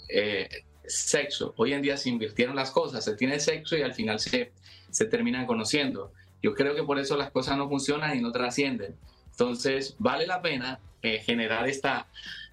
sexo. 0.86 1.54
Hoy 1.56 1.72
en 1.74 1.82
día 1.82 1.96
se 1.96 2.10
invirtieron 2.10 2.56
las 2.56 2.72
cosas, 2.72 3.06
se 3.06 3.16
tiene 3.16 3.40
sexo 3.40 3.78
y 3.78 3.82
al 3.82 3.94
final 3.94 4.20
se, 4.20 4.52
se 4.92 5.06
terminan 5.06 5.46
conociendo. 5.46 6.12
Yo 6.44 6.54
creo 6.54 6.76
que 6.76 6.84
por 6.84 7.00
eso 7.00 7.18
las 7.18 7.32
cosas 7.32 7.58
no 7.58 7.68
funcionan 7.70 8.16
y 8.18 8.22
no 8.22 8.32
trascienden. 8.32 8.96
Entonces, 9.32 9.96
vale 9.98 10.28
la 10.28 10.42
pena 10.42 10.80
eh, 11.02 11.20
generar 11.20 11.68
esta 11.68 12.08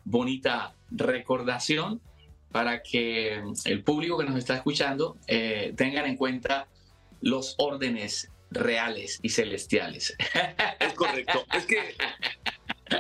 bonita 0.05 0.75
recordación 0.91 2.01
para 2.53 2.83
que 2.83 3.43
el 3.65 3.85
público 3.85 4.17
que 4.17 4.25
nos 4.25 4.37
está 4.37 4.55
escuchando 4.57 5.19
eh, 5.27 5.75
tengan 5.77 6.07
en 6.07 6.17
cuenta 6.17 6.69
los 7.21 7.55
órdenes 7.59 8.31
reales 8.51 9.19
y 9.23 9.29
celestiales. 9.31 10.17
Es 10.81 10.95
correcto. 10.95 11.45
es 11.55 11.67
que 11.67 11.95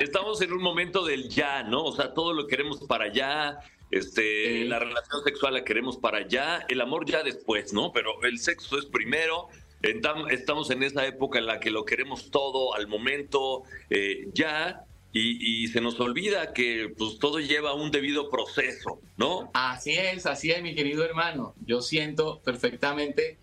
estamos 0.00 0.40
en 0.42 0.52
un 0.52 0.62
momento 0.62 1.04
del 1.04 1.28
ya, 1.28 1.62
¿no? 1.62 1.84
O 1.84 1.92
sea, 1.92 2.12
todo 2.14 2.32
lo 2.32 2.46
queremos 2.46 2.80
para 2.86 3.06
allá. 3.06 3.58
Este, 3.90 4.22
Sí. 4.62 4.64
la 4.68 4.78
relación 4.78 5.22
sexual 5.24 5.54
la 5.54 5.64
queremos 5.64 5.96
para 5.96 6.18
allá, 6.18 6.64
el 6.68 6.80
amor 6.80 7.06
ya 7.06 7.24
después, 7.24 7.72
¿no? 7.72 7.90
Pero 7.92 8.22
el 8.22 8.38
sexo 8.38 8.78
es 8.78 8.86
primero. 8.86 9.48
Estamos 9.82 10.70
en 10.70 10.82
esa 10.82 11.06
época 11.06 11.38
en 11.38 11.46
la 11.46 11.58
que 11.60 11.70
lo 11.70 11.84
queremos 11.84 12.30
todo 12.30 12.74
al 12.74 12.86
momento, 12.86 13.62
eh, 13.88 14.28
ya, 14.34 14.84
y, 15.12 15.64
y 15.64 15.68
se 15.68 15.80
nos 15.80 15.98
olvida 15.98 16.52
que 16.52 16.92
pues 16.96 17.18
todo 17.18 17.40
lleva 17.40 17.74
un 17.74 17.90
debido 17.90 18.30
proceso, 18.30 19.00
¿no? 19.16 19.50
Así 19.54 19.92
es, 19.92 20.26
así 20.26 20.50
es, 20.50 20.62
mi 20.62 20.74
querido 20.74 21.04
hermano. 21.04 21.54
Yo 21.66 21.80
siento 21.80 22.40
perfectamente 22.44 23.38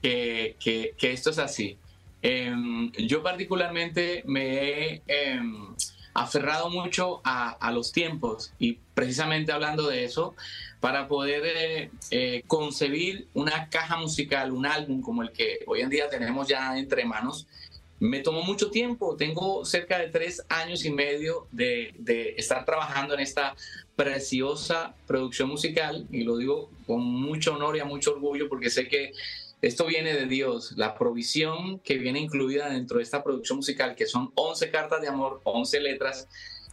que, 0.00 0.56
que- 0.60 0.94
que 0.96 1.12
esto 1.12 1.30
es 1.30 1.38
así. 1.38 1.76
Em, 2.22 2.90
yo 2.92 3.22
particularmente 3.22 4.22
me 4.26 4.44
he 4.94 5.02
em, 5.08 5.74
aferrado 6.14 6.70
mucho 6.70 7.20
a, 7.24 7.50
a 7.50 7.72
los 7.72 7.92
tiempos 7.92 8.52
y 8.58 8.78
precisamente 8.94 9.52
hablando 9.52 9.88
de 9.88 10.04
eso, 10.04 10.34
para 10.80 11.06
poder 11.08 11.42
eh, 11.44 11.90
eh, 12.10 12.42
concebir 12.46 13.28
una 13.34 13.68
caja 13.68 13.96
musical, 13.96 14.50
un 14.52 14.66
álbum 14.66 15.02
como 15.02 15.22
el 15.22 15.30
que 15.30 15.60
hoy 15.66 15.82
en 15.82 15.90
día 15.90 16.08
tenemos 16.08 16.48
ya 16.48 16.76
entre 16.78 17.04
manos, 17.04 17.46
me 17.98 18.20
tomó 18.20 18.42
mucho 18.42 18.70
tiempo. 18.70 19.14
Tengo 19.16 19.64
cerca 19.66 19.98
de 19.98 20.08
tres 20.08 20.42
años 20.48 20.84
y 20.86 20.90
medio 20.90 21.46
de, 21.52 21.94
de 21.98 22.34
estar 22.38 22.64
trabajando 22.64 23.14
en 23.14 23.20
esta 23.20 23.54
preciosa 23.94 24.94
producción 25.06 25.50
musical 25.50 26.06
y 26.10 26.24
lo 26.24 26.38
digo 26.38 26.70
con 26.86 27.02
mucho 27.02 27.54
honor 27.54 27.76
y 27.76 27.80
a 27.80 27.84
mucho 27.84 28.12
orgullo 28.12 28.48
porque 28.48 28.70
sé 28.70 28.88
que 28.88 29.12
esto 29.60 29.84
viene 29.84 30.14
de 30.14 30.24
Dios, 30.24 30.72
la 30.76 30.94
provisión 30.94 31.80
que 31.80 31.98
viene 31.98 32.18
incluida 32.18 32.70
dentro 32.70 32.96
de 32.96 33.02
esta 33.02 33.22
producción 33.22 33.58
musical, 33.58 33.94
que 33.94 34.06
son 34.06 34.32
11 34.34 34.70
cartas 34.70 35.02
de 35.02 35.08
amor, 35.08 35.42
11 35.44 35.80
letras 35.80 36.28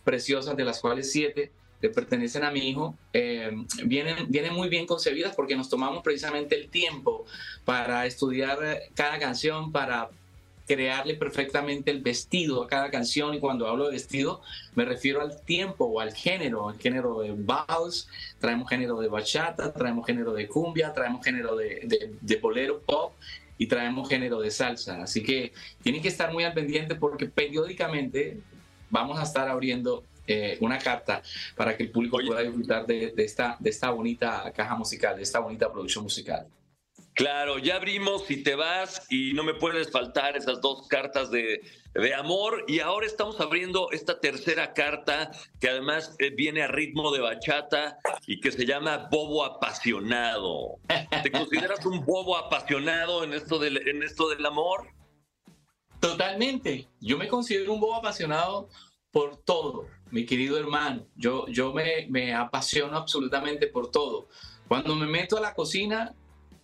preciosas, 0.06 0.56
de 0.56 0.64
las 0.64 0.80
cuales 0.80 1.12
7 1.12 1.52
le 1.82 1.90
pertenecen 1.90 2.44
a 2.44 2.52
mi 2.52 2.70
hijo, 2.70 2.96
eh, 3.14 3.52
vienen, 3.86 4.26
vienen 4.30 4.54
muy 4.54 4.70
bien 4.70 4.86
concebidas 4.86 5.36
porque 5.36 5.56
nos 5.56 5.70
tomamos 5.70 6.04
precisamente 6.04 6.56
el 6.56 6.70
tiempo 6.70 7.26
para 7.66 8.06
estudiar 8.06 8.58
cada 8.96 9.20
canción, 9.20 9.72
para 9.72 10.10
crearle 10.68 11.16
perfectamente 11.16 11.92
el 11.92 12.02
vestido 12.02 12.62
a 12.62 12.68
cada 12.68 12.92
canción 12.92 13.34
y 13.34 13.40
cuando 13.40 13.68
hablo 13.68 13.86
de 13.86 13.94
vestido 13.94 14.42
me 14.76 14.84
refiero 14.84 15.22
al 15.22 15.42
tiempo 15.42 15.86
o 15.86 16.02
al 16.02 16.14
género, 16.14 16.70
el 16.70 16.78
género 16.78 17.22
de 17.22 17.34
vals, 17.36 18.10
traemos 18.40 18.70
género 18.70 19.00
de 19.00 19.08
bachata, 19.08 19.72
traemos 19.72 20.06
género 20.06 20.34
de 20.34 20.48
cumbia, 20.48 20.94
traemos 20.94 21.24
género 21.24 21.56
de, 21.56 21.82
de, 21.86 22.16
de 22.20 22.36
bolero 22.38 22.82
pop 22.82 23.14
y 23.58 23.68
traemos 23.68 24.10
género 24.10 24.42
de 24.42 24.52
salsa. 24.52 25.02
Así 25.02 25.24
que 25.24 25.54
tienen 25.82 26.02
que 26.02 26.10
estar 26.10 26.34
muy 26.34 26.44
al 26.44 26.54
pendiente 26.54 26.96
porque 26.96 27.28
periódicamente 27.28 28.40
vamos 28.90 29.20
a 29.20 29.24
estar 29.24 29.48
abriendo 29.48 30.04
eh, 30.28 30.58
una 30.62 30.78
carta 30.78 31.22
para 31.56 31.76
que 31.76 31.84
el 31.84 31.92
público 31.92 32.18
Oye. 32.18 32.28
pueda 32.28 32.42
disfrutar 32.42 32.86
de, 32.86 33.12
de 33.12 33.24
esta, 33.24 33.58
de 33.60 33.70
esta 33.70 33.90
bonita 33.90 34.52
caja 34.56 34.76
musical, 34.76 35.16
de 35.16 35.24
esta 35.24 35.40
bonita 35.40 35.72
producción 35.72 36.04
musical. 36.04 36.48
Claro, 37.18 37.58
ya 37.58 37.78
abrimos 37.78 38.30
y 38.30 38.44
te 38.44 38.54
vas 38.54 39.08
y 39.10 39.34
no 39.34 39.44
me 39.44 39.56
puedes 39.56 39.90
faltar 39.90 40.38
esas 40.38 40.62
dos 40.62 40.88
cartas 40.88 41.32
de, 41.32 41.62
de 41.96 42.14
amor 42.14 42.64
y 42.68 42.80
ahora 42.80 43.08
estamos 43.08 43.42
abriendo 43.42 43.90
esta 43.92 44.20
tercera 44.20 44.72
carta 44.74 45.32
que 45.60 45.68
además 45.68 46.16
eh, 46.20 46.30
viene 46.30 46.62
a 46.62 46.68
ritmo 46.68 47.12
de 47.12 47.22
bachata 47.22 47.98
y 48.28 48.40
que 48.40 48.52
se 48.52 48.68
llama 48.68 49.08
Bobo 49.10 49.44
Apasionado. 49.44 50.78
¿Te 51.24 51.32
consideras 51.32 51.84
un 51.88 52.06
bobo 52.06 52.38
apasionado 52.38 53.24
en 53.24 53.34
esto 53.34 53.58
del, 53.58 53.88
en 53.88 54.04
esto 54.04 54.30
del 54.30 54.46
amor? 54.46 54.88
Totalmente. 56.00 56.88
Yo 57.00 57.18
me 57.18 57.28
considero 57.28 57.74
un 57.74 57.80
bobo 57.80 57.96
apasionado 57.96 58.70
por 59.10 59.38
todo, 59.38 59.88
mi 60.12 60.26
querido 60.26 60.58
hermano. 60.58 61.06
Yo, 61.16 61.48
yo 61.48 61.74
me, 61.74 62.08
me 62.10 62.34
apasiono 62.34 62.98
absolutamente 62.98 63.68
por 63.68 63.92
todo. 63.92 64.28
Cuando 64.68 64.96
me 64.96 65.06
meto 65.08 65.38
a 65.38 65.42
la 65.42 65.54
cocina 65.54 66.14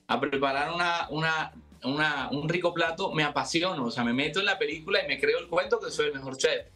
a 0.07 0.19
preparar 0.19 0.73
una, 0.73 1.07
una, 1.09 1.53
una- 1.83 2.29
un 2.31 2.47
rico 2.49 2.73
plato, 2.73 3.11
me 3.13 3.23
apasiono. 3.23 3.85
O 3.85 3.91
sea, 3.91 4.03
me 4.03 4.13
meto 4.13 4.39
en 4.39 4.45
la 4.45 4.57
película 4.59 5.03
y 5.03 5.07
me 5.07 5.19
creo 5.19 5.39
el 5.39 5.47
cuento 5.47 5.79
que 5.79 5.91
soy 5.91 6.07
el 6.07 6.13
mejor 6.13 6.37
chef. 6.37 6.67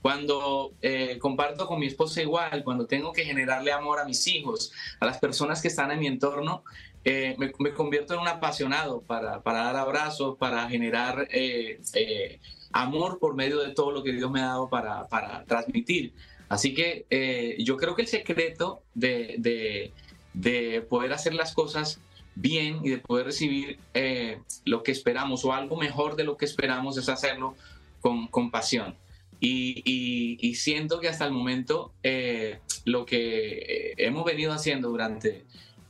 Cuando 0.00 0.74
eh, 0.80 1.18
comparto 1.18 1.66
con 1.66 1.80
mi 1.80 1.86
esposa 1.88 2.22
igual, 2.22 2.62
cuando 2.62 2.86
tengo 2.86 3.12
que 3.12 3.24
generarle 3.24 3.72
amor 3.72 3.98
a 3.98 4.04
mis 4.04 4.24
hijos, 4.28 4.72
a 5.00 5.06
las 5.06 5.18
personas 5.18 5.60
que 5.60 5.66
están 5.68 5.90
en 5.90 5.98
mi 5.98 6.06
entorno, 6.06 6.62
eh, 7.04 7.34
me, 7.36 7.52
me 7.58 7.72
convierto 7.72 8.14
en 8.14 8.20
un 8.20 8.28
apasionado 8.28 9.00
para, 9.00 9.42
para 9.42 9.64
dar 9.64 9.76
abrazos, 9.76 10.36
para 10.38 10.68
generar 10.68 11.26
eh, 11.32 11.80
eh, 11.94 12.40
amor 12.82 13.18
por 13.18 13.34
medio 13.34 13.58
de 13.60 13.72
todo 13.74 13.90
lo 13.92 14.02
que 14.02 14.12
Dios 14.12 14.30
me 14.30 14.40
ha 14.40 14.46
dado 14.46 14.68
para, 14.68 15.06
para 15.08 15.44
transmitir. 15.44 16.12
Así 16.48 16.74
que 16.74 17.06
eh, 17.10 17.56
yo 17.58 17.76
creo 17.76 17.94
que 17.94 18.02
el 18.02 18.08
secreto 18.08 18.82
de, 18.94 19.36
de- 19.38 19.92
de 20.34 20.82
poder 20.82 21.12
hacer 21.12 21.34
las 21.34 21.52
cosas 21.52 22.00
bien 22.36 22.80
y 22.84 22.90
de 22.90 22.98
poder 22.98 23.26
recibir 23.26 23.78
eh, 23.94 24.38
lo 24.64 24.82
que 24.84 24.92
esperamos 24.92 25.44
o 25.44 25.52
algo 25.52 25.76
mejor 25.76 26.14
de 26.14 26.22
lo 26.24 26.36
que 26.36 26.44
esperamos 26.44 26.96
es 26.96 27.08
hacerlo 27.08 27.56
con, 28.00 28.28
con 28.28 28.50
pasión. 28.50 28.94
Y, 29.40 29.82
y, 30.40 30.54
siento 30.54 31.00
que 31.00 31.08
hasta 31.08 31.24
el 31.24 31.32
momento 31.32 31.92
eh, 32.02 32.58
lo 32.84 33.04
que 33.06 33.94
hemos 33.96 34.24
venido 34.24 34.52
haciendo 34.52 34.88
durante 34.90 35.44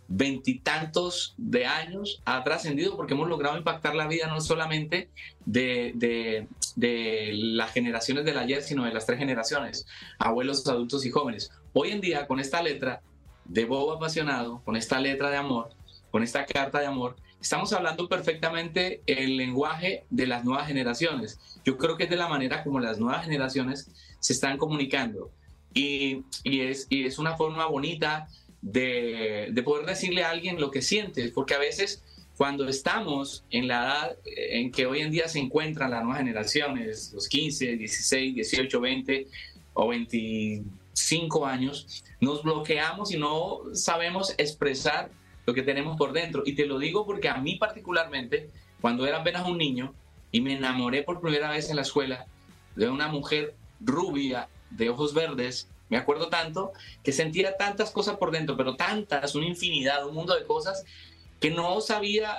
veintitantos 0.08 1.34
de 1.36 1.66
años 1.66 2.22
ha 2.24 2.42
trascendido 2.42 2.96
porque 2.96 3.12
hemos 3.12 3.28
logrado 3.28 3.58
impactar 3.58 3.94
la 3.94 4.06
vida 4.06 4.26
no 4.26 4.40
solamente 4.40 5.10
de, 5.44 5.92
de, 5.94 6.48
de, 6.76 7.30
las 7.34 7.72
generaciones 7.72 8.24
del 8.24 8.38
ayer, 8.38 8.62
sino 8.62 8.84
de 8.84 8.92
las 8.92 9.04
tres 9.04 9.18
generaciones, 9.18 9.86
abuelos, 10.18 10.66
adultos 10.66 11.04
y 11.04 11.10
jóvenes. 11.10 11.50
Hoy 11.74 11.90
en 11.90 12.00
día, 12.00 12.26
con 12.26 12.40
esta 12.40 12.62
letra 12.62 13.02
de 13.44 13.66
Bobo 13.66 13.92
Apasionado, 13.92 14.62
con 14.64 14.76
esta 14.76 14.98
letra 14.98 15.30
de 15.30 15.36
amor, 15.36 15.70
con 16.10 16.22
esta 16.22 16.46
carta 16.46 16.80
de 16.80 16.86
amor, 16.86 17.16
estamos 17.38 17.72
hablando 17.74 18.08
perfectamente 18.08 19.02
el 19.06 19.36
lenguaje 19.36 20.04
de 20.08 20.26
las 20.26 20.42
nuevas 20.42 20.66
generaciones. 20.68 21.38
Yo 21.66 21.76
creo 21.76 21.98
que 21.98 22.04
es 22.04 22.10
de 22.10 22.16
la 22.16 22.28
manera 22.28 22.64
como 22.64 22.80
las 22.80 22.98
nuevas 22.98 23.24
generaciones 23.24 23.90
se 24.20 24.32
están 24.32 24.56
comunicando. 24.56 25.30
Y, 25.74 26.24
y, 26.44 26.62
es, 26.62 26.86
y 26.88 27.04
es 27.04 27.18
una 27.18 27.36
forma 27.36 27.66
bonita 27.66 28.26
de, 28.60 29.48
de, 29.52 29.62
poder 29.62 29.86
decirle 29.86 30.24
a 30.24 30.30
alguien 30.30 30.60
lo 30.60 30.70
que 30.70 30.82
sientes, 30.82 31.30
porque 31.30 31.54
a 31.54 31.58
veces 31.58 32.02
cuando 32.38 32.68
estamos 32.68 33.44
en 33.50 33.66
la 33.66 33.82
edad 33.82 34.16
en 34.24 34.70
que 34.70 34.86
hoy 34.86 35.00
en 35.00 35.10
día 35.10 35.26
se 35.26 35.40
encuentran 35.40 35.90
las 35.90 36.04
nuevas 36.04 36.20
generaciones, 36.20 37.12
los 37.12 37.28
15, 37.28 37.76
16, 37.76 38.34
18, 38.36 38.80
20 38.80 39.26
o 39.74 39.88
25 39.88 41.46
años, 41.46 42.04
nos 42.20 42.44
bloqueamos 42.44 43.12
y 43.12 43.18
no 43.18 43.62
sabemos 43.72 44.34
expresar 44.38 45.10
lo 45.46 45.54
que 45.54 45.62
tenemos 45.62 45.96
por 45.96 46.12
dentro. 46.12 46.44
Y 46.46 46.52
te 46.54 46.66
lo 46.66 46.78
digo 46.78 47.04
porque 47.04 47.28
a 47.28 47.38
mí 47.38 47.56
particularmente, 47.56 48.50
cuando 48.80 49.04
era 49.04 49.18
apenas 49.18 49.48
un 49.48 49.58
niño 49.58 49.92
y 50.30 50.40
me 50.40 50.54
enamoré 50.54 51.02
por 51.02 51.20
primera 51.20 51.50
vez 51.50 51.70
en 51.70 51.76
la 51.76 51.82
escuela 51.82 52.26
de 52.76 52.88
una 52.88 53.08
mujer 53.08 53.56
rubia, 53.80 54.48
de 54.70 54.90
ojos 54.90 55.12
verdes, 55.12 55.68
me 55.88 55.96
acuerdo 55.96 56.28
tanto 56.28 56.72
que 57.02 57.12
sentía 57.12 57.56
tantas 57.56 57.90
cosas 57.90 58.16
por 58.16 58.30
dentro, 58.30 58.56
pero 58.56 58.76
tantas, 58.76 59.34
una 59.34 59.46
infinidad, 59.46 60.06
un 60.06 60.14
mundo 60.14 60.34
de 60.34 60.44
cosas 60.44 60.84
que 61.40 61.50
no 61.50 61.80
sabía 61.80 62.36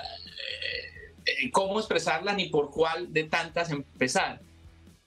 eh, 1.24 1.50
cómo 1.50 1.78
expresarlas 1.78 2.36
ni 2.36 2.48
por 2.48 2.70
cuál 2.70 3.12
de 3.12 3.24
tantas 3.24 3.70
empezar. 3.70 4.40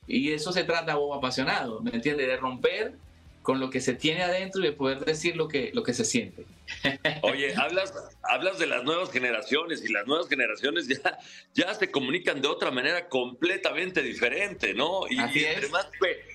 Y 0.07 0.31
eso 0.33 0.51
se 0.51 0.63
trata, 0.63 0.95
Bobo 0.95 1.13
Apasionado, 1.13 1.81
¿me 1.81 1.91
entiende? 1.91 2.27
De 2.27 2.37
romper 2.37 2.97
con 3.43 3.59
lo 3.59 3.69
que 3.69 3.81
se 3.81 3.93
tiene 3.93 4.23
adentro 4.23 4.61
y 4.61 4.65
de 4.65 4.71
poder 4.71 5.05
decir 5.05 5.35
lo 5.35 5.47
que, 5.47 5.69
lo 5.73 5.83
que 5.83 5.93
se 5.93 6.05
siente. 6.05 6.45
Oye, 7.21 7.53
hablas, 7.55 7.93
hablas 8.23 8.57
de 8.57 8.65
las 8.65 8.83
nuevas 8.83 9.11
generaciones 9.11 9.83
y 9.85 9.91
las 9.91 10.07
nuevas 10.07 10.27
generaciones 10.27 10.87
ya, 10.87 11.19
ya 11.53 11.73
se 11.75 11.91
comunican 11.91 12.41
de 12.41 12.47
otra 12.47 12.71
manera 12.71 13.09
completamente 13.09 14.01
diferente, 14.01 14.73
¿no? 14.73 15.01
Y, 15.09 15.17
y 15.17 15.45
entre, 15.45 15.67
más, 15.69 15.87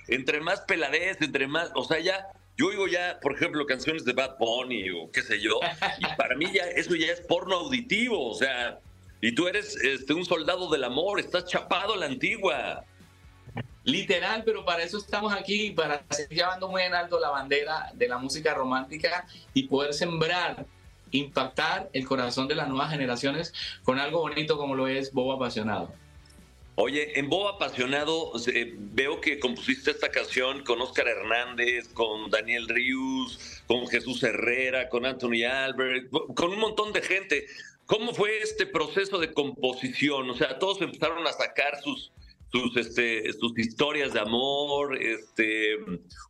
entre 0.07 0.41
más 0.41 0.61
peladez, 0.61 1.21
entre 1.21 1.49
más, 1.49 1.71
o 1.75 1.83
sea, 1.83 1.99
ya, 1.99 2.29
yo 2.57 2.67
oigo 2.67 2.87
ya, 2.87 3.19
por 3.21 3.35
ejemplo, 3.35 3.65
canciones 3.67 4.05
de 4.05 4.13
Bad 4.13 4.37
Bunny 4.39 4.91
o 4.91 5.11
qué 5.11 5.23
sé 5.23 5.41
yo, 5.41 5.59
y 5.99 6.05
para 6.17 6.37
mí 6.37 6.47
ya 6.53 6.65
eso 6.65 6.95
ya 6.95 7.11
es 7.11 7.23
porno 7.23 7.57
auditivo, 7.57 8.31
o 8.31 8.35
sea, 8.35 8.79
y 9.21 9.35
tú 9.35 9.49
eres 9.49 9.77
este, 9.77 10.13
un 10.13 10.25
soldado 10.25 10.71
del 10.71 10.85
amor, 10.85 11.19
estás 11.19 11.47
chapado 11.47 11.95
a 11.95 11.97
la 11.97 12.07
antigua. 12.07 12.85
Literal, 13.85 14.43
pero 14.45 14.65
para 14.65 14.83
eso 14.83 14.99
estamos 14.99 15.33
aquí, 15.33 15.71
para 15.71 16.05
seguir 16.11 16.39
llevando 16.39 16.69
muy 16.69 16.83
en 16.83 16.95
alto 16.95 17.19
la 17.19 17.31
bandera 17.31 17.91
de 17.95 18.09
la 18.09 18.19
música 18.19 18.53
romántica 18.55 19.27
y 19.55 19.65
poder 19.65 19.95
sembrar, 19.95 20.67
impactar 21.11 21.89
el 21.93 22.07
corazón 22.07 22.49
de 22.49 22.55
las 22.55 22.69
nuevas 22.69 22.91
generaciones 22.91 23.55
con 23.83 23.99
algo 23.99 24.21
bonito 24.21 24.59
como 24.59 24.75
lo 24.75 24.89
es 24.89 25.13
Bobo 25.13 25.33
Apasionado. 25.33 25.93
Oye, 26.81 27.19
en 27.19 27.29
Bobo 27.29 27.49
Apasionado 27.49 28.33
eh, 28.55 28.73
veo 28.77 29.21
que 29.21 29.41
compusiste 29.41 29.91
esta 29.91 30.11
canción 30.11 30.63
con 30.63 30.81
Oscar 30.81 31.09
Hernández, 31.09 31.89
con 31.89 32.31
Daniel 32.31 32.69
Ríos, 32.69 33.65
con 33.67 33.89
Jesús 33.89 34.23
Herrera, 34.23 34.89
con 34.89 35.05
Anthony 35.05 35.43
Albert, 35.45 36.09
con 36.37 36.51
un 36.51 36.61
montón 36.61 36.93
de 36.93 37.03
gente. 37.03 37.47
¿Cómo 37.87 38.15
fue 38.15 38.39
este 38.39 38.65
proceso 38.65 39.19
de 39.19 39.33
composición? 39.33 40.31
O 40.31 40.37
sea, 40.37 40.61
todos 40.61 40.81
empezaron 40.81 41.27
a 41.27 41.33
sacar 41.33 41.83
sus, 41.83 42.13
sus, 42.51 42.77
este, 42.77 43.33
sus 43.33 43.59
historias 43.59 44.13
de 44.13 44.21
amor, 44.21 44.97
este, 45.01 45.77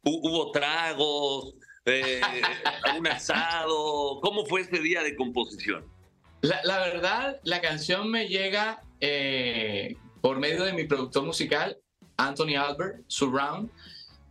hubo 0.02 0.50
tragos, 0.50 1.54
eh, 1.84 2.20
un 2.98 3.06
asado. 3.06 4.20
¿Cómo 4.20 4.44
fue 4.46 4.62
ese 4.62 4.80
día 4.80 5.02
de 5.02 5.14
composición? 5.16 5.84
La, 6.40 6.60
la 6.64 6.78
verdad, 6.78 7.40
la 7.44 7.60
canción 7.60 8.10
me 8.10 8.28
llega 8.28 8.82
eh, 9.00 9.96
por 10.20 10.38
medio 10.38 10.64
de 10.64 10.72
mi 10.72 10.84
productor 10.84 11.24
musical, 11.24 11.78
Anthony 12.16 12.56
Albert, 12.56 13.04
Surround, 13.06 13.70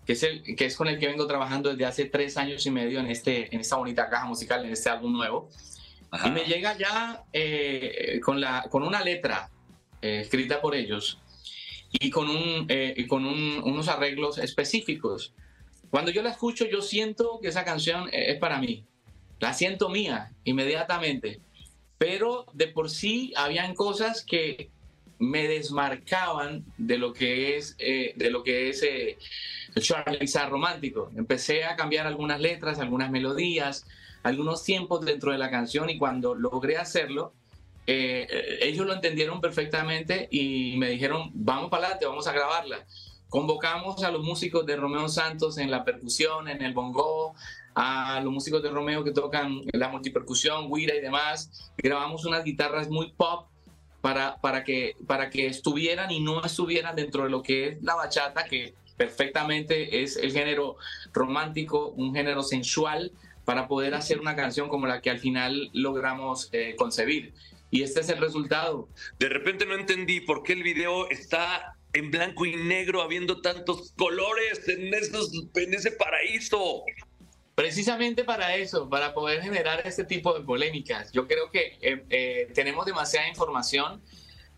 que 0.06 0.14
es, 0.14 0.24
el, 0.24 0.44
que 0.56 0.66
es 0.66 0.76
con 0.76 0.88
el 0.88 1.00
que 1.00 1.08
vengo 1.08 1.28
trabajando 1.28 1.70
desde 1.70 1.86
hace 1.86 2.06
tres 2.06 2.38
años 2.38 2.66
y 2.66 2.72
medio 2.72 3.00
en, 3.00 3.08
este, 3.08 3.54
en 3.54 3.62
esta 3.62 3.76
bonita 3.76 4.10
caja 4.10 4.26
musical, 4.26 4.66
en 4.66 4.72
este 4.72 4.90
álbum 4.90 5.14
nuevo. 5.14 5.50
Ajá. 6.12 6.28
Y 6.28 6.32
me 6.32 6.46
llega 6.46 6.78
ya 6.78 7.24
eh, 7.34 8.20
con, 8.24 8.40
la, 8.40 8.68
con 8.70 8.84
una 8.84 9.04
letra 9.04 9.50
eh, 10.02 10.22
escrita 10.22 10.62
por 10.62 10.76
ellos 10.76 11.20
y 11.92 12.10
con, 12.10 12.30
un, 12.30 12.66
eh, 12.70 13.06
con 13.08 13.26
un, 13.26 13.62
unos 13.64 13.88
arreglos 13.88 14.38
específicos. 14.38 15.34
Cuando 15.90 16.12
yo 16.12 16.22
la 16.22 16.32
escucho, 16.32 16.66
yo 16.66 16.82
siento 16.82 17.40
que 17.42 17.48
esa 17.48 17.64
canción 17.64 18.10
es 18.12 18.38
para 18.40 18.60
mí. 18.60 18.86
La 19.40 19.54
siento 19.54 19.90
mía 19.90 20.32
inmediatamente. 20.44 21.40
Pero 21.98 22.46
de 22.54 22.68
por 22.68 22.90
sí 22.90 23.34
habían 23.36 23.74
cosas 23.74 24.24
que 24.24 24.70
me 25.20 25.48
desmarcaban 25.48 26.64
de 26.78 26.98
lo 26.98 27.14
que 27.14 27.58
es, 27.58 27.76
eh, 27.80 28.14
de 28.16 28.30
lo 28.30 28.44
que 28.44 28.70
es 28.70 28.84
eh, 28.84 29.18
el 29.76 30.50
romántico. 30.50 31.12
Empecé 31.16 31.64
a 31.64 31.76
cambiar 31.76 32.08
algunas 32.08 32.40
letras, 32.40 32.80
algunas 32.80 33.10
melodías, 33.10 33.86
algunos 34.24 34.64
tiempos 34.64 35.06
dentro 35.06 35.32
de 35.32 35.38
la 35.38 35.50
canción 35.50 35.90
y 35.90 35.98
cuando 35.98 36.36
logré 36.36 36.78
hacerlo, 36.78 37.34
eh, 37.88 38.60
ellos 38.62 38.86
lo 38.86 38.94
entendieron 38.94 39.40
perfectamente 39.40 40.28
y 40.30 40.76
me 40.78 40.90
dijeron, 40.90 41.32
vamos 41.34 41.70
para 41.70 41.86
adelante, 41.86 42.06
vamos 42.06 42.28
a 42.28 42.34
grabarla. 42.34 42.86
Convocamos 43.30 44.04
a 44.04 44.12
los 44.12 44.24
músicos 44.24 44.66
de 44.66 44.76
Romeo 44.76 45.08
Santos 45.08 45.58
en 45.58 45.72
la 45.72 45.84
percusión, 45.84 46.48
en 46.50 46.62
el 46.62 46.74
bongo, 46.74 47.34
a 47.76 48.20
los 48.22 48.34
músicos 48.34 48.62
de 48.62 48.70
Romeo 48.70 49.04
que 49.04 49.12
tocan 49.12 49.62
la 49.74 49.88
multipercusión, 49.88 50.72
guira 50.72 50.96
y 50.96 51.02
demás. 51.02 51.72
Grabamos 51.78 52.26
unas 52.26 52.44
guitarras 52.44 52.90
muy 52.90 53.12
pop 53.12 53.48
para, 54.02 54.38
para, 54.42 54.64
que, 54.64 54.96
para 55.08 55.30
que 55.30 55.48
estuvieran 55.48 56.12
y 56.12 56.20
no 56.20 56.44
estuvieran 56.44 56.96
dentro 56.96 57.24
de 57.24 57.30
lo 57.30 57.42
que 57.42 57.68
es 57.68 57.84
la 57.84 57.96
bachata, 57.96 58.46
que 58.46 58.74
perfectamente 58.98 60.04
es 60.04 60.18
el 60.18 60.32
género 60.34 60.76
romántico, 61.14 61.90
un 61.90 62.14
género 62.14 62.44
sensual, 62.44 63.12
para 63.46 63.68
poder 63.68 63.94
hacer 63.94 64.20
una 64.20 64.36
canción 64.36 64.68
como 64.68 64.88
la 64.88 65.02
que 65.02 65.10
al 65.10 65.20
final 65.20 65.70
logramos 65.72 66.50
eh, 66.52 66.76
concebir. 66.78 67.34
Y 67.70 67.84
este 67.84 68.02
es 68.02 68.10
el 68.10 68.20
resultado. 68.20 68.88
De 69.20 69.30
repente 69.30 69.66
no 69.66 69.76
entendí 69.76 70.22
por 70.22 70.44
qué 70.44 70.54
el 70.54 70.64
video 70.64 71.10
está 71.10 71.78
en 71.94 72.12
blanco 72.12 72.46
y 72.46 72.56
negro, 72.56 73.02
habiendo 73.02 73.42
tantos 73.42 73.94
colores 73.98 74.68
en, 74.68 74.94
esos, 74.94 75.32
en 75.56 75.74
ese 75.74 75.92
paraíso. 75.92 76.84
Precisamente 77.56 78.24
para 78.24 78.56
eso, 78.56 78.88
para 78.88 79.14
poder 79.14 79.42
generar 79.42 79.82
este 79.86 80.04
tipo 80.04 80.38
de 80.38 80.46
polémicas. 80.46 81.12
Yo 81.12 81.28
creo 81.28 81.50
que 81.50 81.78
eh, 81.82 82.04
eh, 82.10 82.52
tenemos 82.54 82.86
demasiada 82.86 83.28
información 83.28 84.02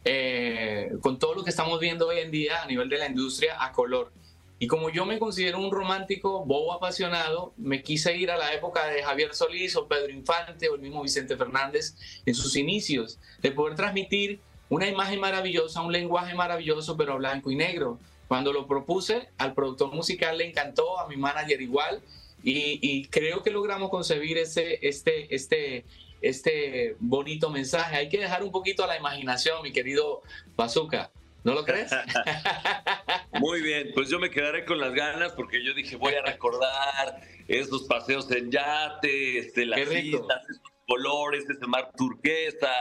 eh, 0.04 0.92
con 1.02 1.18
todo 1.18 1.34
lo 1.34 1.44
que 1.44 1.50
estamos 1.50 1.80
viendo 1.80 2.08
hoy 2.08 2.20
en 2.20 2.32
día 2.32 2.62
a 2.62 2.68
nivel 2.68 2.90
de 2.90 2.98
la 2.98 3.08
industria 3.08 3.64
a 3.64 3.72
color. 3.72 4.12
Y 4.60 4.68
como 4.68 4.90
yo 4.90 5.06
me 5.06 5.20
considero 5.20 5.60
un 5.60 5.72
romántico 5.72 6.44
bobo 6.46 6.74
apasionado, 6.74 7.54
me 7.56 7.82
quise 7.82 8.16
ir 8.18 8.30
a 8.30 8.38
la 8.38 8.54
época 8.54 8.86
de 8.88 9.02
Javier 9.02 9.34
Solís 9.34 9.76
o 9.78 9.88
Pedro 9.88 10.12
Infante 10.12 10.68
o 10.68 10.76
el 10.76 10.82
mismo 10.82 11.02
Vicente 11.02 11.38
Fernández 11.38 11.96
en 12.26 12.36
sus 12.36 12.58
inicios, 12.58 13.20
de 13.42 13.52
poder 13.52 13.76
transmitir 13.76 14.42
una 14.68 14.88
imagen 14.88 15.20
maravillosa, 15.22 15.82
un 15.82 15.94
lenguaje 15.94 16.36
maravilloso, 16.36 16.98
pero 16.98 17.18
blanco 17.18 17.50
y 17.50 17.56
negro. 17.56 18.00
Cuando 18.28 18.52
lo 18.52 18.68
propuse, 18.68 19.30
al 19.38 19.54
productor 19.54 19.94
musical 19.94 20.38
le 20.38 20.50
encantó, 20.50 21.00
a 21.00 21.08
mi 21.08 21.16
manager 21.16 21.62
igual, 21.62 22.02
y, 22.44 23.06
creo 23.08 23.44
que 23.44 23.52
logramos 23.52 23.90
concebir 23.90 24.38
ese, 24.38 24.80
este, 24.88 25.34
este, 25.34 25.84
este 26.22 26.96
bonito 27.00 27.50
mensaje. 27.50 27.98
Hay 27.98 28.10
que 28.10 28.20
dejar 28.20 28.44
un 28.44 28.52
poquito 28.52 28.84
a 28.84 28.88
la 28.88 28.98
imaginación, 28.98 29.62
mi 29.62 29.72
querido 29.72 30.22
Bazooka. 30.56 31.12
¿No 31.44 31.54
lo 31.54 31.64
crees? 31.64 31.92
Muy 33.40 33.62
bien, 33.62 33.92
pues 33.94 34.10
yo 34.10 34.20
me 34.20 34.30
quedaré 34.30 34.66
con 34.66 34.80
las 34.80 34.94
ganas 34.94 35.32
porque 35.34 35.64
yo 35.64 35.74
dije 35.74 35.96
voy 35.96 36.14
a 36.14 36.22
recordar 36.22 37.22
esos 37.48 37.84
paseos 37.84 38.30
en 38.32 38.52
yate, 38.52 39.40
este, 39.40 39.66
las 39.66 39.80
islas, 39.80 40.44
esos 40.50 40.62
colores, 40.88 41.50
ese 41.50 41.68
mar 41.68 41.92
turquesa, 41.96 42.72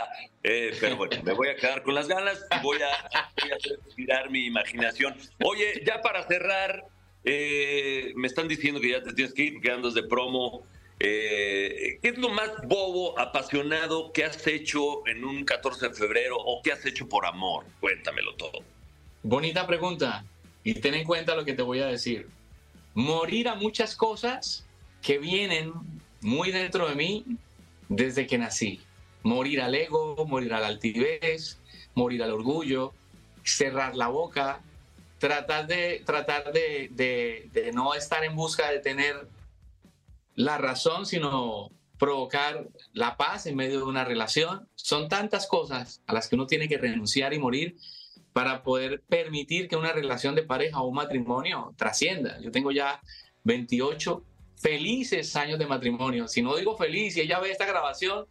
eh, 0.42 0.76
pero 0.80 0.96
bueno, 0.96 1.22
me 1.22 1.34
voy 1.34 1.48
a 1.48 1.56
quedar 1.56 1.82
con 1.82 1.94
las 1.94 2.08
ganas 2.08 2.44
y 2.58 2.62
voy 2.62 2.78
a, 2.78 3.30
voy 3.42 3.52
a 3.52 3.56
hacer 3.56 3.78
girar 3.94 4.30
mi 4.30 4.46
imaginación. 4.46 5.14
Oye, 5.44 5.82
ya 5.86 6.00
para 6.00 6.22
cerrar, 6.24 6.84
eh, 7.24 8.12
me 8.16 8.26
están 8.26 8.48
diciendo 8.48 8.80
que 8.80 8.90
ya 8.90 9.02
te 9.02 9.12
tienes 9.12 9.34
que 9.34 9.42
ir, 9.42 9.60
que 9.60 9.70
andas 9.70 9.94
de 9.94 10.02
promo. 10.02 10.64
Eh, 11.00 11.98
¿qué 12.02 12.08
es 12.08 12.18
lo 12.18 12.28
más 12.30 12.50
bobo, 12.64 13.18
apasionado 13.18 14.12
que 14.12 14.24
has 14.24 14.46
hecho 14.46 15.06
en 15.06 15.24
un 15.24 15.44
14 15.44 15.88
de 15.88 15.94
febrero 15.94 16.36
o 16.36 16.60
que 16.62 16.72
has 16.72 16.84
hecho 16.86 17.08
por 17.08 17.24
amor? 17.24 17.66
Cuéntamelo 17.80 18.34
todo. 18.34 18.64
Bonita 19.22 19.66
pregunta. 19.66 20.24
Y 20.64 20.74
ten 20.74 20.94
en 20.94 21.04
cuenta 21.04 21.36
lo 21.36 21.44
que 21.44 21.54
te 21.54 21.62
voy 21.62 21.80
a 21.80 21.86
decir. 21.86 22.28
Morir 22.94 23.48
a 23.48 23.54
muchas 23.54 23.94
cosas 23.94 24.66
que 25.00 25.18
vienen 25.18 25.72
muy 26.20 26.50
dentro 26.50 26.88
de 26.88 26.96
mí 26.96 27.24
desde 27.88 28.26
que 28.26 28.38
nací. 28.38 28.80
Morir 29.22 29.60
al 29.60 29.74
ego, 29.74 30.26
morir 30.26 30.52
a 30.52 30.60
la 30.60 30.66
altivez, 30.66 31.58
morir 31.94 32.22
al 32.24 32.32
orgullo, 32.32 32.92
cerrar 33.44 33.94
la 33.94 34.08
boca, 34.08 34.60
tratar 35.18 35.68
de, 35.68 36.02
tratar 36.04 36.52
de 36.52 37.70
no 37.72 37.94
estar 37.94 38.24
en 38.24 38.34
busca 38.34 38.70
de 38.70 38.80
tener 38.80 39.28
la 40.38 40.56
razón, 40.56 41.04
sino 41.04 41.72
provocar 41.98 42.68
la 42.92 43.16
paz 43.16 43.46
en 43.46 43.56
medio 43.56 43.78
de 43.78 43.84
una 43.86 44.04
relación. 44.04 44.68
Son 44.76 45.08
tantas 45.08 45.48
cosas 45.48 46.00
a 46.06 46.12
las 46.12 46.28
que 46.28 46.36
uno 46.36 46.46
tiene 46.46 46.68
que 46.68 46.78
renunciar 46.78 47.34
y 47.34 47.40
morir 47.40 47.76
para 48.32 48.62
poder 48.62 49.02
permitir 49.08 49.66
que 49.66 49.74
una 49.74 49.90
relación 49.90 50.36
de 50.36 50.44
pareja 50.44 50.80
o 50.80 50.86
un 50.86 50.94
matrimonio 50.94 51.74
trascienda. 51.76 52.38
Yo 52.40 52.52
tengo 52.52 52.70
ya 52.70 53.02
28 53.42 54.22
felices 54.54 55.34
años 55.34 55.58
de 55.58 55.66
matrimonio. 55.66 56.28
Si 56.28 56.40
no 56.40 56.54
digo 56.54 56.76
feliz 56.76 57.16
y 57.16 57.22
ella 57.22 57.40
ve 57.40 57.50
esta 57.50 57.66
grabación, 57.66 58.26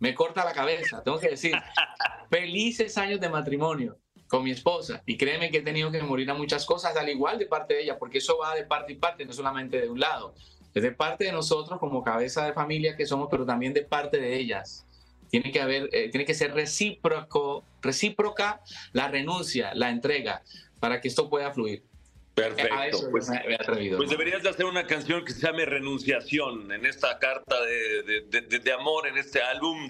me 0.00 0.16
corta 0.16 0.44
la 0.44 0.52
cabeza. 0.52 1.00
Tengo 1.04 1.20
que 1.20 1.28
decir, 1.28 1.54
felices 2.28 2.98
años 2.98 3.20
de 3.20 3.28
matrimonio 3.28 3.98
con 4.26 4.42
mi 4.42 4.50
esposa. 4.50 5.00
Y 5.06 5.16
créeme 5.16 5.48
que 5.52 5.58
he 5.58 5.62
tenido 5.62 5.92
que 5.92 6.02
morir 6.02 6.28
a 6.28 6.34
muchas 6.34 6.66
cosas, 6.66 6.96
al 6.96 7.08
igual 7.08 7.38
de 7.38 7.46
parte 7.46 7.74
de 7.74 7.82
ella, 7.84 8.00
porque 8.00 8.18
eso 8.18 8.36
va 8.36 8.52
de 8.56 8.64
parte 8.64 8.94
y 8.94 8.96
parte, 8.96 9.24
no 9.24 9.32
solamente 9.32 9.80
de 9.80 9.88
un 9.88 10.00
lado. 10.00 10.34
Es 10.74 10.82
de 10.82 10.92
parte 10.92 11.24
de 11.24 11.32
nosotros 11.32 11.78
como 11.78 12.02
cabeza 12.02 12.46
de 12.46 12.52
familia 12.52 12.96
que 12.96 13.06
somos, 13.06 13.28
pero 13.30 13.44
también 13.44 13.72
de 13.74 13.82
parte 13.82 14.18
de 14.18 14.36
ellas. 14.36 14.86
Tiene 15.30 15.50
que 15.52 15.60
haber, 15.60 15.88
eh, 15.92 16.08
tiene 16.10 16.24
que 16.24 16.34
ser 16.34 16.52
recíproco, 16.54 17.64
recíproca 17.80 18.60
la 18.92 19.08
renuncia, 19.08 19.74
la 19.74 19.90
entrega, 19.90 20.42
para 20.80 21.00
que 21.00 21.08
esto 21.08 21.28
pueda 21.30 21.52
fluir. 21.52 21.82
A 21.82 22.34
Perfecto. 22.34 22.74
eso 22.84 23.10
Pues, 23.10 23.28
me, 23.28 23.42
me 23.46 23.54
atrevido. 23.56 23.98
pues 23.98 24.10
¿no? 24.10 24.16
deberías 24.16 24.42
de 24.42 24.48
hacer 24.48 24.64
una 24.64 24.86
canción 24.86 25.24
que 25.24 25.32
se 25.32 25.40
llame 25.46 25.66
Renunciación 25.66 26.72
en 26.72 26.86
esta 26.86 27.18
carta 27.18 27.60
de, 27.60 28.02
de- 28.02 28.40
de- 28.40 28.58
de- 28.58 28.72
amor, 28.72 29.06
en 29.06 29.18
este 29.18 29.42
álbum 29.42 29.88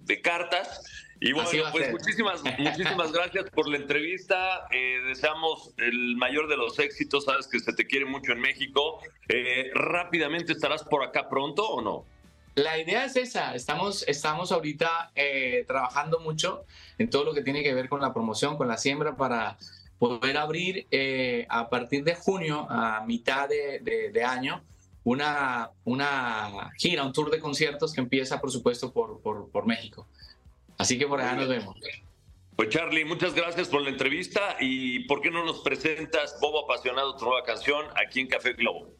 de 0.00 0.20
cartas. 0.20 0.82
Y 1.20 1.32
bueno, 1.32 1.48
pues 1.72 1.90
muchísimas, 1.92 2.42
muchísimas 2.58 3.12
gracias 3.12 3.48
por 3.50 3.68
la 3.68 3.76
entrevista. 3.78 4.66
Eh, 4.70 5.00
deseamos 5.06 5.72
el 5.78 6.16
mayor 6.16 6.48
de 6.48 6.56
los 6.56 6.78
éxitos. 6.78 7.24
Sabes 7.24 7.46
que 7.48 7.58
se 7.60 7.72
te 7.72 7.86
quiere 7.86 8.04
mucho 8.04 8.32
en 8.32 8.40
México. 8.40 9.00
Eh, 9.28 9.70
rápidamente 9.74 10.52
estarás 10.52 10.82
por 10.84 11.02
acá 11.02 11.28
pronto 11.28 11.66
o 11.66 11.80
no? 11.80 12.04
La 12.54 12.78
idea 12.78 13.04
es 13.04 13.16
esa. 13.16 13.54
Estamos, 13.54 14.02
estamos 14.08 14.50
ahorita 14.52 15.12
eh, 15.14 15.64
trabajando 15.66 16.20
mucho 16.20 16.64
en 16.98 17.10
todo 17.10 17.24
lo 17.24 17.34
que 17.34 17.42
tiene 17.42 17.62
que 17.62 17.74
ver 17.74 17.88
con 17.88 18.00
la 18.00 18.12
promoción, 18.14 18.56
con 18.56 18.68
la 18.68 18.78
siembra, 18.78 19.16
para 19.16 19.58
poder 19.98 20.36
abrir 20.38 20.86
eh, 20.90 21.46
a 21.48 21.68
partir 21.70 22.04
de 22.04 22.14
junio, 22.14 22.66
a 22.70 23.04
mitad 23.06 23.48
de, 23.48 23.80
de- 23.80 24.10
de 24.10 24.24
año, 24.24 24.62
una, 25.04 25.70
una 25.84 26.70
gira, 26.78 27.04
un 27.04 27.12
tour 27.12 27.30
de 27.30 27.38
conciertos 27.40 27.92
que 27.92 28.00
empieza, 28.00 28.40
por 28.40 28.50
supuesto, 28.50 28.92
por, 28.92 29.20
por, 29.20 29.50
por 29.50 29.66
México. 29.66 30.06
Así 30.86 30.96
que 30.98 31.08
por 31.08 31.20
allá 31.20 31.32
nos 31.32 31.48
vemos. 31.48 31.74
Pues 32.54 32.68
Charlie, 32.68 33.04
muchas 33.04 33.34
gracias 33.34 33.66
por 33.66 33.82
la 33.82 33.88
entrevista 33.88 34.56
y 34.60 35.00
¿por 35.08 35.20
qué 35.20 35.32
no 35.32 35.44
nos 35.44 35.62
presentas 35.62 36.38
Bobo 36.40 36.60
Apasionado, 36.60 37.16
tu 37.16 37.24
nueva 37.24 37.42
canción 37.42 37.84
aquí 37.96 38.20
en 38.20 38.28
Café 38.28 38.52
Globo? 38.52 38.94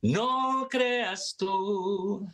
No 0.00 0.66
creas 0.70 1.36
tú 1.38 2.26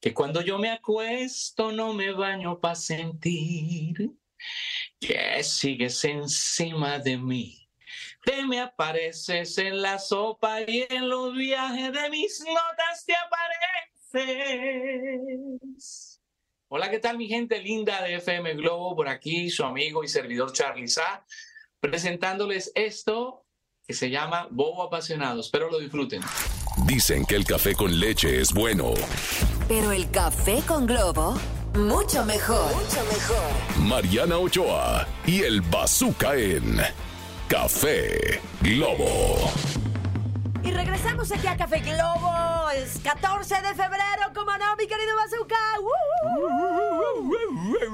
que 0.00 0.14
cuando 0.14 0.40
yo 0.40 0.58
me 0.58 0.70
acuesto 0.70 1.70
no 1.70 1.92
me 1.92 2.12
baño 2.12 2.58
para 2.58 2.76
sentir 2.76 4.10
que 4.98 5.44
sigues 5.44 6.02
encima 6.06 6.98
de 6.98 7.18
mí. 7.18 7.68
Te 8.24 8.42
me 8.46 8.58
apareces 8.58 9.58
en 9.58 9.82
la 9.82 9.98
sopa 9.98 10.62
y 10.62 10.86
en 10.88 11.10
los 11.10 11.34
viajes 11.34 11.92
de 11.92 12.08
mis 12.08 12.40
notas 12.40 13.04
te 13.04 13.12
apareces. 14.14 16.11
Hola, 16.74 16.90
¿qué 16.90 16.98
tal 16.98 17.18
mi 17.18 17.28
gente 17.28 17.60
linda 17.60 18.00
de 18.00 18.14
FM 18.14 18.54
Globo? 18.54 18.96
Por 18.96 19.06
aquí 19.06 19.50
su 19.50 19.62
amigo 19.62 20.04
y 20.04 20.08
servidor 20.08 20.54
Charlie 20.54 20.88
Sa, 20.88 21.22
presentándoles 21.80 22.72
esto 22.74 23.44
que 23.86 23.92
se 23.92 24.08
llama 24.08 24.48
Bobo 24.50 24.82
Apasionado. 24.82 25.42
Espero 25.42 25.70
lo 25.70 25.78
disfruten. 25.78 26.22
Dicen 26.86 27.26
que 27.26 27.36
el 27.36 27.44
café 27.44 27.74
con 27.74 28.00
leche 28.00 28.40
es 28.40 28.54
bueno. 28.54 28.94
Pero 29.68 29.92
el 29.92 30.10
café 30.10 30.62
con 30.66 30.86
globo, 30.86 31.38
mucho 31.74 32.24
mejor. 32.24 32.74
Mucho 32.74 33.04
mejor. 33.04 33.86
Mariana 33.86 34.38
Ochoa 34.38 35.06
y 35.26 35.42
el 35.42 35.60
Bazooka 35.60 36.36
en 36.36 36.78
Café 37.48 38.40
Globo. 38.62 39.52
Y 40.64 40.70
regresamos 40.70 41.30
aquí 41.32 41.46
a 41.48 41.56
Café 41.56 41.80
Globo. 41.80 42.70
Es 42.76 42.98
14 43.00 43.54
de 43.56 43.74
febrero, 43.74 44.30
como 44.34 44.52
no, 44.52 44.76
mi 44.78 44.86
querido 44.86 45.16
Bazooka. 45.16 45.56
¡Uh! 45.80 47.32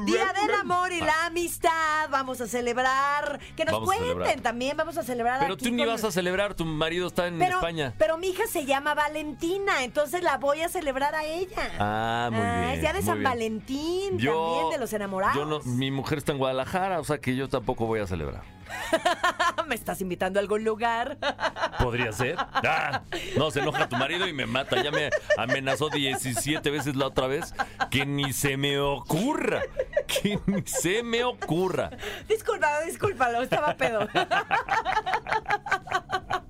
Día 0.04 0.32
del 0.40 0.54
amor 0.60 0.92
y 0.92 1.00
la 1.00 1.26
amistad. 1.26 2.08
Vamos 2.10 2.40
a 2.42 2.46
celebrar. 2.46 3.40
Que 3.56 3.64
nos 3.64 3.72
Vamos 3.72 3.88
a 3.88 3.92
cuenten 3.96 4.08
celebrar. 4.18 4.40
también. 4.42 4.76
Vamos 4.76 4.98
a 4.98 5.02
celebrar 5.02 5.40
Pero 5.40 5.54
aquí 5.54 5.64
tú 5.64 5.70
ni 5.72 5.82
con- 5.84 5.94
vas 5.94 6.04
a 6.04 6.12
celebrar, 6.12 6.54
tu 6.54 6.64
marido 6.66 7.06
está 7.08 7.26
en 7.26 7.38
pero, 7.38 7.54
España. 7.56 7.94
pero 7.98 8.18
mi 8.18 8.28
hija 8.28 8.46
se 8.46 8.66
llama 8.66 8.94
Valentina, 8.94 9.82
entonces 9.82 10.22
la 10.22 10.36
voy 10.36 10.60
a 10.62 10.68
celebrar 10.68 11.14
a 11.14 11.24
ella. 11.24 11.70
Ah, 11.78 12.28
muy 12.30 12.40
Ah, 12.42 12.60
bien. 12.60 12.70
Es 12.74 12.80
día 12.82 12.92
de 12.92 12.98
muy 13.00 13.06
San 13.06 13.18
bien. 13.18 13.24
Valentín, 13.30 14.10
también 14.10 14.70
de 14.70 14.78
los 14.78 14.92
enamorados. 14.92 15.36
Yo 15.36 15.44
no, 15.46 15.60
mi 15.64 15.90
mujer 15.90 16.18
está 16.18 16.32
en 16.32 16.38
Guadalajara, 16.38 17.00
o 17.00 17.04
sea 17.04 17.18
que 17.18 17.34
yo 17.34 17.48
tampoco 17.48 17.86
voy 17.86 18.00
a 18.00 18.06
celebrar. 18.06 18.42
¿Me 19.66 19.74
estás 19.74 20.00
invitando 20.00 20.38
a 20.38 20.42
algún 20.42 20.64
lugar? 20.64 21.18
Podría 21.78 22.12
ser. 22.12 22.36
Ah, 22.38 23.02
no, 23.36 23.50
se 23.50 23.60
enoja 23.60 23.88
tu 23.88 23.96
marido 23.96 24.26
y 24.26 24.32
me 24.32 24.46
mata. 24.46 24.82
Ya 24.82 24.90
me 24.90 25.10
amenazó 25.36 25.90
17 25.90 26.70
veces 26.70 26.96
la 26.96 27.06
otra 27.06 27.26
vez. 27.26 27.54
Que 27.90 28.06
ni 28.06 28.32
se 28.32 28.56
me 28.56 28.78
ocurra. 28.78 29.62
Que 30.06 30.38
ni 30.46 30.62
se 30.66 31.02
me 31.02 31.24
ocurra. 31.24 31.90
Disculpa, 32.28 32.80
discúlpalo, 32.82 33.42
estaba 33.42 33.76
pedo. 33.76 34.08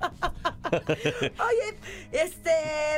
Oye, 1.23 1.79
este, 2.13 2.51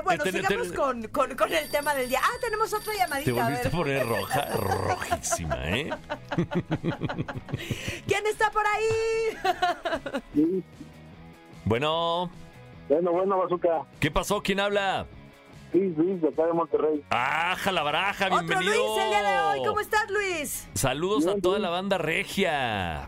bueno, 0.04 0.24
Te- 0.24 0.32
te- 0.32 0.42
sigamos 0.42 0.70
te- 0.70 0.74
con, 0.76 1.02
con- 1.08 1.36
con 1.36 1.52
el 1.52 1.68
tema 1.70 1.94
del 1.94 2.08
día. 2.08 2.20
Ah, 2.22 2.36
tenemos 2.40 2.72
otra 2.72 2.92
Te 2.92 2.98
llamadita. 2.98 3.30
A 3.30 3.44
volviste 3.44 3.68
a 3.68 3.70
ver. 3.70 3.78
poner 3.78 4.06
roja, 4.06 4.46
rojísima, 4.56 5.56
¿eh? 5.68 5.90
¿Quién 8.06 8.26
está 8.26 8.50
por 8.50 8.64
ahí? 8.66 10.14
Sí. 10.34 10.62
Bueno, 11.64 12.30
Bueno, 12.88 13.12
bueno, 13.12 13.38
Bazooka. 13.38 13.82
¿qué 14.00 14.10
pasó? 14.10 14.42
¿Quién 14.42 14.60
habla? 14.60 15.06
Luis, 15.72 15.96
Luis, 15.96 16.20
de 16.20 16.28
acá 16.28 16.46
de 16.46 16.52
Monterrey. 16.52 17.04
¡Ah, 17.10 17.56
baraja! 17.84 18.26
Otro 18.26 18.38
¡Bienvenido! 18.40 18.74
Luis 18.74 19.02
el 19.04 19.08
día 19.10 19.22
de 19.22 19.40
hoy. 19.40 19.66
¿Cómo 19.66 19.80
estás, 19.80 20.10
Luis? 20.10 20.68
Saludos 20.74 21.26
a 21.28 21.36
toda 21.40 21.56
bien. 21.58 21.62
la 21.62 21.70
banda 21.70 21.98
regia. 21.98 23.02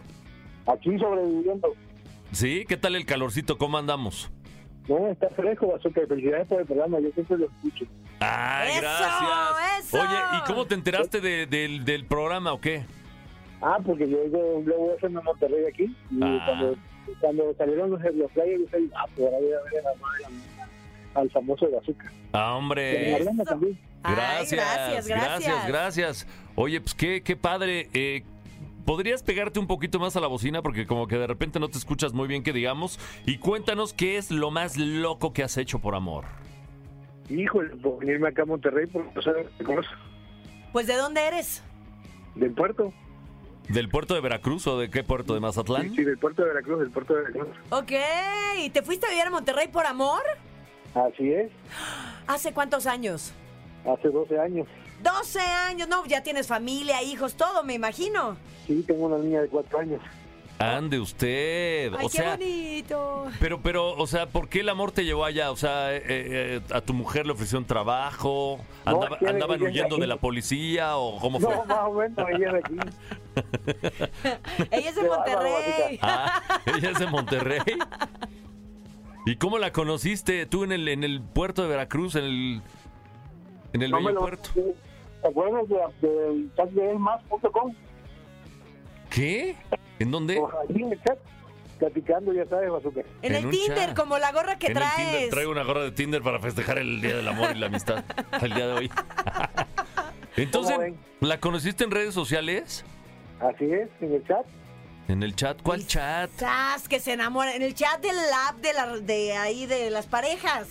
Aquí 0.66 0.96
sobreviviendo. 0.98 1.68
¿Sí? 2.30 2.64
¿Qué 2.68 2.76
tal 2.76 2.94
el 2.94 3.04
calorcito? 3.04 3.58
¿Cómo 3.58 3.78
andamos? 3.78 4.30
No, 4.88 5.08
está 5.08 5.28
fresco, 5.30 5.68
Bazooka. 5.68 6.00
Felicidades 6.08 6.46
por 6.48 6.60
el 6.60 6.66
programa. 6.66 6.98
Yo 7.00 7.10
siempre 7.12 7.38
lo 7.38 7.46
escucho. 7.46 7.84
¡Ah, 8.20 8.64
¡Eso, 8.68 8.80
gracias! 8.80 9.84
eso! 9.86 9.96
Oye, 10.00 10.18
¿y 10.38 10.40
cómo 10.46 10.66
te 10.66 10.74
enteraste 10.74 11.20
de- 11.20 11.46
del, 11.46 11.84
del 11.84 12.04
programa 12.06 12.52
o 12.52 12.60
qué? 12.60 12.84
Ah, 13.60 13.78
porque 13.84 14.08
yo 14.08 14.18
oigo 14.20 14.38
un 14.56 14.64
Globo 14.64 14.92
FM 14.94 15.18
en 15.20 15.24
Monterrey 15.24 15.64
aquí. 15.72 15.84
Y 16.10 16.18
Ah. 16.22 16.42
cuando, 16.46 16.76
cuando 17.20 17.54
salieron 17.56 17.90
los, 17.90 18.00
los 18.02 18.32
flyers, 18.32 18.58
yo 18.72 18.78
dije, 18.78 18.92
ah, 18.96 19.04
pues 19.14 19.26
ahora 19.26 19.38
voy 19.38 19.52
a 19.52 19.70
ver 19.72 19.86
a 19.86 19.90
la 19.90 19.96
madre 20.00 20.24
al 21.14 21.30
famoso 21.30 21.66
de 21.66 21.76
Bazooka. 21.76 22.12
Ah, 22.32 22.54
hombre. 22.54 23.14
Ay, 23.14 23.24
Gracias, 23.24 24.50
gracias, 24.50 25.06
gracias, 25.06 25.06
gracias. 25.06 25.66
gracias. 25.68 26.26
Oye, 26.56 26.80
pues 26.80 26.94
qué, 26.94 27.22
qué 27.22 27.36
padre. 27.36 27.88
Eh, 27.94 28.24
¿Podrías 28.84 29.22
pegarte 29.22 29.58
un 29.60 29.66
poquito 29.66 29.98
más 29.98 30.16
a 30.16 30.20
la 30.20 30.26
bocina? 30.26 30.62
Porque 30.62 30.86
como 30.86 31.06
que 31.06 31.16
de 31.16 31.26
repente 31.26 31.60
no 31.60 31.68
te 31.68 31.78
escuchas 31.78 32.12
muy 32.12 32.28
bien 32.28 32.42
que 32.42 32.52
digamos. 32.52 32.98
Y 33.26 33.38
cuéntanos 33.38 33.92
qué 33.92 34.16
es 34.16 34.30
lo 34.30 34.50
más 34.50 34.76
loco 34.76 35.32
que 35.32 35.42
has 35.42 35.56
hecho 35.56 35.78
por 35.78 35.94
amor. 35.94 36.24
Híjole, 37.28 37.76
por 37.76 37.98
venirme 38.00 38.28
acá 38.28 38.42
a 38.42 38.46
Monterrey, 38.46 38.88
cómo 38.88 39.80
es. 39.80 39.86
Pues, 40.72 40.86
¿de 40.86 40.96
dónde 40.96 41.26
eres? 41.26 41.62
Del 42.34 42.52
puerto. 42.52 42.92
¿Del 43.68 43.88
puerto 43.88 44.14
de 44.14 44.20
Veracruz 44.20 44.66
o 44.66 44.78
de 44.78 44.90
qué 44.90 45.04
puerto? 45.04 45.34
¿De 45.34 45.40
Mazatlán? 45.40 45.90
Sí, 45.90 45.96
sí, 45.96 46.04
del 46.04 46.18
puerto 46.18 46.42
de 46.42 46.48
Veracruz, 46.48 46.80
del 46.80 46.90
puerto 46.90 47.14
de 47.14 47.20
Veracruz. 47.22 47.48
Ok. 47.70 47.92
¿Y 48.64 48.70
te 48.70 48.82
fuiste 48.82 49.06
a 49.06 49.10
vivir 49.10 49.24
a 49.24 49.30
Monterrey 49.30 49.68
por 49.68 49.86
amor? 49.86 50.22
Así 50.94 51.32
es, 51.32 51.50
¿Hace 52.26 52.52
cuántos 52.52 52.86
años? 52.86 53.32
hace 53.86 54.08
12 54.08 54.38
años. 54.38 54.68
12 55.02 55.40
años. 55.40 55.88
No, 55.88 56.04
ya 56.06 56.22
tienes 56.22 56.46
familia, 56.46 57.02
hijos, 57.02 57.34
todo, 57.34 57.62
me 57.64 57.74
imagino. 57.74 58.36
Sí, 58.66 58.84
tengo 58.86 59.06
una 59.06 59.18
niña 59.18 59.40
de 59.42 59.48
4 59.48 59.78
años. 59.80 60.00
Ande 60.58 61.00
usted. 61.00 61.92
Ay, 61.94 62.06
o 62.06 62.08
qué 62.08 62.16
sea, 62.18 62.36
bonito. 62.36 63.26
pero, 63.40 63.60
pero, 63.60 63.96
o 63.96 64.06
sea, 64.06 64.26
¿por 64.26 64.48
qué 64.48 64.60
el 64.60 64.68
amor 64.68 64.92
te 64.92 65.04
llevó 65.04 65.24
allá? 65.24 65.50
O 65.50 65.56
sea, 65.56 65.92
eh, 65.92 66.02
eh, 66.06 66.60
a 66.72 66.80
tu 66.80 66.94
mujer 66.94 67.26
le 67.26 67.32
ofreció 67.32 67.58
un 67.58 67.64
trabajo, 67.64 68.60
No, 68.86 68.92
Andaba- 68.92 69.18
quiere 69.18 69.34
andaban 69.34 69.60
huyendo 69.60 69.96
de 69.96 70.06
la 70.06 70.18
policía 70.18 70.96
o 70.98 71.18
cómo 71.18 71.40
fue. 71.40 71.52
No, 71.56 71.64
más 71.66 71.78
o 71.80 71.92
menos, 71.94 72.28
ella 72.30 72.46
es 72.46 72.52
de 72.52 72.58
aquí. 72.58 72.76
Ella 74.70 74.88
es 74.90 74.94
de 74.94 75.02
Monterrey. 75.02 75.98
Ah, 76.02 76.42
ella 76.66 76.90
es 76.90 76.98
de 76.98 77.06
Monterrey. 77.06 77.60
¿Y 79.26 79.36
cómo 79.36 79.58
la 79.58 79.72
conociste 79.72 80.46
tú 80.46 80.64
en 80.64 80.72
el, 80.72 80.86
en 80.88 81.02
el 81.02 81.20
puerto 81.22 81.62
de 81.62 81.68
Veracruz, 81.68 82.14
en 82.16 82.24
el, 82.24 82.62
en 83.72 83.82
el 83.82 83.90
No 83.90 83.96
bello 83.98 84.10
lo- 84.12 84.20
puerto? 84.20 84.50
¿Te 85.22 85.28
acuerdas 85.28 85.68
de- 85.68 86.08
del 86.08 86.50
chat 86.56 86.68
de 86.70 86.90
elmas.com? 86.90 87.74
¿Qué? 89.10 89.56
¿En 89.98 90.10
dónde? 90.10 90.40
Pues 90.40 90.52
ahí 90.68 90.82
en 90.82 90.92
el 90.92 91.02
chat, 91.04 91.18
platicando, 91.78 92.32
ya 92.32 92.46
sabes, 92.46 92.70
Bazooka. 92.70 93.00
En, 93.00 93.06
En 93.22 93.34
el 93.36 93.46
un 93.46 93.50
Tinder, 93.52 93.86
chat. 93.88 93.96
como 93.96 94.18
la 94.18 94.32
gorra 94.32 94.58
que 94.58 94.66
en 94.66 94.72
el 94.72 94.78
traes. 94.78 94.96
Tinder. 95.10 95.30
Traigo 95.30 95.50
una 95.52 95.62
gorra 95.64 95.82
de 95.84 95.92
Tinder 95.92 96.22
para 96.22 96.38
festejar 96.40 96.78
el 96.78 97.00
Día 97.00 97.16
del 97.16 97.28
Amor 97.28 97.54
y 97.54 97.58
la 97.58 97.66
Amistad. 97.66 98.04
El 98.42 98.54
día 98.54 98.66
de 98.66 98.72
hoy. 98.72 98.90
Entonces, 100.36 100.72
¿Cómo 100.72 100.82
ven? 100.84 100.98
¿la 101.20 101.38
conociste 101.40 101.84
en 101.84 101.90
redes 101.90 102.14
sociales? 102.14 102.84
Así 103.40 103.64
es, 103.66 103.88
en 104.00 104.14
el 104.14 104.26
chat. 104.26 104.46
¿En 105.08 105.22
el 105.22 105.36
chat? 105.36 105.60
¿Cuál 105.62 105.86
chat? 105.86 106.30
Sas, 106.36 106.88
que 106.88 106.98
se 107.00 107.12
enamoran. 107.12 107.54
En 107.54 107.62
el 107.62 107.74
chat 107.74 108.00
del 108.00 108.16
app 108.48 108.56
de, 108.60 108.72
la, 108.72 108.86
de 108.98 109.32
ahí 109.36 109.66
de 109.66 109.90
las 109.90 110.06
parejas. 110.06 110.68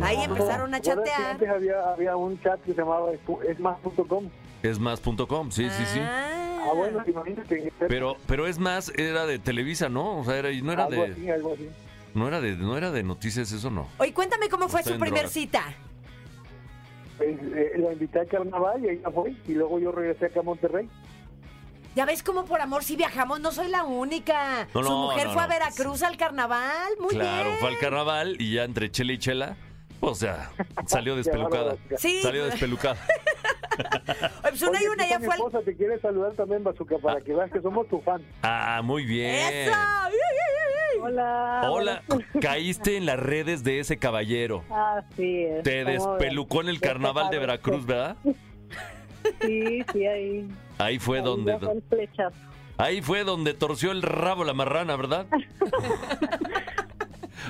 Ahí 0.00 0.22
empezaron 0.22 0.74
a 0.74 0.80
¿Te 0.80 0.90
acuerdas 0.90 1.04
que 1.04 1.10
chatear. 1.10 1.30
Antes 1.32 1.48
había, 1.48 1.92
había 1.92 2.16
un 2.16 2.40
chat 2.40 2.60
que 2.62 2.72
se 2.72 2.78
llamaba 2.78 3.10
esmas.com. 3.48 4.28
Esmas.com, 4.62 5.50
sí, 5.50 5.68
sí, 5.70 5.84
sí. 5.86 6.00
Ah, 6.00 6.70
bueno, 6.74 7.02
imagínate. 7.06 7.72
Pero, 7.88 8.16
pero 8.26 8.46
es 8.46 8.58
más, 8.58 8.90
era 8.96 9.26
de 9.26 9.38
Televisa, 9.38 9.88
¿no? 9.88 10.18
O 10.20 10.24
sea, 10.24 10.36
era, 10.36 10.50
no 10.62 10.72
era 10.72 10.84
algo 10.84 11.02
de, 11.02 11.12
así, 11.12 11.30
algo 11.30 11.54
así. 11.54 11.68
no 12.14 12.28
era 12.28 12.40
de, 12.40 12.56
no 12.56 12.76
era 12.78 12.90
de 12.92 13.02
noticias, 13.02 13.50
eso 13.50 13.70
no. 13.70 13.88
Oye, 13.98 14.14
cuéntame 14.14 14.48
cómo 14.48 14.68
fue 14.68 14.82
su 14.82 14.90
primer 14.90 15.10
drogas. 15.10 15.32
cita. 15.32 15.62
Pues, 17.18 17.36
eh, 17.54 17.72
la 17.76 17.92
invité 17.92 18.20
a 18.20 18.24
carnaval 18.26 18.84
y 18.84 18.90
ella 18.90 19.10
fue. 19.12 19.34
Y 19.46 19.54
luego 19.54 19.78
yo 19.80 19.92
regresé 19.92 20.26
acá 20.26 20.40
a 20.40 20.44
Monterrey. 20.44 20.88
Ya 21.94 22.06
ves 22.06 22.22
cómo 22.22 22.46
por 22.46 22.60
amor 22.60 22.84
si 22.84 22.96
viajamos, 22.96 23.40
no 23.40 23.52
soy 23.52 23.68
la 23.68 23.84
única. 23.84 24.66
No, 24.72 24.82
Su 24.82 24.90
no, 24.90 25.02
mujer 25.02 25.26
no, 25.26 25.32
fue 25.34 25.42
a. 25.42 25.46
Veracruz 25.46 26.02
al 26.02 26.16
carnaval. 26.16 26.92
Muy 27.00 27.10
claro, 27.10 27.48
bien. 27.48 27.58
fue 27.58 27.68
al 27.68 27.78
carnaval 27.78 28.36
y 28.38 28.54
ya 28.54 28.64
entre 28.64 28.90
chela 28.90 29.12
y 29.12 29.18
chela, 29.18 29.56
o 30.12 30.14
sea, 30.16 30.50
salió 30.86 31.14
despelucada. 31.14 31.76
Sí. 31.96 32.20
Salió 32.22 32.44
despelucada. 32.46 32.96
Oye, 34.42 34.50
pues 34.50 34.62
una 34.62 34.82
y 34.82 34.86
una 34.86 35.08
ya 35.08 35.18
mi 35.20 35.26
fue 35.26 35.34
al... 35.34 35.40
esposa 35.40 35.64
te 35.64 35.76
quiere 35.76 35.98
saludar 36.00 36.32
también, 36.32 36.64
Bazooka, 36.64 36.98
para 36.98 37.20
que 37.20 37.32
veas 37.32 37.50
que 37.52 37.60
somos 37.60 37.88
tu 37.88 38.00
fan. 38.00 38.20
Ah, 38.42 38.80
muy 38.82 39.04
bien. 39.04 39.32
¡Eso! 39.34 39.72
¡Ay, 39.74 40.12
ay, 40.12 40.36
ay, 40.40 40.94
ay! 40.94 41.00
Hola. 41.02 41.60
Hola, 41.70 42.02
caíste 42.40 42.96
en 42.96 43.06
las 43.06 43.18
redes 43.18 43.62
de 43.62 43.78
ese 43.78 43.96
caballero. 43.96 44.64
Así 44.70 45.44
es. 45.44 45.62
Te 45.62 45.84
despelucó 45.84 46.62
en 46.62 46.68
el 46.68 46.80
carnaval 46.80 47.30
de 47.30 47.38
Veracruz, 47.38 47.86
¿verdad? 47.86 48.16
Sí, 49.40 49.84
sí, 49.92 50.06
ahí. 50.06 50.48
Ahí 50.78 50.98
fue 50.98 51.18
ahí 51.18 51.24
donde 51.24 51.58
fue 51.58 51.72
el 51.74 51.82
flechazo. 51.82 52.36
ahí 52.76 53.02
fue 53.02 53.22
donde 53.22 53.54
torció 53.54 53.92
el 53.92 54.02
rabo 54.02 54.42
la 54.42 54.52
marrana, 54.52 54.96
¿verdad? 54.96 55.26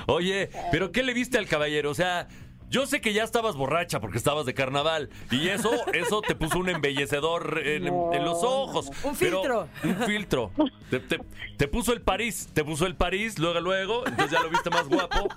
Oye, 0.07 0.49
pero 0.71 0.91
¿qué 0.91 1.03
le 1.03 1.13
viste 1.13 1.37
al 1.37 1.47
caballero? 1.47 1.89
O 1.89 1.95
sea, 1.95 2.27
yo 2.73 2.85
sé 2.87 2.99
que 3.01 3.13
ya 3.13 3.23
estabas 3.23 3.55
borracha 3.55 3.99
porque 4.01 4.17
estabas 4.17 4.45
de 4.47 4.53
carnaval 4.55 5.09
y 5.31 5.47
eso 5.49 5.69
eso 5.93 6.21
te 6.21 6.33
puso 6.35 6.57
un 6.57 6.69
embellecedor 6.69 7.59
en, 7.63 7.85
en 7.87 8.23
los 8.25 8.43
ojos. 8.43 8.89
Un 9.03 9.15
pero- 9.15 9.41
filtro. 9.41 9.67
un 9.83 9.95
filtro. 10.07 10.51
Te, 10.89 10.99
te- 10.99 11.19
te 11.55 11.67
puso 11.67 11.93
el 11.93 12.01
París, 12.01 12.49
te 12.53 12.65
puso 12.65 12.85
el 12.87 12.95
París, 12.95 13.37
luego 13.37 13.59
luego, 13.59 14.07
entonces 14.07 14.31
ya 14.31 14.41
lo 14.43 14.49
viste 14.49 14.69
más 14.71 14.87
guapo. 14.89 15.27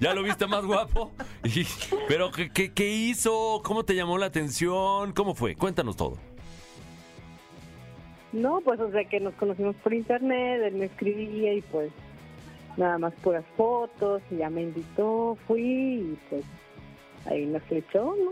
Ya 0.00 0.14
lo 0.14 0.22
viste 0.22 0.46
más 0.46 0.64
guapo. 0.64 1.12
Y- 1.44 1.66
pero 2.08 2.30
¿qué, 2.30 2.50
qué, 2.50 2.72
qué 2.72 2.88
hizo? 2.88 3.60
¿Cómo 3.64 3.84
te 3.84 3.94
llamó 3.94 4.16
la 4.16 4.26
atención? 4.26 5.12
¿Cómo 5.12 5.34
fue? 5.34 5.56
Cuéntanos 5.56 5.96
todo. 5.96 6.16
No, 8.32 8.60
pues 8.64 8.78
o 8.78 8.90
sea 8.92 9.04
que 9.04 9.18
nos 9.18 9.34
conocimos 9.34 9.74
por 9.82 9.92
internet, 9.92 10.62
él 10.64 10.74
me 10.74 10.84
escribía 10.84 11.52
y 11.52 11.62
pues 11.62 11.90
nada 12.76 12.96
más 12.96 13.12
puras 13.22 13.44
fotos, 13.56 14.22
y 14.30 14.36
ya 14.36 14.48
me 14.48 14.62
invitó, 14.62 15.36
fui 15.48 15.60
y 15.62 16.18
pues 16.30 16.44
ahí 17.26 17.46
me 17.46 17.60
flechó, 17.60 18.14
¿no? 18.16 18.30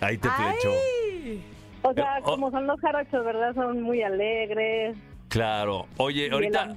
Ahí 0.00 0.18
te 0.18 0.28
flechó. 0.28 0.70
¡Ay! 0.70 1.44
O 1.82 1.92
sea, 1.92 2.18
oh. 2.22 2.24
como 2.24 2.50
son 2.50 2.66
los 2.66 2.80
jarochos, 2.80 3.24
¿verdad? 3.24 3.54
Son 3.54 3.82
muy 3.82 4.02
alegres. 4.02 4.96
Claro. 5.28 5.86
Oye, 5.96 6.28
y 6.28 6.30
ahorita. 6.30 6.74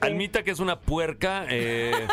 Almita, 0.00 0.42
que 0.42 0.50
es 0.50 0.60
una 0.60 0.78
puerca 0.78 1.46
eh, 1.48 2.06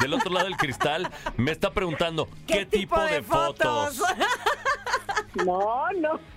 del 0.00 0.14
otro 0.14 0.32
lado 0.32 0.46
del 0.46 0.56
cristal, 0.56 1.08
me 1.36 1.52
está 1.52 1.70
preguntando 1.70 2.28
qué, 2.46 2.66
tipo, 2.66 3.00
de, 3.00 3.22
fotos. 3.22 4.02
No, 5.34 5.90
no. 5.92 6.20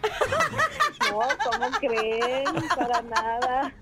No, 1.12 1.20
¿cómo 1.20 1.70
creen? 1.80 2.46
Para 2.76 3.02
nada. 3.04 3.74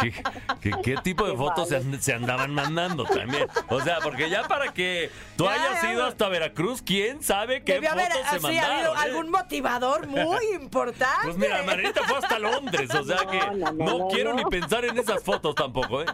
¿Qué, 0.00 0.12
qué- 0.60 0.74
qué 0.82 0.96
tipo 1.02 1.24
de 1.26 1.32
Qué 1.32 1.36
fotos 1.36 1.68
se, 2.00 2.12
andaban 2.14 2.52
mandando 2.54 3.04
también? 3.04 3.46
O 3.68 3.80
sea, 3.80 3.98
porque 4.02 4.28
ya 4.30 4.42
para 4.48 4.72
que 4.72 5.10
tú 5.36 5.44
Ya, 5.44 5.52
hayas 5.52 5.82
ya, 5.82 5.92
ido 5.92 6.04
hasta 6.06 6.28
Veracruz, 6.28 6.82
¿quién 6.82 7.22
sabe 7.22 7.62
qué 7.62 7.74
Debió 7.74 7.92
haber 7.92 8.10
fotos 8.10 8.20
se 8.30 8.36
así 8.36 8.42
mandaron? 8.42 8.74
habido 8.76 8.92
eh? 8.94 8.98
algún 8.98 9.30
motivador 9.30 10.06
muy 10.08 10.46
importante. 10.60 11.04
Pues 11.24 11.36
mira, 11.36 11.62
Margarita 11.64 12.02
fue 12.04 12.16
hasta 12.18 12.38
Londres, 12.38 12.90
o 12.94 13.04
sea 13.04 13.22
No, 13.24 13.30
que 13.30 13.38
no, 13.38 13.52
no, 13.54 13.72
no, 13.72 13.98
no, 13.98 14.08
quiero 14.08 14.30
no. 14.30 14.36
ni 14.36 14.44
pensar 14.46 14.84
en 14.86 14.98
esas 14.98 15.22
fotos 15.22 15.54
tampoco, 15.54 16.02
¿eh? 16.02 16.06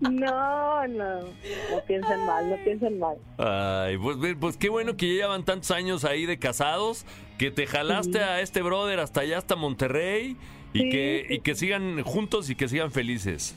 No, 0.00 0.86
no. 0.88 1.20
No 1.20 1.80
piensen 1.86 2.26
mal, 2.26 2.50
no 2.50 2.56
piensen 2.64 2.98
mal. 2.98 3.16
Ay, 3.38 3.96
pues, 3.98 4.18
ve- 4.18 4.36
pues 4.36 4.56
qué 4.56 4.68
bueno 4.68 4.96
que 4.96 5.06
ya 5.16 5.22
llevan 5.22 5.44
tantos 5.44 5.70
años 5.70 6.04
ahí 6.04 6.26
de 6.26 6.38
casados, 6.38 7.06
que 7.44 7.50
te 7.50 7.66
jalaste 7.66 8.20
a 8.20 8.40
este 8.40 8.62
brother 8.62 9.00
hasta 9.00 9.20
allá, 9.20 9.38
hasta 9.38 9.56
Monterrey, 9.56 10.36
y, 10.72 10.78
Sí, 10.78 10.88
que, 10.90 11.24
sí. 11.28 11.34
y 11.34 11.38
que 11.40 11.54
sigan 11.54 12.02
juntos 12.02 12.50
y 12.50 12.54
que 12.56 12.68
sigan 12.68 12.90
felices. 12.90 13.54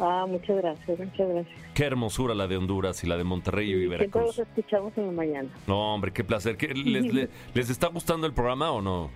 Ah, 0.00 0.26
muchas 0.28 0.56
gracias, 0.58 0.98
muchas 0.98 1.28
gracias. 1.28 1.56
Qué 1.74 1.84
hermosura 1.84 2.34
la 2.34 2.46
de 2.46 2.56
Honduras 2.56 3.02
y 3.02 3.06
la 3.06 3.16
de 3.16 3.24
Monterrey 3.24 3.66
y 3.72 3.74
Siempre 3.76 3.98
los 3.98 4.10
Veracruz. 4.12 4.38
escuchamos 4.38 4.92
en 4.96 5.06
la 5.06 5.12
mañana. 5.12 5.48
No, 5.66 5.94
hombre, 5.94 6.12
qué 6.12 6.22
placer. 6.24 6.56
¿Qué- 6.56 6.68
les, 6.74 7.12
le- 7.12 7.28
les 7.54 7.70
está 7.70 7.88
gustando 7.88 8.26
el 8.26 8.32
programa 8.32 8.70
o 8.70 8.80
no? 8.82 9.10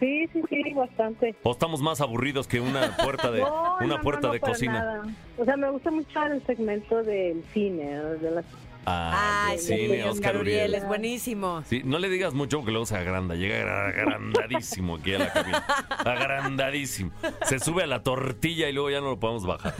Sí, 0.00 0.26
sí, 0.32 0.42
sí, 0.50 0.72
bastante. 0.74 1.34
¿O 1.42 1.52
estamos 1.52 1.80
más 1.80 2.00
aburridos 2.00 2.46
que 2.46 2.60
una 2.60 2.96
puerta 2.96 3.30
de, 3.30 3.40
No, 3.42 3.76
una 3.80 3.96
no, 3.96 4.00
puerta 4.02 4.22
no, 4.22 4.26
no, 4.28 4.32
de 4.34 4.40
cocina? 4.40 4.72
nada. 4.72 5.02
O 5.38 5.44
sea, 5.44 5.56
me 5.56 5.70
gusta 5.70 5.90
mucho 5.90 6.22
el 6.24 6.44
segmento 6.44 7.02
del 7.02 7.42
cine, 7.54 7.84
de 7.94 8.30
las 8.32 8.44
Ah, 8.88 9.46
Ay, 9.48 9.58
cine, 9.58 10.04
Oscar 10.04 10.36
Uriel. 10.36 10.74
es 10.74 10.86
buenísimo. 10.86 11.62
Sí, 11.68 11.82
no 11.84 11.98
le 11.98 12.08
digas 12.08 12.34
mucho 12.34 12.58
porque 12.58 12.70
luego 12.70 12.86
se 12.86 12.96
agranda. 12.96 13.34
Llega 13.34 13.56
agra- 13.58 13.88
agrandadísimo 13.88 14.96
aquí 14.96 15.14
a 15.14 15.18
la 15.18 15.32
cabina. 15.32 15.58
Agrandadísimo. 15.98 17.10
Se 17.42 17.58
sube 17.58 17.82
a 17.82 17.86
la 17.86 18.02
tortilla 18.02 18.68
y 18.68 18.72
luego 18.72 18.90
ya 18.90 19.00
no 19.00 19.06
lo 19.08 19.18
podemos 19.20 19.44
bajar. 19.44 19.74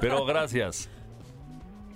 Pero 0.00 0.24
gracias. 0.24 0.88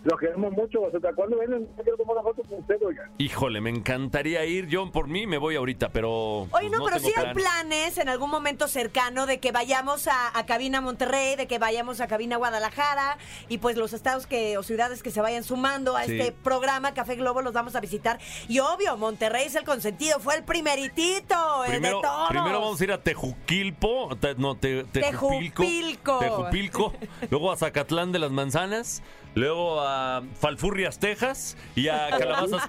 Los 0.09 0.20
queremos 0.20 0.52
mucho, 0.52 0.82
Bazooka. 0.82 1.12
¿Cuándo 1.14 1.36
vienen? 1.38 1.66
Quiero 1.82 1.96
tomar 1.96 2.16
una 2.18 2.22
foto 2.22 2.42
con 2.48 2.61
usted, 2.61 2.76
oiga. 2.86 3.11
Híjole, 3.18 3.61
me 3.61 3.70
encantaría 3.70 4.44
ir. 4.44 4.68
Yo 4.68 4.90
por 4.92 5.09
mí 5.09 5.26
me 5.26 5.36
voy 5.36 5.57
ahorita, 5.57 5.88
pero. 5.88 6.42
Oye, 6.42 6.48
pues, 6.50 6.70
no, 6.70 6.84
pero 6.84 6.96
tengo 6.98 7.09
sí 7.09 7.14
hay 7.16 7.34
plan. 7.34 7.34
planes 7.34 7.98
en 7.98 8.09
algún 8.09 8.30
momento 8.30 8.68
cercano 8.68 9.26
de 9.26 9.40
que 9.40 9.50
vayamos 9.50 10.07
a, 10.07 10.38
a 10.38 10.46
Cabina 10.46 10.80
Monterrey, 10.80 11.34
de 11.34 11.48
que 11.48 11.59
vayamos 11.59 12.00
a 12.00 12.07
Cabina 12.07 12.36
Guadalajara 12.36 13.18
y 13.48 13.59
pues 13.59 13.76
los 13.76 13.92
estados 13.92 14.28
que 14.28 14.57
o 14.59 14.62
ciudades 14.62 15.02
que 15.02 15.11
se 15.11 15.20
vayan 15.20 15.42
sumando 15.42 15.96
a 15.96 16.04
Sí. 16.04 16.18
este 16.20 16.30
programa 16.32 16.94
Café 16.94 17.16
Globo 17.16 17.42
los 17.42 17.52
vamos 17.52 17.74
a 17.74 17.80
visitar. 17.80 18.20
Y 18.48 18.61
obvio, 18.61 18.96
Monterrey 18.96 19.46
es 19.46 19.57
el 19.57 19.64
consentido, 19.64 20.20
fue 20.20 20.36
el 20.36 20.44
primeritito 20.44 21.64
eh, 21.64 21.68
Primero, 21.70 21.96
de 21.96 22.02
todos. 22.07 22.28
primero 22.28 22.61
vamos 22.61 22.80
a 22.80 22.84
ir 22.84 22.92
a 22.92 23.02
Tejuquilpo, 23.02 24.16
te- 24.20 24.34
no, 24.36 24.54
te, 24.57 24.84
Tejupilco, 24.84 25.62
Tejupilco. 25.64 26.18
Tejupilco, 26.20 26.92
luego 27.30 27.50
a 27.50 27.57
Zacatlán 27.57 28.12
de 28.12 28.18
las 28.20 28.30
Manzanas, 28.30 29.02
luego 29.37 29.80
a 29.80 30.22
Falfurrias, 30.41 30.99
Texas, 30.99 31.57
y 31.76 31.87
a 31.89 32.09
Calabazas, 32.18 32.68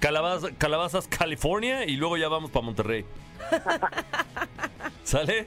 Calabazas, 0.00 0.50
Calabazas, 0.58 1.06
California, 1.08 1.84
y 1.84 1.96
luego 1.96 2.16
ya 2.16 2.28
vamos 2.28 2.50
para 2.50 2.64
Monterrey. 2.66 3.04
¿Sale? 5.04 5.46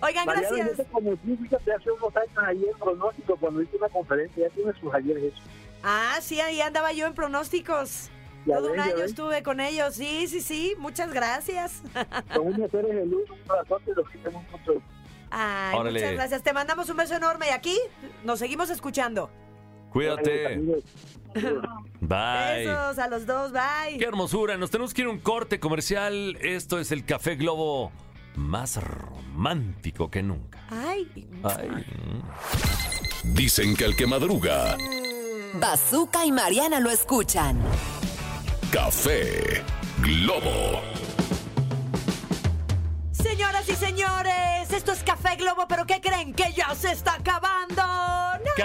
Oigan, 0.00 0.26
Mariano, 0.26 0.56
gracias. 0.56 0.76
yo 0.78 0.84
te 0.84 0.90
conocí, 0.90 1.36
fíjate, 1.42 1.72
hace 1.72 1.90
unos 1.90 2.16
años 2.16 2.38
ahí 2.46 2.64
en 2.72 2.78
pronóstico 2.78 3.36
cuando 3.36 3.62
hice 3.62 3.76
una 3.76 3.88
conferencia. 3.88 4.48
Ya 4.48 4.54
tiene 4.54 4.72
sus 4.80 4.94
ayeres 4.94 5.24
eso. 5.24 5.42
Ah, 5.82 6.18
sí, 6.20 6.40
ahí 6.40 6.60
andaba 6.60 6.92
yo 6.92 7.06
en 7.06 7.14
pronósticos. 7.14 8.10
Ya 8.46 8.56
Todo 8.56 8.66
un 8.66 8.72
ven, 8.72 8.78
ya 8.80 8.84
año 8.84 8.96
ven. 8.96 9.04
estuve 9.06 9.42
con 9.42 9.60
ellos. 9.60 9.94
Sí, 9.94 10.28
sí, 10.28 10.40
sí. 10.40 10.74
Muchas 10.78 11.12
gracias. 11.12 11.82
Son 12.32 12.46
unos 12.46 12.70
seres 12.70 12.94
de 12.94 13.06
luz, 13.06 13.28
un 13.28 13.38
corazón 13.46 13.82
que 13.84 14.18
tenemos 14.18 14.44
mucho. 14.52 14.80
Ay, 15.30 15.76
Órale. 15.76 15.98
muchas 16.00 16.14
gracias. 16.14 16.42
Te 16.42 16.52
mandamos 16.52 16.88
un 16.88 16.96
beso 16.96 17.16
enorme 17.16 17.46
y 17.48 17.50
aquí 17.50 17.76
nos 18.24 18.38
seguimos 18.38 18.70
escuchando. 18.70 19.30
Cuídate. 19.90 20.58
Bye. 22.00 22.66
Besos 22.66 22.98
a 22.98 23.08
los 23.08 23.26
dos. 23.26 23.52
Bye. 23.52 23.98
Qué 23.98 24.04
hermosura. 24.04 24.56
Nos 24.56 24.70
tenemos 24.70 24.94
que 24.94 25.02
ir 25.02 25.08
a 25.08 25.10
un 25.10 25.18
corte 25.18 25.60
comercial. 25.60 26.36
Esto 26.40 26.78
es 26.78 26.92
el 26.92 27.04
Café 27.04 27.36
Globo 27.36 27.92
más 28.36 28.82
romántico 28.82 30.10
que 30.10 30.22
nunca. 30.22 30.60
Ay. 30.70 31.28
Ay. 31.42 31.84
Dicen 33.24 33.76
que 33.76 33.84
el 33.84 33.96
que 33.96 34.06
madruga, 34.06 34.76
Bazooka 35.54 36.24
y 36.24 36.32
Mariana 36.32 36.78
lo 36.80 36.90
escuchan. 36.90 37.60
café 38.72 39.62
Globo. 40.00 40.80
Señoras 43.12 43.68
y 43.68 43.74
señores, 43.74 44.70
esto 44.72 44.92
es 44.92 45.02
Café 45.02 45.36
Globo, 45.36 45.66
pero 45.68 45.84
¿qué 45.84 46.00
creen? 46.00 46.32
Que 46.32 46.52
ya 46.52 46.72
se 46.74 46.92
está 46.92 47.14
acabando. 47.14 47.37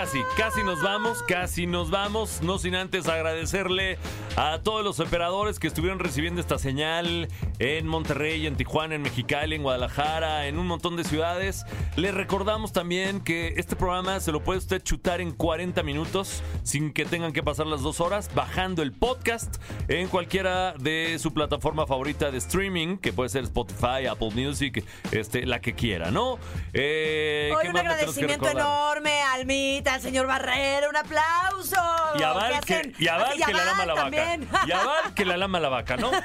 Casi, 0.04 0.22
casi 0.36 0.64
nos 0.66 0.82
vamos, 0.82 1.24
casi 1.24 1.66
nos 1.66 1.89
vamos. 1.89 2.41
No 2.41 2.58
sin 2.58 2.76
antes 2.76 3.08
agradecerle 3.08 3.97
a 4.36 4.60
todos 4.62 4.84
los 4.84 4.99
operadores 4.99 5.60
que 5.60 5.68
estuvieron 5.68 5.99
recibiendo 5.99 6.41
esta 6.41 6.58
señal 6.58 7.30
en 7.60 7.88
Monterrey, 7.88 8.45
en 8.45 8.58
Tijuana, 8.58 8.95
en 8.95 9.01
Mexicali, 9.01 9.56
en 9.56 9.64
Guadalajara, 9.64 10.47
en 10.47 10.60
un 10.60 10.68
montón 10.68 10.97
de 10.97 11.06
ciudades. 11.06 11.66
Les 11.95 12.14
recordamos 12.14 12.74
también 12.74 13.22
que 13.22 13.54
este 13.56 13.78
programa 13.78 14.20
se 14.20 14.34
lo 14.34 14.43
puede 14.43 14.60
usted 14.60 14.84
chutar 14.84 15.22
en 15.22 15.32
40 15.32 15.84
minutos 15.84 16.43
sin 16.64 16.91
que 16.91 17.06
tengan 17.06 17.32
que 17.32 17.41
pasar 17.41 17.68
las 17.68 17.82
dos 17.82 18.01
horas, 18.01 18.30
bajando 18.36 18.82
el 18.82 18.91
podcast 18.91 19.56
en 19.88 20.10
cualquiera 20.10 20.74
de 20.74 21.18
su 21.18 21.34
plataforma 21.34 21.88
favorita 21.88 22.30
de 22.30 22.39
streaming, 22.39 22.97
que 22.97 23.14
puede 23.14 23.30
ser 23.30 23.43
Spotify, 23.43 24.08
Apple 24.10 24.32
Music, 24.34 24.84
este, 25.12 25.45
la 25.45 25.62
que 25.62 25.76
quiera, 25.76 26.12
¿no? 26.12 26.39
Eh, 26.74 27.51
Hoy 27.56 27.64
¿qué 27.64 27.70
un 27.70 27.78
agradecimiento 27.78 28.49
enorme 28.49 29.22
Almita, 29.22 29.93
al 29.94 30.02
señor 30.02 30.28
Barrera, 30.28 30.89
un 30.89 30.96
aplauso. 30.96 31.76
Y 32.18 32.24
a 32.24 32.34
Val, 32.34 32.54
¿Qué 32.62 32.66
que, 32.66 32.74
hacen? 32.76 32.96
y 32.98 33.08
a 33.08 33.18
Val 33.18 33.38
y 33.39 33.44
a 33.44 33.46
que 33.46 33.54
la 33.54 33.66
lama 33.66 33.86
la 33.86 33.94
vaca. 33.94 34.38
Y 34.68 34.72
a 34.72 34.84
Val 34.84 35.14
que 35.14 35.26
la 35.26 35.38
lama 35.38 35.60
la 35.60 35.70
vaca, 35.70 35.98
¿no? 35.98 36.12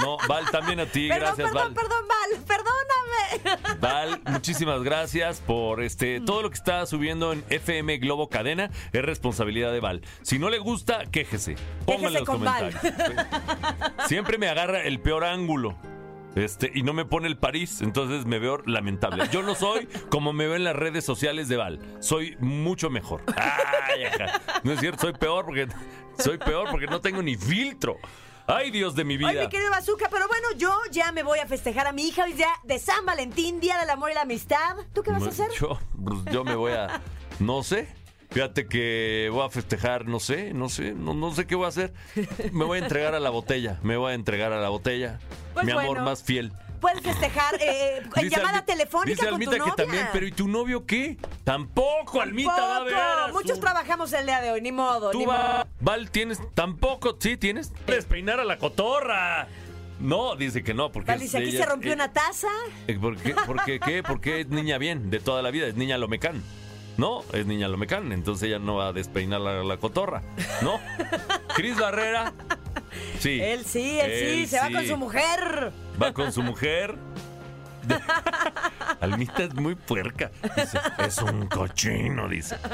No, 0.00 0.16
Val 0.26 0.50
también 0.50 0.80
a 0.80 0.86
ti, 0.86 1.08
Perdón, 1.08 1.26
gracias 1.36 1.50
perdón, 1.50 1.74
Val. 1.74 1.84
perdón, 1.84 2.04
Val, 2.08 2.44
perdóname. 2.46 3.78
Val, 3.80 4.22
muchísimas 4.32 4.82
gracias 4.82 5.40
por 5.40 5.82
este 5.82 6.20
todo 6.20 6.40
lo 6.40 6.48
que 6.50 6.56
está 6.56 6.86
subiendo 6.86 7.34
en 7.34 7.44
FM 7.50 7.98
Globo 7.98 8.30
Cadena 8.30 8.70
es 8.92 9.02
responsabilidad 9.04 9.72
de 9.72 9.80
Val. 9.80 10.00
Si 10.22 10.38
no 10.38 10.48
le 10.48 10.58
gusta, 10.58 11.04
quéjese. 11.10 11.56
Quéjese 11.86 12.10
los 12.10 12.12
Val. 12.12 12.24
comentarios. 12.24 12.80
Siempre 14.08 14.38
me 14.38 14.48
agarra 14.48 14.82
el 14.82 15.00
peor 15.00 15.24
ángulo. 15.24 15.76
Este, 16.36 16.70
y 16.74 16.82
no 16.82 16.92
me 16.92 17.04
pone 17.04 17.26
el 17.26 17.36
París, 17.36 17.80
entonces 17.80 18.24
me 18.24 18.38
veo 18.38 18.58
lamentable. 18.64 19.28
Yo 19.32 19.42
no 19.42 19.54
soy 19.54 19.86
como 20.10 20.32
me 20.32 20.46
veo 20.46 20.56
en 20.56 20.64
las 20.64 20.76
redes 20.76 21.04
sociales 21.04 21.48
de 21.48 21.56
Val. 21.56 21.80
Soy 22.00 22.36
mucho 22.38 22.88
mejor. 22.88 23.22
Ay, 23.36 24.04
ajá. 24.04 24.40
No 24.62 24.72
es 24.72 24.80
cierto, 24.80 25.02
soy 25.02 25.12
peor 25.14 25.44
porque 25.44 25.68
soy 26.18 26.38
peor 26.38 26.68
porque 26.70 26.86
no 26.86 27.00
tengo 27.00 27.22
ni 27.22 27.36
filtro. 27.36 27.96
Ay, 28.46 28.70
Dios 28.70 28.94
de 28.94 29.04
mi 29.04 29.16
vida. 29.16 29.28
Ay, 29.30 29.38
mi 29.38 29.48
querido 29.48 29.70
Bazooka, 29.70 30.08
pero 30.10 30.26
bueno, 30.26 30.48
yo 30.56 30.76
ya 30.90 31.12
me 31.12 31.22
voy 31.22 31.38
a 31.38 31.46
festejar 31.46 31.86
a 31.86 31.92
mi 31.92 32.08
hija 32.08 32.24
hoy 32.24 32.32
día 32.32 32.50
de 32.64 32.78
San 32.78 33.06
Valentín, 33.06 33.60
Día 33.60 33.78
del 33.78 33.90
Amor 33.90 34.10
y 34.10 34.14
la 34.14 34.22
Amistad. 34.22 34.76
¿Tú 34.92 35.02
qué 35.02 35.12
vas 35.12 35.22
a 35.22 35.28
hacer? 35.28 35.50
Yo, 35.52 35.78
pues, 36.02 36.24
yo 36.32 36.44
me 36.44 36.54
voy 36.54 36.72
a. 36.72 37.00
No 37.38 37.62
sé. 37.62 37.88
Fíjate 38.30 38.66
que 38.68 39.28
voy 39.32 39.44
a 39.44 39.50
festejar, 39.50 40.06
no 40.06 40.20
sé, 40.20 40.54
no 40.54 40.68
sé, 40.68 40.92
no, 40.92 41.14
no 41.14 41.34
sé 41.34 41.46
qué 41.46 41.56
voy 41.56 41.64
a 41.66 41.68
hacer. 41.68 41.92
Me 42.52 42.64
voy 42.64 42.78
a 42.78 42.82
entregar 42.82 43.14
a 43.14 43.20
la 43.20 43.30
botella, 43.30 43.78
me 43.82 43.96
voy 43.96 44.12
a 44.12 44.14
entregar 44.14 44.52
a 44.52 44.60
la 44.60 44.68
botella. 44.68 45.18
Pues 45.54 45.66
Mi 45.66 45.72
amor 45.72 46.00
más 46.02 46.22
fiel. 46.22 46.52
Puedes 46.80 47.02
festejar 47.02 47.56
eh, 47.60 48.02
Dice 48.22 48.30
llamada 48.30 48.62
Almi- 48.62 48.64
telefónica 48.64 49.10
dice 49.10 49.24
con 49.26 49.34
Almita 49.34 49.50
tu 49.50 49.58
novia. 49.58 49.74
que 49.76 49.82
también, 49.82 50.08
pero 50.14 50.26
¿y 50.26 50.32
tu 50.32 50.48
novio 50.48 50.86
qué? 50.86 51.18
Tampoco, 51.44 52.22
Almita, 52.22 52.52
va 52.56 52.76
a 52.76 52.84
ver. 52.84 53.32
Muchos 53.34 53.60
trabajamos 53.60 54.10
el 54.14 54.24
día 54.24 54.40
de 54.40 54.50
hoy, 54.52 54.62
ni 54.62 54.72
modo, 54.72 55.10
Tú 55.10 55.18
ni 55.18 55.26
va, 55.26 55.36
modo. 55.52 55.64
Val, 55.80 56.10
tienes, 56.10 56.40
tampoco, 56.54 57.16
sí, 57.20 57.36
tienes. 57.36 57.72
Despeinar 57.86 58.40
a 58.40 58.44
la 58.44 58.56
cotorra. 58.56 59.46
No, 59.98 60.36
dice 60.36 60.62
que 60.62 60.72
no, 60.72 60.90
porque. 60.90 61.10
Val 61.10 61.20
dice, 61.20 61.36
aquí 61.36 61.48
ella- 61.50 61.64
se 61.64 61.66
rompió 61.70 61.90
eh, 61.90 61.94
una 61.96 62.12
taza. 62.14 62.48
eh, 62.86 62.96
¿Por 62.98 63.16
qué? 63.18 63.34
¿Por 63.34 63.62
qué? 63.64 63.78
¿Qué? 63.80 64.02
Porque 64.02 64.40
es 64.40 64.48
niña 64.48 64.78
bien, 64.78 65.10
de 65.10 65.20
toda 65.20 65.42
la 65.42 65.50
vida, 65.50 65.66
es 65.66 65.74
niña 65.74 65.98
lomecán. 65.98 66.42
No, 66.96 67.24
es 67.32 67.46
niña 67.46 67.68
lomecán, 67.68 68.12
entonces 68.12 68.48
ella 68.48 68.58
no 68.58 68.76
va 68.76 68.88
a 68.88 68.92
despeinar 68.92 69.40
la, 69.40 69.62
la 69.64 69.76
cotorra. 69.78 70.22
¿No? 70.62 70.80
Cris 71.54 71.78
Barrera. 71.78 72.32
Sí. 73.18 73.40
Él 73.40 73.64
sí, 73.64 73.98
él, 74.00 74.36
sí, 74.36 74.46
se 74.46 74.58
va 74.58 74.70
con 74.70 74.86
su 74.86 74.96
mujer. 74.96 75.72
Va 76.00 76.12
con 76.12 76.32
su 76.32 76.42
mujer. 76.42 76.96
Almita 79.00 79.42
es 79.44 79.54
muy 79.54 79.74
puerca. 79.74 80.30
Dice, 80.56 80.78
es 80.98 81.18
un 81.18 81.46
cochino, 81.48 82.28
dice. 82.28 82.56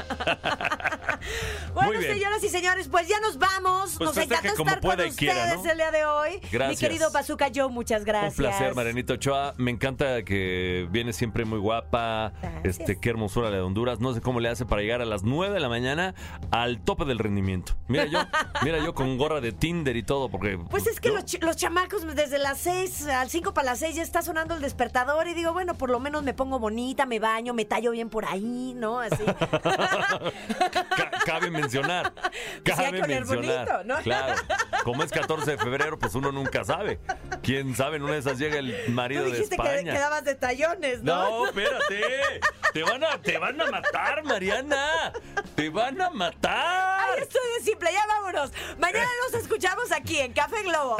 Bueno, 1.73 2.01
señoras 2.01 2.43
y 2.43 2.49
señores, 2.49 2.87
pues 2.89 3.07
ya 3.07 3.19
nos 3.19 3.37
vamos. 3.37 3.95
Pues 3.97 4.15
nos 4.15 4.55
como 4.55 4.69
estar 4.71 4.81
con 4.81 5.07
y 5.07 5.11
quiera, 5.11 5.35
ustedes 5.55 5.63
¿no? 5.63 5.71
el 5.71 5.77
día 5.77 5.91
de 5.91 6.05
hoy. 6.05 6.39
Gracias. 6.51 6.69
Mi 6.69 6.87
querido 6.87 7.11
Bazooka 7.11 7.47
Joe, 7.53 7.69
muchas 7.69 8.03
gracias. 8.05 8.33
Un 8.37 8.37
placer, 8.45 8.75
Marianita 8.75 9.13
Ochoa. 9.13 9.53
Me 9.57 9.71
encanta 9.71 10.23
que 10.23 10.87
viene 10.91 11.13
siempre 11.13 11.45
muy 11.45 11.59
guapa. 11.59 12.33
Gracias. 12.41 12.79
Este, 12.79 12.99
qué 12.99 13.09
hermosura 13.09 13.49
la 13.49 13.57
de 13.57 13.61
Honduras. 13.63 13.99
No 13.99 14.13
sé 14.13 14.21
cómo 14.21 14.39
le 14.39 14.49
hace 14.49 14.65
para 14.65 14.81
llegar 14.81 15.01
a 15.01 15.05
las 15.05 15.23
9 15.23 15.53
de 15.53 15.59
la 15.59 15.69
mañana 15.69 16.13
al 16.51 16.79
tope 16.81 17.05
del 17.05 17.19
rendimiento. 17.19 17.73
Mira 17.87 18.05
yo, 18.05 18.19
mira 18.63 18.79
yo 18.79 18.93
con 18.93 19.17
gorra 19.17 19.41
de 19.41 19.51
Tinder 19.51 19.95
y 19.97 20.03
todo, 20.03 20.29
porque. 20.29 20.57
Pues 20.69 20.87
es 20.87 20.99
que 20.99 21.09
yo- 21.09 21.15
los, 21.15 21.25
ch- 21.25 21.43
los 21.43 21.55
chamacos 21.57 22.05
desde 22.15 22.37
las 22.37 22.57
6 22.59 23.07
al 23.07 23.29
5 23.29 23.53
para 23.53 23.65
las 23.71 23.79
6 23.79 23.95
ya 23.95 24.03
está 24.03 24.21
sonando 24.21 24.55
el 24.55 24.61
despertador 24.61 25.27
y 25.27 25.33
digo, 25.33 25.53
bueno, 25.53 25.73
por 25.75 25.89
lo 25.89 25.99
menos 25.99 26.06
me 26.21 26.33
pongo 26.33 26.59
bonita, 26.59 27.05
me 27.05 27.19
baño, 27.19 27.53
me 27.53 27.65
tallo 27.65 27.91
bien 27.91 28.09
por 28.09 28.25
ahí, 28.25 28.73
¿no? 28.75 28.99
Así. 28.99 29.23
ca- 29.25 31.11
cabe 31.25 31.49
mencionar. 31.51 32.13
Pues 32.13 32.31
sí, 32.77 32.83
hay 32.83 32.91
Cabe 32.91 33.01
que 33.01 33.07
mencionar. 33.07 33.65
bonito, 33.67 33.83
¿no? 33.85 33.97
Claro. 34.03 34.35
Como 34.83 35.03
es 35.03 35.11
14 35.11 35.51
de 35.51 35.57
febrero, 35.57 35.99
pues 35.99 36.15
uno 36.15 36.31
nunca 36.31 36.63
sabe. 36.63 36.99
Quién 37.43 37.75
sabe, 37.75 37.97
en 37.97 38.03
una 38.03 38.13
de 38.13 38.19
esas 38.19 38.37
llega 38.39 38.57
el 38.57 38.75
Tú 38.85 38.91
marido 38.91 39.23
de 39.25 39.31
dijiste 39.31 39.57
que 39.57 39.61
España. 39.63 39.93
quedabas 39.93 40.23
de 40.23 40.35
tallones, 40.35 41.03
¿no? 41.03 41.29
No, 41.41 41.45
espérate. 41.47 42.39
Te 42.73 42.83
van 42.83 43.03
a, 43.03 43.21
te 43.21 43.37
van 43.37 43.59
a 43.61 43.71
matar, 43.71 44.23
Mariana. 44.23 45.13
Te 45.55 45.69
van 45.69 46.01
a 46.01 46.09
matar. 46.09 46.99
Ay, 47.09 47.21
esto 47.21 47.39
es 47.59 47.65
simple, 47.65 47.89
ya 47.91 48.05
vámonos. 48.07 48.51
Mañana 48.77 49.07
nos 49.31 49.41
escuchamos 49.41 49.91
aquí 49.91 50.19
en 50.19 50.33
Café 50.33 50.63
Globo. 50.63 50.97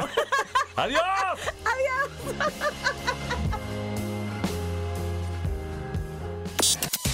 ¡Adiós! 0.76 1.00
Adiós. 1.64 3.17